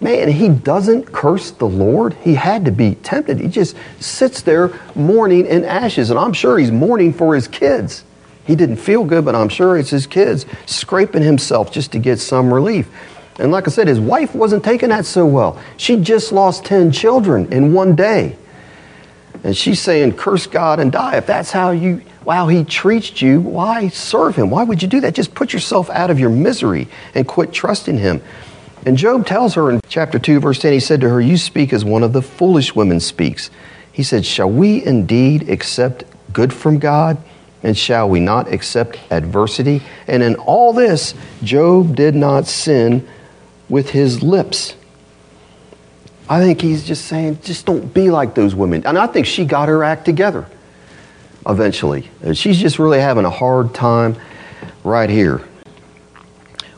man, 0.00 0.28
he 0.28 0.48
doesn't 0.48 1.12
curse 1.12 1.50
the 1.50 1.68
Lord. 1.68 2.14
He 2.22 2.34
had 2.34 2.64
to 2.64 2.72
be 2.72 2.94
tempted. 2.96 3.40
He 3.40 3.48
just 3.48 3.76
sits 3.98 4.42
there 4.42 4.78
mourning 4.94 5.46
in 5.46 5.64
ashes. 5.64 6.10
And 6.10 6.18
I'm 6.18 6.32
sure 6.32 6.58
he's 6.58 6.70
mourning 6.70 7.12
for 7.12 7.34
his 7.34 7.48
kids. 7.48 8.04
He 8.46 8.56
didn't 8.56 8.76
feel 8.76 9.04
good, 9.04 9.24
but 9.24 9.34
I'm 9.34 9.48
sure 9.48 9.76
it's 9.76 9.90
his 9.90 10.06
kids 10.06 10.46
scraping 10.66 11.22
himself 11.22 11.70
just 11.70 11.92
to 11.92 11.98
get 11.98 12.18
some 12.18 12.52
relief. 12.52 12.88
And 13.38 13.52
like 13.52 13.66
I 13.68 13.70
said, 13.70 13.88
his 13.88 14.00
wife 14.00 14.34
wasn't 14.34 14.64
taking 14.64 14.88
that 14.90 15.06
so 15.06 15.24
well. 15.24 15.60
She 15.76 15.96
just 15.96 16.32
lost 16.32 16.64
10 16.64 16.92
children 16.92 17.50
in 17.52 17.72
one 17.72 17.94
day. 17.94 18.36
And 19.42 19.56
she's 19.56 19.80
saying, 19.80 20.16
curse 20.16 20.46
God 20.46 20.80
and 20.80 20.92
die. 20.92 21.16
If 21.16 21.26
that's 21.26 21.50
how 21.50 21.70
you, 21.70 22.02
wow, 22.24 22.48
he 22.48 22.64
treats 22.64 23.22
you, 23.22 23.40
why 23.40 23.88
serve 23.88 24.36
him? 24.36 24.50
Why 24.50 24.64
would 24.64 24.82
you 24.82 24.88
do 24.88 25.00
that? 25.00 25.14
Just 25.14 25.34
put 25.34 25.52
yourself 25.52 25.88
out 25.90 26.10
of 26.10 26.18
your 26.18 26.30
misery 26.30 26.88
and 27.14 27.26
quit 27.26 27.52
trusting 27.52 27.98
him. 27.98 28.22
And 28.84 28.96
Job 28.96 29.26
tells 29.26 29.54
her 29.54 29.70
in 29.70 29.80
chapter 29.88 30.18
2, 30.18 30.40
verse 30.40 30.58
10, 30.58 30.72
he 30.72 30.80
said 30.80 31.00
to 31.02 31.08
her, 31.08 31.20
You 31.20 31.36
speak 31.36 31.72
as 31.72 31.84
one 31.84 32.02
of 32.02 32.12
the 32.12 32.22
foolish 32.22 32.74
women 32.74 33.00
speaks. 33.00 33.50
He 33.92 34.02
said, 34.02 34.24
Shall 34.24 34.50
we 34.50 34.84
indeed 34.84 35.48
accept 35.48 36.04
good 36.32 36.52
from 36.52 36.78
God? 36.78 37.18
And 37.62 37.76
shall 37.76 38.08
we 38.08 38.20
not 38.20 38.50
accept 38.50 38.98
adversity? 39.10 39.82
And 40.06 40.22
in 40.22 40.36
all 40.36 40.72
this, 40.72 41.14
Job 41.42 41.94
did 41.94 42.14
not 42.14 42.46
sin 42.46 43.06
with 43.68 43.90
his 43.90 44.22
lips. 44.22 44.74
I 46.30 46.40
think 46.40 46.60
he's 46.60 46.84
just 46.84 47.06
saying, 47.06 47.40
just 47.42 47.66
don't 47.66 47.92
be 47.92 48.08
like 48.08 48.36
those 48.36 48.54
women. 48.54 48.86
And 48.86 48.96
I 48.96 49.08
think 49.08 49.26
she 49.26 49.44
got 49.44 49.68
her 49.68 49.82
act 49.82 50.04
together 50.04 50.46
eventually. 51.44 52.08
She's 52.34 52.60
just 52.60 52.78
really 52.78 53.00
having 53.00 53.24
a 53.24 53.30
hard 53.30 53.74
time 53.74 54.14
right 54.84 55.10
here. 55.10 55.42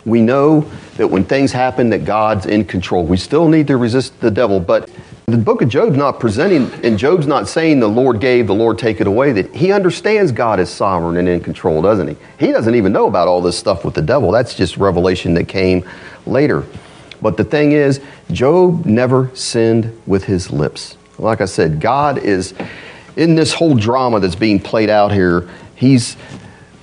We 0.06 0.22
know 0.22 0.62
that 0.96 1.06
when 1.06 1.24
things 1.24 1.52
happen 1.52 1.90
that 1.90 2.06
God's 2.06 2.46
in 2.46 2.64
control. 2.64 3.04
We 3.04 3.18
still 3.18 3.46
need 3.46 3.66
to 3.66 3.76
resist 3.76 4.18
the 4.20 4.30
devil, 4.30 4.58
but 4.58 4.88
the 5.26 5.36
book 5.36 5.60
of 5.60 5.68
Job's 5.68 5.96
not 5.98 6.18
presenting, 6.18 6.72
and 6.84 6.98
Job's 6.98 7.26
not 7.26 7.46
saying 7.46 7.80
the 7.80 7.88
Lord 7.88 8.20
gave, 8.20 8.46
the 8.46 8.54
Lord 8.54 8.78
take 8.78 9.00
it 9.02 9.06
away, 9.06 9.32
that 9.32 9.54
he 9.54 9.70
understands 9.70 10.32
God 10.32 10.60
is 10.60 10.70
sovereign 10.70 11.18
and 11.18 11.28
in 11.28 11.40
control, 11.40 11.82
doesn't 11.82 12.08
he? 12.08 12.16
He 12.38 12.52
doesn't 12.52 12.74
even 12.74 12.92
know 12.92 13.06
about 13.06 13.28
all 13.28 13.42
this 13.42 13.58
stuff 13.58 13.84
with 13.84 13.94
the 13.94 14.02
devil. 14.02 14.30
That's 14.30 14.54
just 14.54 14.78
revelation 14.78 15.34
that 15.34 15.46
came 15.46 15.88
later. 16.26 16.64
But 17.22 17.36
the 17.36 17.44
thing 17.44 17.72
is, 17.72 18.00
Job 18.30 18.84
never 18.84 19.30
sinned 19.34 19.98
with 20.06 20.24
his 20.24 20.50
lips. 20.50 20.98
Like 21.18 21.40
I 21.40 21.44
said, 21.46 21.80
God 21.80 22.18
is 22.18 22.52
in 23.16 23.36
this 23.36 23.54
whole 23.54 23.74
drama 23.74 24.20
that's 24.20 24.34
being 24.34 24.58
played 24.58 24.90
out 24.90 25.12
here, 25.12 25.48
he's 25.76 26.16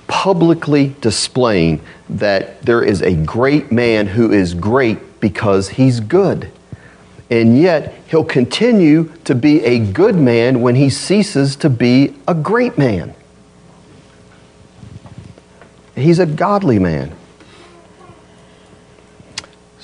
publicly 0.06 0.94
displaying 1.00 1.80
that 2.08 2.62
there 2.62 2.82
is 2.82 3.02
a 3.02 3.14
great 3.14 3.70
man 3.70 4.06
who 4.06 4.32
is 4.32 4.54
great 4.54 5.20
because 5.20 5.68
he's 5.68 6.00
good. 6.00 6.50
And 7.30 7.56
yet, 7.60 7.94
he'll 8.08 8.24
continue 8.24 9.12
to 9.24 9.36
be 9.36 9.62
a 9.64 9.78
good 9.78 10.16
man 10.16 10.62
when 10.62 10.74
he 10.74 10.90
ceases 10.90 11.54
to 11.56 11.70
be 11.70 12.16
a 12.26 12.34
great 12.34 12.76
man. 12.76 13.14
He's 15.94 16.18
a 16.18 16.26
godly 16.26 16.80
man. 16.80 17.14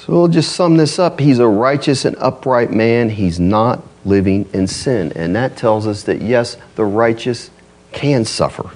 So 0.06 0.12
we'll 0.12 0.28
just 0.28 0.52
sum 0.52 0.76
this 0.76 1.00
up. 1.00 1.18
He's 1.18 1.40
a 1.40 1.48
righteous 1.48 2.04
and 2.04 2.14
upright 2.20 2.70
man. 2.70 3.10
He's 3.10 3.40
not 3.40 3.82
living 4.04 4.48
in 4.52 4.68
sin. 4.68 5.12
And 5.16 5.34
that 5.34 5.56
tells 5.56 5.84
us 5.84 6.04
that, 6.04 6.22
yes, 6.22 6.56
the 6.76 6.84
righteous 6.84 7.50
can 7.90 8.24
suffer. 8.24 8.70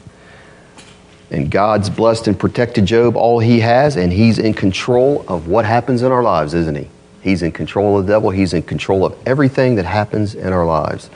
And 1.31 1.49
God's 1.49 1.89
blessed 1.89 2.26
and 2.26 2.37
protected 2.37 2.85
Job 2.85 3.16
all 3.16 3.39
he 3.39 3.61
has, 3.61 3.97
and 3.97 4.12
he's 4.12 4.41
in 4.41 4.55
control 4.55 5.24
of 5.28 5.47
what 5.47 5.64
happens 5.64 6.03
in 6.03 6.11
our 6.11 6.24
lives, 6.24 6.53
isn't 6.53 6.76
he? 6.76 6.91
He's 7.22 7.43
in 7.43 7.53
control 7.53 8.01
of 8.01 8.09
the 8.09 8.12
devil, 8.12 8.31
he's 8.31 8.53
in 8.53 8.62
control 8.62 9.07
of 9.07 9.16
everything 9.24 9.76
that 9.76 9.85
happens 9.85 10.35
in 10.35 10.53
our 10.53 10.66
lives. 10.66 11.11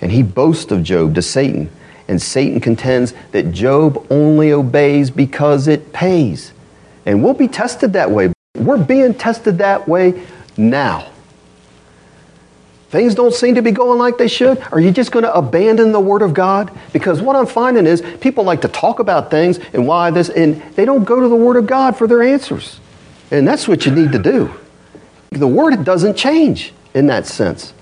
And 0.00 0.10
he 0.10 0.24
boasts 0.24 0.72
of 0.72 0.82
Job 0.82 1.14
to 1.14 1.22
Satan, 1.22 1.70
and 2.08 2.20
Satan 2.20 2.58
contends 2.58 3.14
that 3.30 3.52
Job 3.52 4.04
only 4.10 4.50
obeys 4.50 5.12
because 5.12 5.68
it 5.68 5.92
pays. 5.92 6.52
And 7.04 7.22
we'll 7.22 7.34
be 7.34 7.46
tested 7.46 7.92
that 7.92 8.10
way. 8.10 8.32
We're 8.66 8.82
being 8.82 9.14
tested 9.14 9.58
that 9.58 9.88
way 9.88 10.26
now. 10.56 11.08
Things 12.90 13.14
don't 13.14 13.34
seem 13.34 13.56
to 13.56 13.62
be 13.62 13.72
going 13.72 13.98
like 13.98 14.16
they 14.16 14.28
should. 14.28 14.62
Are 14.70 14.80
you 14.80 14.90
just 14.90 15.10
going 15.10 15.24
to 15.24 15.34
abandon 15.34 15.92
the 15.92 16.00
Word 16.00 16.22
of 16.22 16.34
God? 16.34 16.70
Because 16.92 17.20
what 17.20 17.34
I'm 17.34 17.46
finding 17.46 17.86
is 17.86 18.00
people 18.20 18.44
like 18.44 18.60
to 18.62 18.68
talk 18.68 19.00
about 19.00 19.30
things 19.30 19.58
and 19.72 19.86
why 19.86 20.10
this, 20.10 20.28
and 20.28 20.62
they 20.74 20.84
don't 20.84 21.04
go 21.04 21.20
to 21.20 21.28
the 21.28 21.36
Word 21.36 21.56
of 21.56 21.66
God 21.66 21.96
for 21.96 22.06
their 22.06 22.22
answers. 22.22 22.80
And 23.30 23.46
that's 23.46 23.66
what 23.66 23.86
you 23.86 23.92
need 23.92 24.12
to 24.12 24.18
do. 24.18 24.54
The 25.30 25.48
Word 25.48 25.84
doesn't 25.84 26.16
change 26.16 26.72
in 26.94 27.06
that 27.08 27.26
sense. 27.26 27.74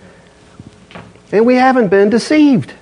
And 1.30 1.44
we 1.44 1.56
haven't 1.56 1.88
been 1.88 2.10
deceived. 2.10 2.72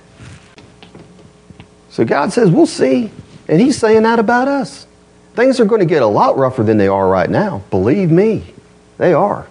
So 1.89 2.05
God 2.05 2.31
says, 2.31 2.49
we'll 2.49 2.65
see. 2.65 3.11
And 3.47 3.59
He's 3.59 3.77
saying 3.77 4.03
that 4.03 4.17
about 4.17 4.47
us. 4.47 4.87
Things 5.35 5.59
are 5.59 5.65
going 5.65 5.79
to 5.79 5.85
get 5.85 6.01
a 6.01 6.07
lot 6.07 6.37
rougher 6.37 6.63
than 6.63 6.77
they 6.77 6.87
are 6.87 7.07
right 7.07 7.29
now. 7.29 7.63
Believe 7.69 8.11
me, 8.11 8.53
they 8.97 9.13
are. 9.13 9.47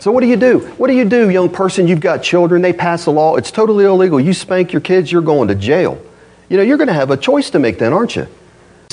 So, 0.00 0.10
what 0.10 0.22
do 0.22 0.26
you 0.26 0.36
do? 0.36 0.60
What 0.78 0.88
do 0.88 0.94
you 0.94 1.04
do, 1.04 1.28
young 1.28 1.50
person? 1.50 1.86
You've 1.86 2.00
got 2.00 2.22
children, 2.22 2.62
they 2.62 2.72
pass 2.72 3.04
a 3.04 3.10
law, 3.10 3.36
it's 3.36 3.50
totally 3.50 3.84
illegal. 3.84 4.18
You 4.18 4.32
spank 4.32 4.72
your 4.72 4.80
kids, 4.80 5.12
you're 5.12 5.20
going 5.20 5.48
to 5.48 5.54
jail. 5.54 6.02
You 6.48 6.56
know, 6.56 6.62
you're 6.62 6.78
going 6.78 6.88
to 6.88 6.94
have 6.94 7.10
a 7.10 7.16
choice 7.16 7.50
to 7.50 7.58
make 7.58 7.78
then, 7.78 7.92
aren't 7.92 8.16
you? 8.16 8.26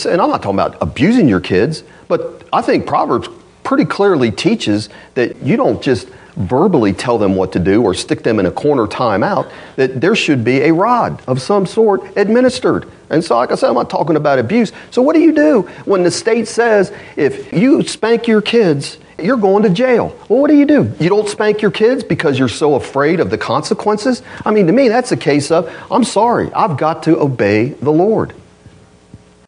And 0.06 0.22
I'm 0.22 0.30
not 0.30 0.44
talking 0.44 0.60
about 0.60 0.78
abusing 0.82 1.28
your 1.28 1.40
kids, 1.40 1.84
but 2.08 2.48
I 2.52 2.62
think 2.62 2.86
Proverbs 2.86 3.30
pretty 3.64 3.86
clearly 3.86 4.32
teaches 4.32 4.90
that 5.16 5.42
you 5.42 5.58
don't 5.58 5.82
just 5.82 6.08
verbally 6.38 6.94
tell 6.94 7.18
them 7.18 7.36
what 7.36 7.52
to 7.54 7.60
do 7.60 7.84
or 7.84 7.94
stick 7.94 8.24
them 8.24 8.40
in 8.40 8.46
a 8.46 8.52
corner 8.52 8.88
timeout, 8.88 9.52
that 9.76 10.00
there 10.00 10.16
should 10.16 10.44
be 10.44 10.62
a 10.62 10.74
rod 10.74 11.22
of 11.28 11.42
some 11.42 11.66
sort 11.66 12.16
administered. 12.16 12.90
And 13.10 13.24
so, 13.24 13.36
like 13.38 13.52
I 13.52 13.56
said, 13.56 13.70
I'm 13.70 13.76
not 13.76 13.90
talking 13.90 14.16
about 14.16 14.40
abuse. 14.40 14.72
So, 14.92 15.02
what 15.02 15.14
do 15.14 15.22
you 15.22 15.34
do 15.34 15.62
when 15.86 16.04
the 16.04 16.12
state 16.12 16.48
says 16.48 16.94
if 17.16 17.52
you 17.52 17.84
spank 17.84 18.28
your 18.28 18.42
kids, 18.42 18.98
you're 19.20 19.38
going 19.38 19.64
to 19.64 19.70
jail. 19.70 20.16
Well, 20.30 20.42
what 20.42 20.50
do 20.50 20.56
you 20.56 20.66
do? 20.66 20.94
You 21.00 21.10
don't 21.10 21.28
spank 21.28 21.62
your 21.62 21.72
kids 21.72 22.04
because 22.04 22.38
you're 22.38 22.48
so 22.48 22.76
afraid 22.76 23.20
of 23.20 23.30
the 23.30 23.38
consequences? 23.38 24.22
I 24.46 24.52
mean, 24.52 24.68
to 24.68 24.74
me, 24.74 24.90
that's 24.90 25.12
a 25.12 25.18
case 25.18 25.50
of, 25.50 25.74
I'm 25.90 26.04
sorry, 26.04 26.54
I've 26.54 26.78
got 26.78 27.04
to 27.04 27.20
obey 27.20 27.70
the 27.70 27.92
Lord. 27.92 28.34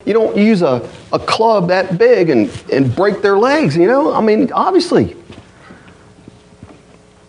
You 0.05 0.13
don't 0.13 0.37
use 0.37 0.61
a, 0.61 0.89
a 1.13 1.19
club 1.19 1.67
that 1.67 1.97
big 1.97 2.29
and, 2.29 2.49
and 2.71 2.95
break 2.95 3.21
their 3.21 3.37
legs, 3.37 3.77
you 3.77 3.85
know? 3.85 4.13
I 4.13 4.21
mean, 4.21 4.51
obviously. 4.51 5.15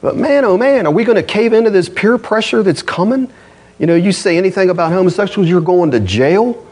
But 0.01 0.17
man, 0.17 0.45
oh 0.45 0.57
man, 0.57 0.87
are 0.87 0.93
we 0.93 1.05
going 1.05 1.17
to 1.17 1.23
cave 1.23 1.53
into 1.53 1.71
this 1.71 1.89
peer 1.89 2.17
pressure 2.19 2.63
that's 2.63 2.83
coming? 2.83 3.31
You 3.79 3.87
know, 3.87 3.95
you 3.95 4.13
say 4.13 4.37
anything 4.39 4.71
about 4.71 4.93
homosexuals, 4.93 5.49
you're 5.49 5.61
going 5.61 5.91
to 5.93 6.01
jail. 6.01 6.67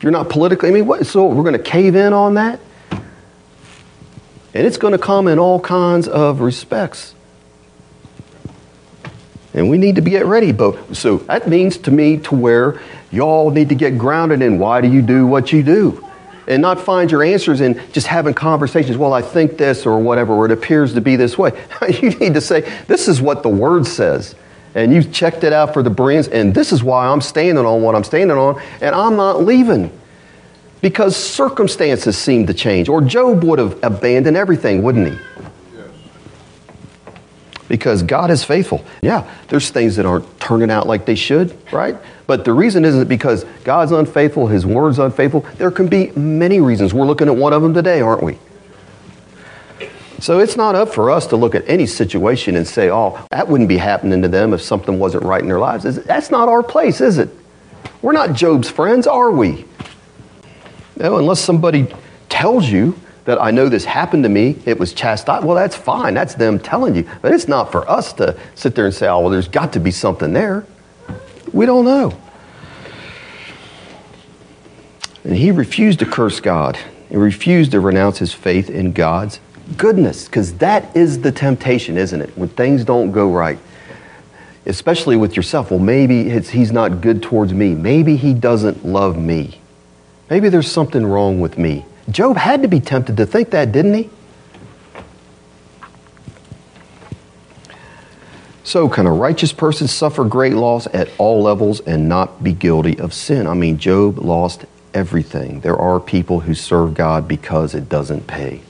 You're 0.00 0.12
not 0.12 0.28
politically, 0.28 0.68
I 0.68 0.72
mean, 0.72 0.86
what? 0.86 1.06
So 1.06 1.26
we're 1.26 1.42
going 1.42 1.54
to 1.54 1.58
cave 1.58 1.96
in 1.96 2.12
on 2.12 2.34
that? 2.34 2.60
And 2.90 4.66
it's 4.66 4.76
going 4.76 4.92
to 4.92 4.98
come 4.98 5.28
in 5.28 5.38
all 5.38 5.60
kinds 5.60 6.08
of 6.08 6.40
respects. 6.40 7.14
And 9.52 9.70
we 9.70 9.78
need 9.78 9.96
to 9.96 10.02
get 10.02 10.26
ready. 10.26 10.52
But 10.52 10.96
so 10.96 11.18
that 11.18 11.48
means 11.48 11.78
to 11.78 11.90
me 11.90 12.18
to 12.18 12.34
where 12.34 12.80
y'all 13.10 13.50
need 13.50 13.70
to 13.70 13.74
get 13.74 13.96
grounded 13.96 14.42
in 14.42 14.58
why 14.58 14.80
do 14.80 14.88
you 14.88 15.02
do 15.02 15.26
what 15.26 15.52
you 15.52 15.62
do? 15.62 16.05
And 16.46 16.62
not 16.62 16.80
find 16.80 17.10
your 17.10 17.22
answers 17.22 17.60
in 17.60 17.80
just 17.92 18.06
having 18.06 18.32
conversations. 18.32 18.96
Well, 18.96 19.12
I 19.12 19.22
think 19.22 19.56
this 19.58 19.84
or 19.84 19.98
whatever, 19.98 20.32
or 20.32 20.46
it 20.46 20.52
appears 20.52 20.94
to 20.94 21.00
be 21.00 21.16
this 21.16 21.36
way. 21.36 21.50
you 21.88 22.10
need 22.10 22.34
to 22.34 22.40
say, 22.40 22.60
this 22.86 23.08
is 23.08 23.20
what 23.20 23.42
the 23.42 23.48
word 23.48 23.86
says. 23.86 24.34
And 24.74 24.92
you've 24.92 25.12
checked 25.12 25.42
it 25.42 25.52
out 25.52 25.72
for 25.72 25.82
the 25.82 25.90
Bereans, 25.90 26.28
and 26.28 26.54
this 26.54 26.70
is 26.70 26.84
why 26.84 27.06
I'm 27.06 27.20
standing 27.20 27.64
on 27.64 27.82
what 27.82 27.94
I'm 27.94 28.04
standing 28.04 28.36
on, 28.36 28.60
and 28.80 28.94
I'm 28.94 29.16
not 29.16 29.42
leaving 29.42 29.90
because 30.82 31.16
circumstances 31.16 32.16
seem 32.16 32.46
to 32.46 32.54
change. 32.54 32.88
Or 32.88 33.00
Job 33.00 33.42
would 33.42 33.58
have 33.58 33.82
abandoned 33.82 34.36
everything, 34.36 34.82
wouldn't 34.82 35.08
he? 35.08 35.18
Because 37.68 38.02
God 38.02 38.30
is 38.30 38.44
faithful. 38.44 38.84
Yeah, 39.02 39.28
there's 39.48 39.70
things 39.70 39.96
that 39.96 40.06
aren't 40.06 40.38
turning 40.38 40.70
out 40.70 40.86
like 40.86 41.04
they 41.04 41.16
should, 41.16 41.56
right? 41.72 41.96
But 42.26 42.44
the 42.44 42.52
reason 42.52 42.84
isn't 42.84 43.08
because 43.08 43.44
God's 43.64 43.92
unfaithful, 43.92 44.46
His 44.46 44.64
word's 44.64 44.98
unfaithful. 44.98 45.40
There 45.56 45.70
can 45.70 45.88
be 45.88 46.10
many 46.12 46.60
reasons. 46.60 46.94
We're 46.94 47.06
looking 47.06 47.28
at 47.28 47.36
one 47.36 47.52
of 47.52 47.62
them 47.62 47.74
today, 47.74 48.00
aren't 48.00 48.22
we? 48.22 48.38
So 50.18 50.38
it's 50.38 50.56
not 50.56 50.74
up 50.74 50.94
for 50.94 51.10
us 51.10 51.26
to 51.28 51.36
look 51.36 51.54
at 51.54 51.68
any 51.68 51.86
situation 51.86 52.56
and 52.56 52.66
say, 52.66 52.90
oh, 52.90 53.24
that 53.30 53.48
wouldn't 53.48 53.68
be 53.68 53.76
happening 53.76 54.22
to 54.22 54.28
them 54.28 54.54
if 54.54 54.62
something 54.62 54.98
wasn't 54.98 55.24
right 55.24 55.42
in 55.42 55.48
their 55.48 55.58
lives. 55.58 55.84
That's 56.04 56.30
not 56.30 56.48
our 56.48 56.62
place, 56.62 57.00
is 57.00 57.18
it? 57.18 57.28
We're 58.00 58.12
not 58.12 58.32
Job's 58.32 58.70
friends, 58.70 59.06
are 59.06 59.30
we? 59.30 59.64
No, 60.96 61.18
unless 61.18 61.40
somebody 61.40 61.86
tells 62.28 62.66
you 62.66 62.98
that 63.26 63.40
I 63.40 63.50
know 63.50 63.68
this 63.68 63.84
happened 63.84 64.22
to 64.22 64.28
me, 64.28 64.56
it 64.64 64.78
was 64.78 64.92
chastised, 64.94 65.44
well, 65.44 65.56
that's 65.56 65.76
fine. 65.76 66.14
That's 66.14 66.34
them 66.34 66.58
telling 66.58 66.94
you. 66.94 67.08
But 67.22 67.32
it's 67.32 67.48
not 67.48 67.70
for 67.70 67.88
us 67.90 68.12
to 68.14 68.38
sit 68.54 68.74
there 68.74 68.86
and 68.86 68.94
say, 68.94 69.08
oh, 69.08 69.20
well, 69.20 69.30
there's 69.30 69.48
got 69.48 69.72
to 69.74 69.80
be 69.80 69.90
something 69.90 70.32
there. 70.32 70.64
We 71.52 71.66
don't 71.66 71.84
know. 71.84 72.18
And 75.24 75.36
he 75.36 75.50
refused 75.50 75.98
to 75.98 76.06
curse 76.06 76.40
God. 76.40 76.78
He 77.08 77.16
refused 77.16 77.72
to 77.72 77.80
renounce 77.80 78.18
his 78.18 78.32
faith 78.32 78.70
in 78.70 78.92
God's 78.92 79.40
goodness, 79.76 80.26
because 80.26 80.54
that 80.58 80.96
is 80.96 81.20
the 81.20 81.32
temptation, 81.32 81.96
isn't 81.96 82.20
it? 82.20 82.30
When 82.38 82.48
things 82.48 82.84
don't 82.84 83.10
go 83.10 83.32
right, 83.32 83.58
especially 84.64 85.16
with 85.16 85.34
yourself. 85.34 85.72
Well, 85.72 85.80
maybe 85.80 86.30
he's 86.40 86.70
not 86.70 87.00
good 87.00 87.24
towards 87.24 87.52
me. 87.52 87.74
Maybe 87.74 88.16
he 88.16 88.34
doesn't 88.34 88.84
love 88.86 89.18
me. 89.18 89.60
Maybe 90.30 90.48
there's 90.48 90.70
something 90.70 91.04
wrong 91.04 91.40
with 91.40 91.58
me. 91.58 91.84
Job 92.10 92.36
had 92.36 92.62
to 92.62 92.68
be 92.68 92.80
tempted 92.80 93.16
to 93.16 93.26
think 93.26 93.50
that, 93.50 93.72
didn't 93.72 93.94
he? 93.94 94.10
So, 98.62 98.88
can 98.88 99.06
a 99.06 99.12
righteous 99.12 99.52
person 99.52 99.86
suffer 99.86 100.24
great 100.24 100.54
loss 100.54 100.88
at 100.92 101.08
all 101.18 101.42
levels 101.42 101.80
and 101.80 102.08
not 102.08 102.42
be 102.42 102.52
guilty 102.52 102.98
of 102.98 103.14
sin? 103.14 103.46
I 103.46 103.54
mean, 103.54 103.78
Job 103.78 104.18
lost 104.18 104.64
everything. 104.92 105.60
There 105.60 105.76
are 105.76 106.00
people 106.00 106.40
who 106.40 106.52
serve 106.52 106.94
God 106.94 107.28
because 107.28 107.74
it 107.74 107.88
doesn't 107.88 108.26
pay. 108.26 108.60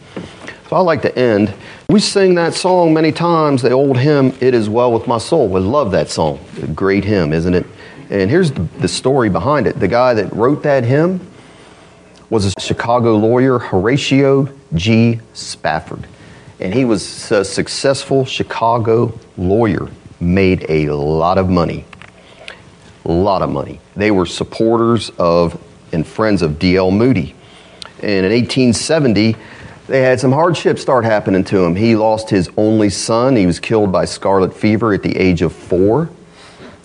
So, 0.68 0.76
I 0.76 0.80
like 0.80 1.02
to 1.02 1.18
end. 1.18 1.54
We 1.88 2.00
sing 2.00 2.34
that 2.34 2.52
song 2.52 2.92
many 2.92 3.12
times, 3.12 3.62
the 3.62 3.70
old 3.70 3.96
hymn, 3.96 4.36
It 4.40 4.52
Is 4.52 4.68
Well 4.68 4.92
With 4.92 5.06
My 5.06 5.18
Soul. 5.18 5.48
We 5.48 5.60
love 5.60 5.92
that 5.92 6.10
song. 6.10 6.40
A 6.62 6.66
great 6.66 7.04
hymn, 7.04 7.32
isn't 7.32 7.54
it? 7.54 7.66
And 8.10 8.28
here's 8.30 8.52
the 8.52 8.88
story 8.88 9.30
behind 9.30 9.66
it. 9.66 9.80
The 9.80 9.88
guy 9.88 10.14
that 10.14 10.32
wrote 10.32 10.62
that 10.64 10.84
hymn 10.84 11.20
was 12.30 12.46
a 12.46 12.60
Chicago 12.60 13.16
lawyer, 13.16 13.58
Horatio 13.58 14.48
G. 14.74 15.20
Spafford 15.32 16.06
and 16.60 16.72
he 16.72 16.84
was 16.84 17.30
a 17.30 17.44
successful 17.44 18.24
Chicago 18.24 19.18
lawyer, 19.36 19.88
made 20.20 20.64
a 20.68 20.90
lot 20.94 21.38
of 21.38 21.48
money. 21.48 21.84
A 23.04 23.12
lot 23.12 23.42
of 23.42 23.50
money. 23.50 23.80
They 23.94 24.10
were 24.10 24.26
supporters 24.26 25.10
of 25.18 25.60
and 25.92 26.06
friends 26.06 26.42
of 26.42 26.58
D.L. 26.58 26.90
Moody. 26.90 27.34
And 28.02 28.26
in 28.26 28.32
1870, 28.32 29.36
they 29.86 30.02
had 30.02 30.18
some 30.18 30.32
hardships 30.32 30.82
start 30.82 31.04
happening 31.04 31.44
to 31.44 31.62
him. 31.62 31.76
He 31.76 31.94
lost 31.94 32.28
his 32.28 32.50
only 32.56 32.90
son. 32.90 33.36
He 33.36 33.46
was 33.46 33.60
killed 33.60 33.92
by 33.92 34.04
scarlet 34.04 34.52
fever 34.52 34.92
at 34.92 35.02
the 35.02 35.16
age 35.16 35.42
of 35.42 35.52
four. 35.52 36.10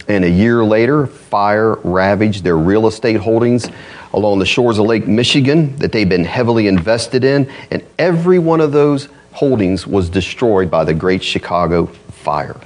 And 0.08 0.24
a 0.24 0.30
year 0.30 0.64
later, 0.64 1.08
fire 1.08 1.76
ravaged 1.84 2.44
their 2.44 2.58
real 2.58 2.86
estate 2.86 3.18
holdings 3.18 3.68
along 4.14 4.40
the 4.40 4.46
shores 4.46 4.78
of 4.78 4.86
Lake 4.86 5.08
Michigan 5.08 5.76
that 5.78 5.92
they'd 5.92 6.10
been 6.10 6.26
heavily 6.26 6.68
invested 6.68 7.24
in. 7.24 7.50
And 7.70 7.84
every 7.98 8.40
one 8.40 8.62
of 8.62 8.72
those 8.72 9.08
holdings 9.34 9.88
was 9.88 10.10
destroyed 10.10 10.70
by 10.70 10.84
the 10.84 10.94
Great 10.94 11.24
Chicago 11.24 11.86
Fire. 11.86 12.60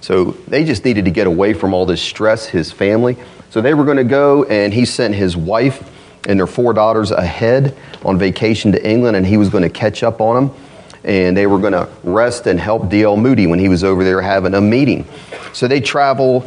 So 0.00 0.32
they 0.48 0.64
just 0.64 0.84
needed 0.84 1.06
to 1.06 1.10
get 1.10 1.26
away 1.26 1.54
from 1.54 1.72
all 1.72 1.86
this 1.86 2.02
stress, 2.02 2.46
his 2.46 2.70
family. 2.70 3.16
So 3.50 3.60
they 3.60 3.72
were 3.72 3.84
going 3.84 3.96
to 3.98 4.04
go, 4.04 4.44
and 4.44 4.74
he 4.74 4.84
sent 4.84 5.14
his 5.14 5.36
wife 5.36 5.90
and 6.26 6.38
their 6.38 6.46
four 6.46 6.72
daughters 6.72 7.10
ahead 7.10 7.76
on 8.04 8.18
vacation 8.18 8.72
to 8.72 8.86
England, 8.86 9.16
and 9.16 9.24
he 9.24 9.36
was 9.36 9.48
going 9.48 9.62
to 9.62 9.70
catch 9.70 10.02
up 10.02 10.20
on 10.20 10.46
them. 10.46 10.56
And 11.04 11.36
they 11.36 11.46
were 11.46 11.58
going 11.58 11.74
to 11.74 11.88
rest 12.02 12.46
and 12.46 12.58
help 12.58 12.88
D.L. 12.88 13.16
Moody 13.16 13.46
when 13.46 13.58
he 13.58 13.68
was 13.68 13.84
over 13.84 14.04
there 14.04 14.22
having 14.22 14.54
a 14.54 14.60
meeting. 14.60 15.06
So 15.52 15.68
they 15.68 15.80
travel 15.80 16.46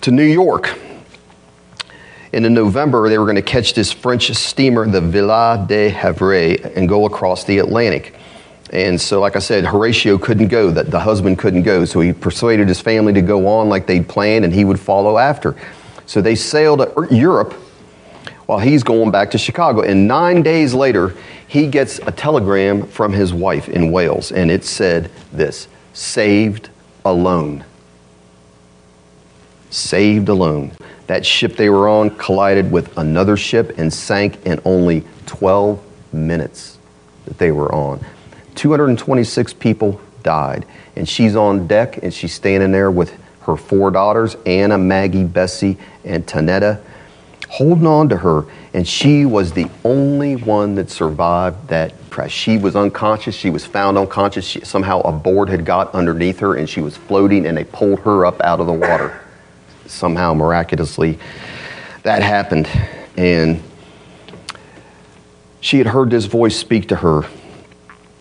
to 0.00 0.10
New 0.10 0.24
York. 0.24 0.78
And 2.34 2.44
in 2.44 2.52
November, 2.52 3.08
they 3.08 3.16
were 3.16 3.26
going 3.26 3.36
to 3.36 3.42
catch 3.42 3.74
this 3.74 3.92
French 3.92 4.28
steamer, 4.34 4.88
the 4.88 5.00
Villa 5.00 5.64
de 5.68 5.88
Havre, 5.88 6.56
and 6.76 6.88
go 6.88 7.06
across 7.06 7.44
the 7.44 7.58
Atlantic. 7.58 8.16
And 8.70 9.00
so, 9.00 9.20
like 9.20 9.36
I 9.36 9.38
said, 9.38 9.64
Horatio 9.64 10.18
couldn't 10.18 10.48
go, 10.48 10.72
that 10.72 10.90
the 10.90 10.98
husband 10.98 11.38
couldn't 11.38 11.62
go. 11.62 11.84
So 11.84 12.00
he 12.00 12.12
persuaded 12.12 12.66
his 12.66 12.80
family 12.80 13.12
to 13.12 13.22
go 13.22 13.46
on 13.46 13.68
like 13.68 13.86
they'd 13.86 14.08
planned, 14.08 14.44
and 14.44 14.52
he 14.52 14.64
would 14.64 14.80
follow 14.80 15.16
after. 15.16 15.54
So 16.06 16.20
they 16.20 16.34
sailed 16.34 16.80
to 16.80 17.06
Europe 17.08 17.52
while 18.46 18.58
he's 18.58 18.82
going 18.82 19.12
back 19.12 19.30
to 19.30 19.38
Chicago. 19.38 19.82
And 19.82 20.08
nine 20.08 20.42
days 20.42 20.74
later, 20.74 21.14
he 21.46 21.68
gets 21.68 21.98
a 22.00 22.10
telegram 22.10 22.84
from 22.84 23.12
his 23.12 23.32
wife 23.32 23.68
in 23.68 23.92
Wales, 23.92 24.32
and 24.32 24.50
it 24.50 24.64
said 24.64 25.08
this 25.32 25.68
saved 25.92 26.68
alone. 27.04 27.64
Saved 29.70 30.28
alone. 30.28 30.72
That 31.06 31.26
ship 31.26 31.56
they 31.56 31.68
were 31.68 31.88
on 31.88 32.10
collided 32.16 32.70
with 32.70 32.96
another 32.96 33.36
ship 33.36 33.78
and 33.78 33.92
sank 33.92 34.44
in 34.46 34.60
only 34.64 35.04
12 35.26 35.82
minutes 36.12 36.78
that 37.26 37.38
they 37.38 37.52
were 37.52 37.72
on. 37.74 38.04
226 38.54 39.52
people 39.54 40.00
died. 40.22 40.64
And 40.96 41.08
she's 41.08 41.36
on 41.36 41.66
deck 41.66 41.98
and 42.02 42.12
she's 42.12 42.32
standing 42.32 42.72
there 42.72 42.90
with 42.90 43.16
her 43.42 43.56
four 43.56 43.90
daughters, 43.90 44.36
Anna, 44.46 44.78
Maggie, 44.78 45.24
Bessie, 45.24 45.76
and 46.04 46.26
Tanetta, 46.26 46.80
holding 47.48 47.86
on 47.86 48.08
to 48.08 48.16
her. 48.16 48.46
And 48.72 48.88
she 48.88 49.26
was 49.26 49.52
the 49.52 49.68
only 49.84 50.36
one 50.36 50.76
that 50.76 50.90
survived 50.90 51.68
that 51.68 51.92
crash. 52.10 52.32
She 52.32 52.56
was 52.56 52.74
unconscious. 52.74 53.34
She 53.34 53.50
was 53.50 53.66
found 53.66 53.98
unconscious. 53.98 54.46
She, 54.46 54.64
somehow 54.64 55.00
a 55.00 55.12
board 55.12 55.48
had 55.48 55.64
got 55.64 55.94
underneath 55.94 56.38
her 56.40 56.54
and 56.54 56.68
she 56.68 56.80
was 56.80 56.96
floating 56.96 57.46
and 57.46 57.56
they 57.56 57.64
pulled 57.64 58.00
her 58.00 58.24
up 58.24 58.40
out 58.40 58.60
of 58.60 58.66
the 58.66 58.72
water. 58.72 59.20
Somehow, 59.86 60.34
miraculously, 60.34 61.18
that 62.02 62.22
happened. 62.22 62.68
And 63.16 63.62
she 65.60 65.78
had 65.78 65.86
heard 65.86 66.10
this 66.10 66.26
voice 66.26 66.56
speak 66.56 66.88
to 66.88 66.96
her 66.96 67.24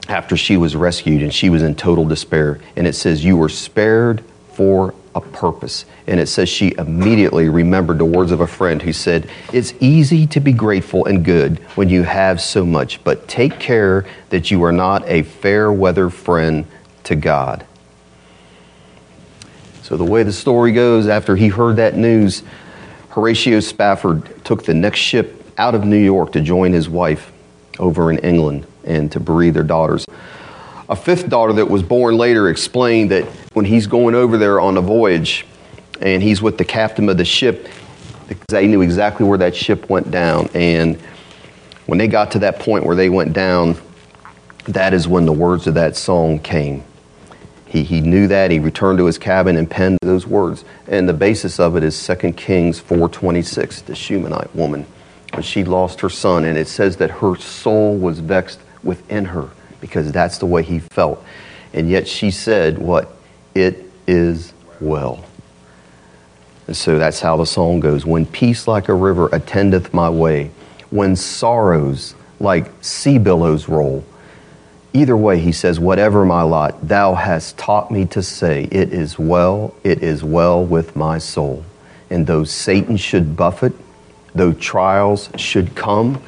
after 0.07 0.35
she 0.37 0.57
was 0.57 0.75
rescued 0.75 1.21
and 1.21 1.33
she 1.33 1.49
was 1.49 1.63
in 1.63 1.75
total 1.75 2.05
despair. 2.05 2.59
And 2.75 2.87
it 2.87 2.93
says, 2.93 3.23
You 3.23 3.37
were 3.37 3.49
spared 3.49 4.23
for 4.53 4.93
a 5.15 5.21
purpose. 5.21 5.85
And 6.07 6.19
it 6.19 6.27
says 6.27 6.49
she 6.49 6.73
immediately 6.77 7.49
remembered 7.49 7.97
the 7.97 8.05
words 8.05 8.31
of 8.31 8.41
a 8.41 8.47
friend 8.47 8.81
who 8.81 8.93
said, 8.93 9.29
It's 9.51 9.73
easy 9.79 10.27
to 10.27 10.39
be 10.39 10.53
grateful 10.53 11.05
and 11.05 11.23
good 11.23 11.59
when 11.75 11.89
you 11.89 12.03
have 12.03 12.41
so 12.41 12.65
much, 12.65 13.03
but 13.03 13.27
take 13.27 13.59
care 13.59 14.05
that 14.29 14.51
you 14.51 14.63
are 14.63 14.71
not 14.71 15.07
a 15.07 15.23
fair 15.23 15.71
weather 15.71 16.09
friend 16.09 16.65
to 17.03 17.15
God. 17.15 17.65
So, 19.83 19.97
the 19.97 20.05
way 20.05 20.23
the 20.23 20.31
story 20.31 20.71
goes, 20.71 21.07
after 21.07 21.35
he 21.35 21.49
heard 21.49 21.75
that 21.75 21.97
news, 21.97 22.41
Horatio 23.09 23.59
Spafford 23.59 24.45
took 24.45 24.63
the 24.63 24.73
next 24.73 24.99
ship 24.99 25.43
out 25.57 25.75
of 25.75 25.83
New 25.83 25.97
York 25.97 26.31
to 26.31 26.39
join 26.39 26.71
his 26.71 26.87
wife 26.87 27.33
over 27.79 28.09
in 28.09 28.17
England 28.19 28.65
and 28.85 29.11
to 29.11 29.19
bereave 29.19 29.53
their 29.53 29.63
daughters. 29.63 30.05
A 30.87 30.95
fifth 30.95 31.27
daughter 31.27 31.51
that 31.51 31.69
was 31.69 31.83
born 31.83 32.15
later 32.15 32.47
explained 32.47 33.11
that 33.11 33.25
when 33.55 33.65
he's 33.65 33.85
going 33.85 34.15
over 34.15 34.37
there 34.37 34.61
on 34.61 34.77
a 34.77 34.81
voyage 34.81 35.45
and 35.99 36.23
he's 36.23 36.41
with 36.41 36.57
the 36.57 36.65
captain 36.65 37.09
of 37.09 37.17
the 37.17 37.25
ship, 37.25 37.67
they 38.47 38.67
knew 38.67 38.81
exactly 38.81 39.25
where 39.25 39.37
that 39.39 39.53
ship 39.53 39.89
went 39.89 40.09
down. 40.11 40.49
And 40.53 40.95
when 41.87 41.99
they 41.99 42.07
got 42.07 42.31
to 42.31 42.39
that 42.39 42.59
point 42.59 42.85
where 42.85 42.95
they 42.95 43.09
went 43.09 43.33
down, 43.33 43.75
that 44.63 44.93
is 44.93 45.09
when 45.09 45.25
the 45.25 45.33
words 45.33 45.67
of 45.67 45.73
that 45.73 45.97
song 45.97 46.39
came. 46.39 46.85
He, 47.73 47.83
he 47.83 48.01
knew 48.01 48.27
that. 48.27 48.51
He 48.51 48.59
returned 48.59 48.99
to 48.99 49.05
his 49.05 49.17
cabin 49.17 49.57
and 49.57 49.67
penned 49.67 49.97
those 50.03 50.27
words. 50.27 50.63
And 50.87 51.09
the 51.09 51.13
basis 51.13 51.59
of 51.59 51.75
it 51.75 51.83
is 51.83 52.05
2 52.05 52.33
Kings 52.33 52.79
4.26, 52.79 53.85
the 53.85 53.95
Shunammite 53.95 54.55
woman, 54.55 54.85
when 55.33 55.41
she 55.41 55.63
lost 55.63 55.99
her 56.01 56.09
son. 56.09 56.45
And 56.45 56.55
it 56.55 56.67
says 56.67 56.97
that 56.97 57.09
her 57.09 57.35
soul 57.35 57.97
was 57.97 58.19
vexed 58.19 58.59
within 58.83 59.25
her 59.25 59.49
because 59.81 60.11
that's 60.11 60.37
the 60.37 60.45
way 60.45 60.61
he 60.61 60.77
felt. 60.77 61.25
And 61.73 61.89
yet 61.89 62.07
she 62.07 62.29
said, 62.29 62.77
What? 62.77 63.11
It 63.55 63.89
is 64.05 64.53
well. 64.79 65.25
And 66.67 66.77
so 66.77 66.99
that's 66.99 67.21
how 67.21 67.37
the 67.37 67.45
song 67.47 67.79
goes. 67.79 68.05
When 68.05 68.27
peace 68.27 68.67
like 68.67 68.87
a 68.87 68.93
river 68.93 69.29
attendeth 69.33 69.95
my 69.95 70.11
way, 70.11 70.51
when 70.91 71.15
sorrows 71.15 72.13
like 72.39 72.71
sea 72.81 73.17
billows 73.17 73.67
roll. 73.67 74.05
Either 74.93 75.17
way, 75.17 75.39
he 75.39 75.51
says, 75.51 75.79
Whatever 75.79 76.23
my 76.23 76.43
lot, 76.43 76.87
thou 76.87 77.15
hast 77.15 77.57
taught 77.57 77.89
me 77.89 78.05
to 78.05 78.21
say, 78.21 78.67
It 78.71 78.93
is 78.93 79.17
well, 79.17 79.73
it 79.83 80.03
is 80.03 80.23
well 80.23 80.63
with 80.63 80.95
my 80.95 81.17
soul. 81.17 81.65
And 82.09 82.27
though 82.27 82.43
Satan 82.43 82.97
should 82.97 83.35
buffet, 83.35 83.73
though 84.35 84.53
trials 84.53 85.29
should 85.35 85.75
come, 85.75 86.21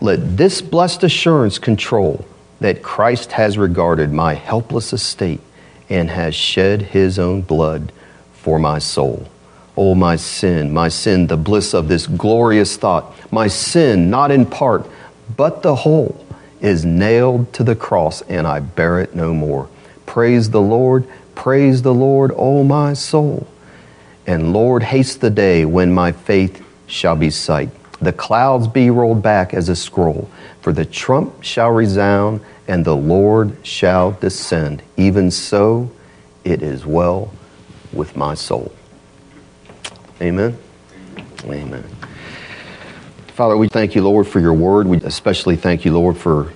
let 0.00 0.36
this 0.36 0.62
blessed 0.62 1.02
assurance 1.02 1.58
control 1.58 2.24
that 2.60 2.82
Christ 2.82 3.32
has 3.32 3.58
regarded 3.58 4.12
my 4.12 4.34
helpless 4.34 4.92
estate 4.92 5.40
and 5.88 6.08
has 6.10 6.34
shed 6.34 6.82
his 6.82 7.18
own 7.18 7.42
blood 7.42 7.92
for 8.32 8.58
my 8.58 8.78
soul. 8.78 9.26
Oh, 9.76 9.94
my 9.94 10.16
sin, 10.16 10.72
my 10.72 10.88
sin, 10.88 11.26
the 11.26 11.36
bliss 11.36 11.74
of 11.74 11.88
this 11.88 12.06
glorious 12.06 12.76
thought, 12.76 13.12
my 13.32 13.48
sin, 13.48 14.10
not 14.10 14.30
in 14.30 14.46
part, 14.46 14.86
but 15.36 15.62
the 15.62 15.74
whole, 15.74 16.24
is 16.60 16.84
nailed 16.84 17.52
to 17.54 17.64
the 17.64 17.76
cross, 17.76 18.22
and 18.22 18.46
I 18.46 18.60
bear 18.60 19.00
it 19.00 19.14
no 19.14 19.32
more. 19.34 19.68
Praise 20.06 20.50
the 20.50 20.60
Lord, 20.60 21.06
praise 21.34 21.82
the 21.82 21.94
Lord, 21.94 22.32
O 22.36 22.64
my 22.64 22.92
soul. 22.92 23.46
And 24.26 24.52
Lord, 24.52 24.82
haste 24.82 25.20
the 25.20 25.30
day 25.30 25.64
when 25.64 25.92
my 25.92 26.12
faith 26.12 26.64
shall 26.86 27.16
be 27.16 27.30
sight 27.30 27.70
the 28.00 28.12
clouds 28.12 28.66
be 28.66 28.90
rolled 28.90 29.22
back 29.22 29.52
as 29.52 29.68
a 29.68 29.76
scroll, 29.76 30.30
for 30.62 30.72
the 30.72 30.84
trump 30.84 31.42
shall 31.42 31.70
resound 31.70 32.40
and 32.66 32.84
the 32.84 32.96
Lord 32.96 33.54
shall 33.62 34.12
descend. 34.12 34.82
Even 34.96 35.30
so, 35.30 35.90
it 36.44 36.62
is 36.62 36.86
well 36.86 37.30
with 37.92 38.16
my 38.16 38.34
soul. 38.34 38.72
Amen. 40.22 40.56
Amen. 41.44 41.99
Father, 43.40 43.56
we 43.56 43.68
thank 43.68 43.94
you, 43.94 44.02
Lord, 44.02 44.28
for 44.28 44.38
your 44.38 44.52
word. 44.52 44.86
We 44.86 44.98
especially 44.98 45.56
thank 45.56 45.86
you, 45.86 45.94
Lord, 45.94 46.18
for 46.18 46.52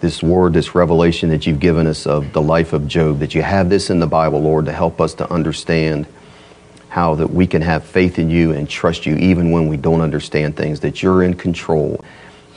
this 0.00 0.22
word, 0.22 0.52
this 0.52 0.72
revelation 0.72 1.30
that 1.30 1.48
you've 1.48 1.58
given 1.58 1.88
us 1.88 2.06
of 2.06 2.32
the 2.32 2.40
life 2.40 2.72
of 2.72 2.86
Job, 2.86 3.18
that 3.18 3.34
you 3.34 3.42
have 3.42 3.68
this 3.68 3.90
in 3.90 3.98
the 3.98 4.06
Bible, 4.06 4.40
Lord, 4.40 4.66
to 4.66 4.72
help 4.72 5.00
us 5.00 5.14
to 5.14 5.28
understand 5.32 6.06
how 6.90 7.16
that 7.16 7.30
we 7.30 7.48
can 7.48 7.60
have 7.62 7.82
faith 7.82 8.20
in 8.20 8.30
you 8.30 8.52
and 8.52 8.70
trust 8.70 9.04
you 9.04 9.16
even 9.16 9.50
when 9.50 9.66
we 9.66 9.76
don't 9.76 10.00
understand 10.00 10.56
things, 10.56 10.78
that 10.78 11.02
you're 11.02 11.24
in 11.24 11.34
control 11.34 12.04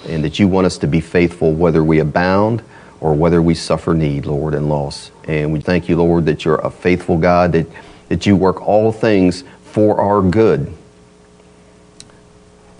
and 0.08 0.24
that 0.24 0.38
you 0.38 0.48
want 0.48 0.68
us 0.68 0.78
to 0.78 0.88
be 0.88 1.02
faithful 1.02 1.52
whether 1.52 1.84
we 1.84 1.98
abound 1.98 2.62
or 3.02 3.16
whether 3.16 3.42
we 3.42 3.56
suffer 3.56 3.96
need, 3.96 4.28
Lord, 4.28 4.54
and 4.54 4.70
loss. 4.70 5.10
And 5.24 5.52
we 5.52 5.60
thank 5.60 5.90
you, 5.90 5.98
Lord, 5.98 6.28
that 6.28 6.46
you're 6.46 6.60
a 6.60 6.70
faithful 6.70 7.18
God, 7.18 7.54
that, 7.54 7.66
that 8.10 8.28
you 8.28 8.36
work 8.36 8.62
all 8.62 8.92
things 8.92 9.44
for 9.64 10.00
our 10.00 10.22
good. 10.22 10.72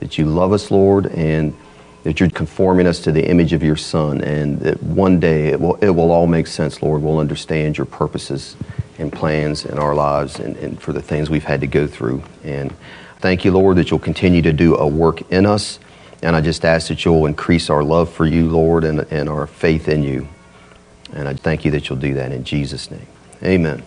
That 0.06 0.18
you 0.18 0.26
love 0.26 0.54
us, 0.54 0.70
Lord, 0.70 1.08
and 1.08 1.56
that 2.04 2.20
you're 2.20 2.30
conforming 2.30 2.86
us 2.86 3.00
to 3.00 3.12
the 3.12 3.28
image 3.28 3.54
of 3.54 3.64
your 3.64 3.76
Son, 3.76 4.22
and 4.22 4.60
that 4.60 4.82
one 4.84 5.20
day 5.20 5.48
it 5.48 5.60
will, 5.60 5.76
it 5.76 5.90
will 5.90 6.12
all 6.12 6.28
make 6.28 6.46
sense, 6.46 6.84
Lord. 6.84 7.02
We'll 7.02 7.18
understand 7.18 7.78
your 7.78 7.86
purposes 7.86 8.56
and 9.00 9.12
plans 9.12 9.66
in 9.66 9.80
our 9.80 9.96
lives 9.96 10.40
and, 10.40 10.56
and 10.58 10.80
for 10.80 10.94
the 10.94 11.02
things 11.02 11.30
we've 11.30 11.44
had 11.44 11.62
to 11.62 11.68
go 11.68 11.88
through. 11.88 12.22
And 12.44 12.72
thank 13.20 13.44
you, 13.44 13.52
Lord, 13.52 13.78
that 13.78 13.90
you'll 13.90 14.00
continue 14.00 14.44
to 14.44 14.54
do 14.54 14.76
a 14.76 14.88
work 14.88 15.30
in 15.32 15.48
us 15.48 15.80
and 16.26 16.36
I 16.36 16.42
just 16.42 16.66
ask 16.66 16.88
that 16.88 17.06
you'll 17.06 17.26
increase 17.26 17.70
our 17.70 17.84
love 17.84 18.12
for 18.12 18.26
you, 18.26 18.50
Lord, 18.50 18.84
and, 18.84 19.02
and 19.12 19.30
our 19.30 19.46
faith 19.46 19.88
in 19.88 20.02
you. 20.02 20.28
And 21.14 21.28
I 21.28 21.34
thank 21.34 21.66
you 21.66 21.72
that 21.72 21.88
you'll 21.88 22.00
do 22.00 22.16
that 22.16 22.32
in 22.32 22.44
Jesus' 22.44 22.90
name. 22.90 23.08
Amen. 23.44 23.84